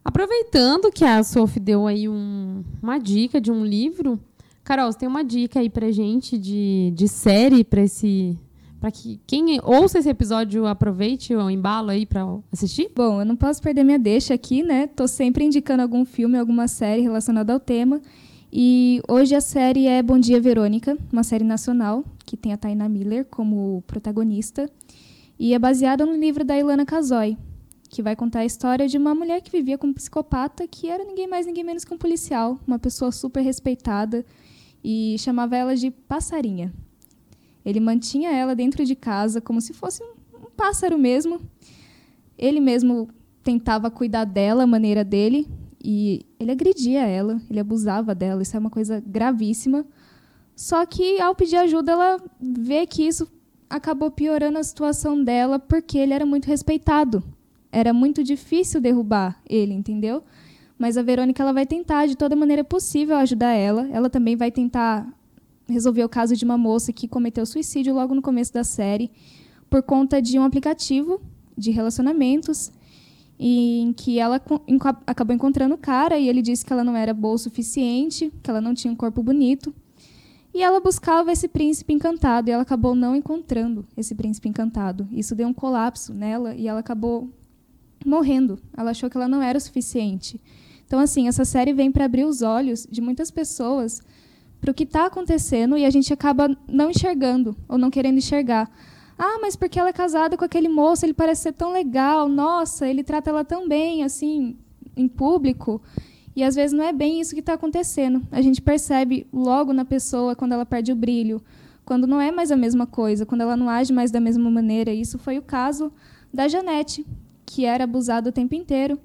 Aproveitando 0.06 0.92
que 0.92 1.04
a 1.04 1.24
Sophie 1.24 1.60
deu 1.60 1.88
aí 1.88 2.08
um, 2.08 2.64
uma 2.80 3.00
dica 3.00 3.42
de 3.42 3.52
um 3.52 3.66
livro, 3.66 4.20
Carol, 4.64 4.92
você 4.92 5.00
tem 5.00 5.10
uma 5.10 5.24
dica 5.24 5.62
aí 5.62 5.70
pra 5.70 5.90
gente 5.90 6.38
de, 6.38 6.94
de 6.94 7.08
série 7.08 7.64
para 7.64 7.82
esse 7.82 8.38
para 8.84 8.92
que 8.92 9.18
quem 9.26 9.62
ouça 9.64 10.00
esse 10.00 10.10
episódio 10.10 10.68
aproveite 10.68 11.34
o 11.34 11.50
embalo 11.50 11.90
aí 11.90 12.06
para 12.06 12.28
assistir? 12.52 12.92
Bom, 12.94 13.22
eu 13.22 13.26
não 13.26 13.34
posso 13.34 13.62
perder 13.62 13.82
minha 13.82 13.98
deixa 13.98 14.34
aqui, 14.34 14.62
né? 14.62 14.88
Tô 14.88 15.08
sempre 15.08 15.46
indicando 15.46 15.82
algum 15.82 16.04
filme, 16.04 16.38
alguma 16.38 16.68
série 16.68 17.02
relacionada 17.02 17.54
ao 17.54 17.62
tema. 17.62 18.02
E 18.52 19.02
hoje 19.08 19.36
a 19.36 19.40
série 19.40 19.88
é 19.88 20.04
Bom 20.04 20.20
Dia 20.20 20.42
Verônica, 20.42 20.98
uma 21.14 21.24
série 21.24 21.46
nacional 21.46 22.04
que 22.26 22.36
tem 22.36 22.52
a 22.52 22.58
Taina 22.58 22.90
Miller 22.90 23.24
como 23.24 23.82
protagonista 23.88 24.70
e 25.40 25.54
é 25.54 25.60
baseada 25.60 26.06
no 26.06 26.18
livro 26.18 26.44
da 26.44 26.60
Ilana 26.60 26.86
Casoy, 26.86 27.38
que 27.90 28.04
vai 28.04 28.18
contar 28.18 28.40
a 28.40 28.46
história 28.46 28.86
de 28.86 28.98
uma 28.98 29.16
mulher 29.16 29.40
que 29.40 29.50
vivia 29.50 29.78
com 29.78 29.88
um 29.88 29.94
psicopata 29.94 30.68
que 30.68 30.90
era 30.90 31.06
ninguém 31.06 31.26
mais 31.26 31.46
ninguém 31.46 31.64
menos 31.64 31.86
que 31.86 31.94
um 31.94 31.98
policial, 31.98 32.60
uma 32.68 32.78
pessoa 32.78 33.14
super 33.14 33.40
respeitada 33.40 34.26
e 34.84 35.16
chamava 35.20 35.56
ela 35.56 35.74
de 35.74 35.90
passarinha. 35.90 36.74
Ele 37.66 37.80
mantinha 37.80 38.32
ela 38.32 38.56
dentro 38.56 38.86
de 38.86 38.96
casa 38.96 39.40
como 39.40 39.62
se 39.62 39.74
fosse 39.74 40.04
um 40.04 40.50
pássaro 40.56 40.98
mesmo. 40.98 41.42
Ele 42.38 42.60
mesmo 42.60 43.10
tentava 43.44 43.92
cuidar 43.92 44.26
dela, 44.26 44.64
a 44.64 44.68
maneira 44.68 45.04
dele, 45.04 45.48
e 45.84 46.26
ele 46.40 46.52
agredia 46.52 47.06
ela, 47.06 47.42
ele 47.50 47.60
abusava 47.60 48.16
dela. 48.16 48.42
Isso 48.42 48.56
é 48.56 48.60
uma 48.60 48.70
coisa 48.70 49.04
gravíssima. 49.06 49.86
Só 50.56 50.86
que 50.86 51.20
ao 51.20 51.36
pedir 51.36 51.58
ajuda, 51.58 51.92
ela 51.92 52.22
vê 52.40 52.86
que 52.86 53.04
isso 53.04 53.28
acabou 53.70 54.12
piorando 54.12 54.60
a 54.60 54.64
situação 54.64 55.24
dela 55.24 55.58
porque 55.58 55.98
ele 55.98 56.14
era 56.14 56.26
muito 56.26 56.46
respeitado. 56.46 57.24
Era 57.72 57.92
muito 57.92 58.24
difícil 58.24 58.80
derrubar 58.80 59.42
ele, 59.50 59.74
entendeu? 59.74 60.24
Mas 60.78 60.96
a 60.96 61.02
Verônica 61.02 61.42
ela 61.42 61.54
vai 61.54 61.66
tentar 61.66 62.06
de 62.06 62.16
toda 62.16 62.36
maneira 62.36 62.64
possível 62.64 63.16
ajudar 63.18 63.54
ela. 63.54 63.88
Ela 63.92 64.10
também 64.10 64.36
vai 64.36 64.52
tentar 64.52 65.12
resolver 65.68 66.04
o 66.04 66.10
caso 66.10 66.36
de 66.36 66.44
uma 66.44 66.58
moça 66.58 66.92
que 66.92 67.08
cometeu 67.08 67.46
suicídio 67.46 67.94
logo 67.94 68.14
no 68.14 68.22
começo 68.22 68.54
da 68.54 68.64
série 68.64 69.12
por 69.70 69.82
conta 69.82 70.22
de 70.22 70.38
um 70.38 70.44
aplicativo 70.44 71.22
de 71.58 71.72
relacionamentos 71.72 72.72
em 73.40 73.92
que 73.94 74.20
ela 74.20 74.42
acabou 75.08 75.36
encontrando 75.36 75.76
o 75.76 75.78
cara 75.78 76.18
e 76.18 76.30
ele 76.30 76.42
disse 76.42 76.66
que 76.66 76.72
ela 76.72 76.84
não 76.84 76.96
era 76.96 77.14
boa 77.14 77.36
o 77.36 77.38
suficiente, 77.38 78.32
que 78.42 78.50
ela 78.50 78.62
não 78.62 78.74
tinha 78.74 78.92
um 78.92 78.96
corpo 78.96 79.24
bonito. 79.24 79.74
E 80.54 80.62
ela 80.62 80.80
buscava 80.80 81.32
esse 81.32 81.48
príncipe 81.48 81.94
encantado 81.94 82.48
e 82.48 82.52
ela 82.52 82.62
acabou 82.62 82.94
não 82.94 83.16
encontrando 83.16 83.86
esse 83.98 84.14
príncipe 84.14 84.48
encantado. 84.48 85.08
Isso 85.12 85.34
deu 85.34 85.48
um 85.48 85.54
colapso 85.54 86.14
nela 86.14 86.54
e 86.54 86.68
ela 86.68 86.80
acabou 86.80 87.28
morrendo. 88.06 88.60
Ela 88.78 88.92
achou 88.92 89.10
que 89.10 89.18
ela 89.18 89.28
não 89.28 89.42
era 89.42 89.58
o 89.58 89.62
suficiente. 89.62 90.40
Então, 90.86 91.00
assim, 91.00 91.28
essa 91.28 91.44
série 91.44 91.74
vem 91.74 91.92
para 91.92 92.06
abrir 92.06 92.24
os 92.24 92.44
olhos 92.44 92.88
de 92.90 93.02
muitas 93.02 93.32
pessoas 93.32 94.00
para 94.64 94.72
o 94.72 94.74
que 94.74 94.86
está 94.86 95.08
acontecendo 95.08 95.78
e 95.78 95.84
a 95.84 95.90
gente 95.90 96.14
acaba 96.14 96.58
não 96.70 96.90
enxergando 96.90 97.54
ou 97.68 97.78
não 97.78 97.92
querendo 97.92 98.18
enxergar. 98.18 98.72
Ah, 99.20 99.38
mas 99.42 99.58
porque 99.58 99.78
ela 99.78 99.90
é 99.90 99.94
casada 99.94 100.38
com 100.38 100.46
aquele 100.46 100.70
moço, 100.70 101.06
ele 101.06 101.14
parece 101.14 101.42
ser 101.42 101.52
tão 101.52 101.74
legal, 101.74 102.30
nossa, 102.30 102.88
ele 102.88 103.04
trata 103.04 103.30
ela 103.30 103.44
tão 103.44 103.68
bem, 103.68 104.06
assim, 104.06 104.56
em 104.96 105.06
público. 105.06 105.82
E 106.34 106.46
às 106.46 106.56
vezes 106.56 106.72
não 106.72 106.82
é 106.82 106.94
bem 106.94 107.20
isso 107.20 107.34
que 107.34 107.42
está 107.42 107.56
acontecendo. 107.56 108.26
A 108.32 108.42
gente 108.42 108.62
percebe 108.62 109.28
logo 109.34 109.74
na 109.74 109.84
pessoa 109.84 110.34
quando 110.34 110.54
ela 110.54 110.66
perde 110.66 110.94
o 110.94 110.96
brilho, 110.96 111.42
quando 111.84 112.08
não 112.08 112.22
é 112.22 112.32
mais 112.32 112.50
a 112.50 112.56
mesma 112.56 112.88
coisa, 112.88 113.26
quando 113.26 113.42
ela 113.42 113.58
não 113.58 113.70
age 113.70 113.92
mais 113.92 114.12
da 114.12 114.22
mesma 114.22 114.50
maneira. 114.50 114.94
Isso 114.94 115.20
foi 115.20 115.38
o 115.38 115.42
caso 115.42 115.92
da 116.34 116.48
Janete, 116.48 117.06
que 117.46 117.66
era 117.66 117.84
abusada 117.84 118.30
o 118.30 118.34
tempo 118.34 118.56
inteiro. 118.56 118.98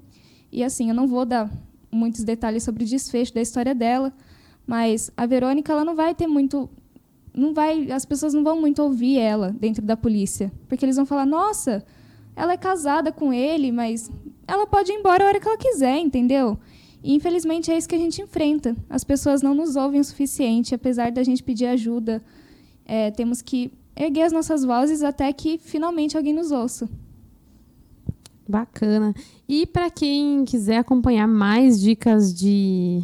E 0.53 0.63
assim, 0.63 0.87
eu 0.87 0.95
não 0.95 1.05
vou 1.05 1.25
dar 1.25 1.51
muitos 1.91 2.23
detalhes 2.23 2.63
sobre 2.63 2.85
o 2.85 2.87
desfecho 2.87 3.33
da 3.33 3.41
história 3.41 3.75
dela, 3.75 4.13
mas 4.69 5.09
a 5.17 5.25
Verônica 5.25 5.71
ela 5.71 5.83
não 5.83 5.95
vai 5.95 6.13
ter 6.13 6.27
muito 6.27 6.69
não 7.33 7.55
vai, 7.55 7.91
as 7.91 8.05
pessoas 8.05 8.35
não 8.35 8.43
vão 8.43 8.61
muito 8.61 8.83
ouvir 8.83 9.17
ela 9.17 9.51
dentro 9.59 9.81
da 9.83 9.97
polícia, 9.97 10.51
porque 10.67 10.85
eles 10.85 10.95
vão 10.95 11.07
falar: 11.07 11.25
"Nossa, 11.25 11.83
ela 12.35 12.53
é 12.53 12.57
casada 12.57 13.11
com 13.11 13.33
ele, 13.33 13.71
mas 13.71 14.11
ela 14.47 14.67
pode 14.67 14.91
ir 14.91 14.95
embora 14.95 15.23
a 15.23 15.27
hora 15.27 15.39
que 15.39 15.47
ela 15.47 15.57
quiser, 15.57 15.97
entendeu?" 15.97 16.55
E 17.03 17.15
infelizmente 17.15 17.71
é 17.71 17.77
isso 17.77 17.89
que 17.89 17.95
a 17.95 18.03
gente 18.05 18.21
enfrenta. 18.21 18.75
As 18.87 19.03
pessoas 19.03 19.41
não 19.41 19.55
nos 19.55 19.75
ouvem 19.75 19.99
o 20.01 20.03
suficiente, 20.03 20.75
apesar 20.75 21.11
da 21.11 21.23
gente 21.23 21.41
pedir 21.41 21.65
ajuda 21.65 22.21
É, 22.91 23.11
temos 23.11 23.41
que 23.41 23.71
erguer 23.95 24.23
as 24.23 24.31
nossas 24.31 24.63
vozes 24.65 25.03
até 25.03 25.31
que 25.31 25.59
finalmente 25.59 26.17
alguém 26.17 26.33
nos 26.33 26.51
ouça. 26.51 26.89
Bacana. 28.47 29.13
E 29.47 29.67
para 29.67 29.91
quem 29.91 30.43
quiser 30.43 30.77
acompanhar 30.77 31.27
mais 31.27 31.79
dicas 31.79 32.33
de 32.33 33.03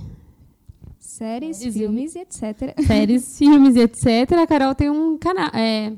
séries, 1.15 1.57
séries 1.57 1.75
filmes 1.75 2.15
e 2.15 2.19
etc. 2.19 2.75
Séries, 2.85 3.37
filmes 3.37 3.75
e 3.75 3.79
etc. 3.81 4.33
A 4.33 4.47
Carol 4.47 4.75
tem 4.75 4.89
um 4.89 5.17
canal, 5.17 5.49
é, 5.53 5.93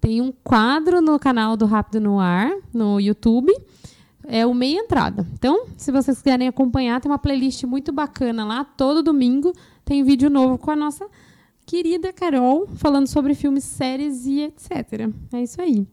tem 0.00 0.20
um 0.20 0.32
quadro 0.44 1.00
no 1.00 1.18
canal 1.18 1.56
do 1.56 1.66
Rápido 1.66 2.00
no 2.00 2.20
Ar, 2.20 2.52
no 2.72 3.00
YouTube. 3.00 3.52
É 4.30 4.44
o 4.44 4.52
Meia 4.52 4.80
Entrada. 4.80 5.26
Então, 5.32 5.66
se 5.76 5.90
vocês 5.90 6.18
quiserem 6.18 6.48
acompanhar, 6.48 7.00
tem 7.00 7.10
uma 7.10 7.18
playlist 7.18 7.64
muito 7.64 7.90
bacana 7.92 8.44
lá. 8.44 8.62
Todo 8.62 9.02
domingo 9.02 9.54
tem 9.84 10.04
vídeo 10.04 10.28
novo 10.28 10.58
com 10.58 10.70
a 10.70 10.76
nossa 10.76 11.06
querida 11.64 12.12
Carol, 12.12 12.66
falando 12.76 13.06
sobre 13.06 13.34
filmes, 13.34 13.64
séries 13.64 14.26
e 14.26 14.42
etc. 14.42 15.10
É 15.32 15.42
isso 15.42 15.60
aí. 15.62 15.86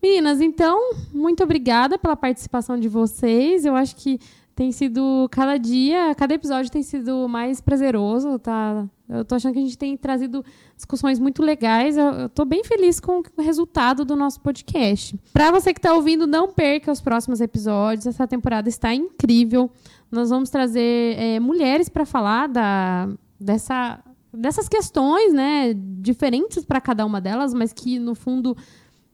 Meninas, 0.00 0.40
então, 0.40 0.92
muito 1.12 1.42
obrigada 1.42 1.98
pela 1.98 2.14
participação 2.14 2.78
de 2.78 2.88
vocês. 2.88 3.64
Eu 3.64 3.74
acho 3.74 3.96
que 3.96 4.20
tem 4.54 4.70
sido 4.70 5.28
cada 5.30 5.58
dia, 5.58 6.14
cada 6.14 6.34
episódio 6.34 6.70
tem 6.70 6.82
sido 6.82 7.28
mais 7.28 7.60
prazeroso, 7.60 8.38
tá? 8.38 8.86
Eu 9.08 9.24
tô 9.24 9.34
achando 9.34 9.52
que 9.52 9.58
a 9.58 9.62
gente 9.62 9.76
tem 9.76 9.96
trazido 9.96 10.44
discussões 10.76 11.18
muito 11.18 11.42
legais. 11.42 11.96
Eu, 11.96 12.06
eu 12.06 12.28
tô 12.28 12.44
bem 12.44 12.62
feliz 12.62 13.00
com 13.00 13.22
o 13.36 13.42
resultado 13.42 14.04
do 14.04 14.14
nosso 14.14 14.40
podcast. 14.40 15.18
Para 15.32 15.50
você 15.50 15.74
que 15.74 15.78
está 15.78 15.92
ouvindo, 15.92 16.26
não 16.26 16.52
perca 16.52 16.92
os 16.92 17.00
próximos 17.00 17.40
episódios. 17.40 18.06
Essa 18.06 18.26
temporada 18.26 18.68
está 18.68 18.94
incrível. 18.94 19.70
Nós 20.10 20.30
vamos 20.30 20.50
trazer 20.50 21.18
é, 21.18 21.40
mulheres 21.40 21.88
para 21.88 22.06
falar 22.06 22.46
da, 22.46 23.08
dessa, 23.38 23.98
dessas 24.32 24.68
questões, 24.68 25.32
né? 25.32 25.74
Diferentes 25.74 26.64
para 26.64 26.80
cada 26.80 27.04
uma 27.04 27.20
delas, 27.20 27.52
mas 27.52 27.72
que 27.72 27.98
no 27.98 28.14
fundo 28.14 28.56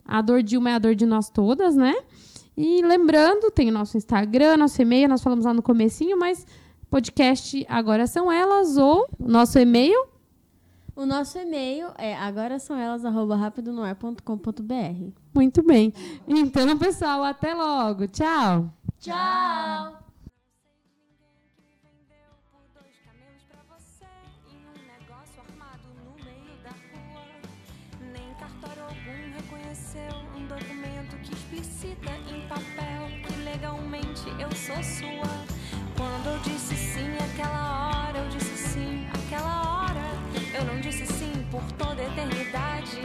a 0.05 0.21
dor 0.21 0.43
de 0.43 0.59
uma 0.59 0.71
é 0.71 0.75
a 0.75 0.79
dor 0.79 0.95
de 0.95 1.07
nós 1.07 1.31
todas, 1.31 1.75
né? 1.75 1.95
E 2.63 2.83
lembrando, 2.83 3.51
tem 3.51 3.71
o 3.71 3.73
nosso 3.73 3.97
Instagram, 3.97 4.59
nosso 4.59 4.83
e-mail, 4.83 5.09
nós 5.09 5.23
falamos 5.23 5.47
lá 5.47 5.55
no 5.55 5.63
comecinho, 5.63 6.19
mas 6.19 6.47
podcast 6.91 7.65
agora 7.67 8.07
são 8.07 8.31
elas 8.31 8.77
ou 8.77 9.09
nosso 9.19 9.59
e-mail? 9.59 10.07
O 10.95 11.07
nosso 11.07 11.39
e-mail 11.39 11.87
é 11.97 12.15
agora 12.15 12.59
são 12.59 12.77
elas 12.77 13.03
rapidonoar.com.br. 13.03 15.11
Muito 15.35 15.63
bem. 15.63 15.95
Então, 16.29 16.77
pessoal, 16.77 17.25
até 17.25 17.55
logo. 17.55 18.07
Tchau. 18.09 18.71
Tchau. 18.99 20.10
Eu 34.41 34.57
sou 34.57 34.83
sua. 34.83 35.31
Quando 35.97 36.27
eu 36.27 36.39
disse 36.41 36.75
sim 36.75 37.15
aquela 37.17 38.07
hora, 38.09 38.19
eu 38.19 38.29
disse 38.29 38.57
sim 38.57 39.07
aquela 39.13 39.85
hora. 39.85 40.01
Eu 40.55 40.65
não 40.65 40.81
disse 40.81 41.07
sim 41.07 41.47
por 41.51 41.63
toda 41.73 42.03
eternidade. 42.03 43.03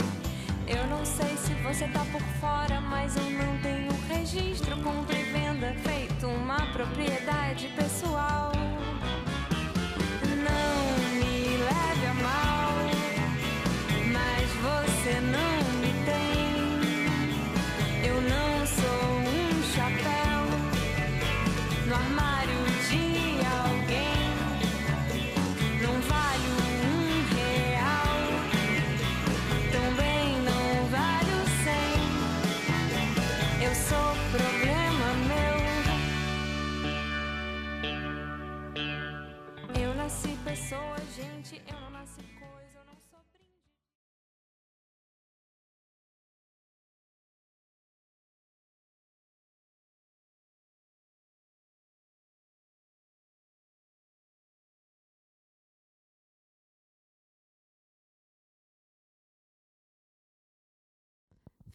Eu 0.67 0.87
não 0.87 1.05
sei 1.05 1.35
se 1.37 1.53
você 1.55 1.87
tá 1.87 2.05
por 2.11 2.21
fora, 2.39 2.81
mas 2.81 3.15
eu 3.15 3.29
não 3.29 3.57
tenho 3.61 3.91
registro, 4.07 4.75
compra 4.81 5.15
e 5.15 5.23
venda, 5.23 5.75
feito 5.83 6.27
uma 6.27 6.65
propriedade 6.73 7.67
pessoal. 7.75 8.54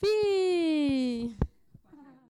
Fee! 0.02 0.49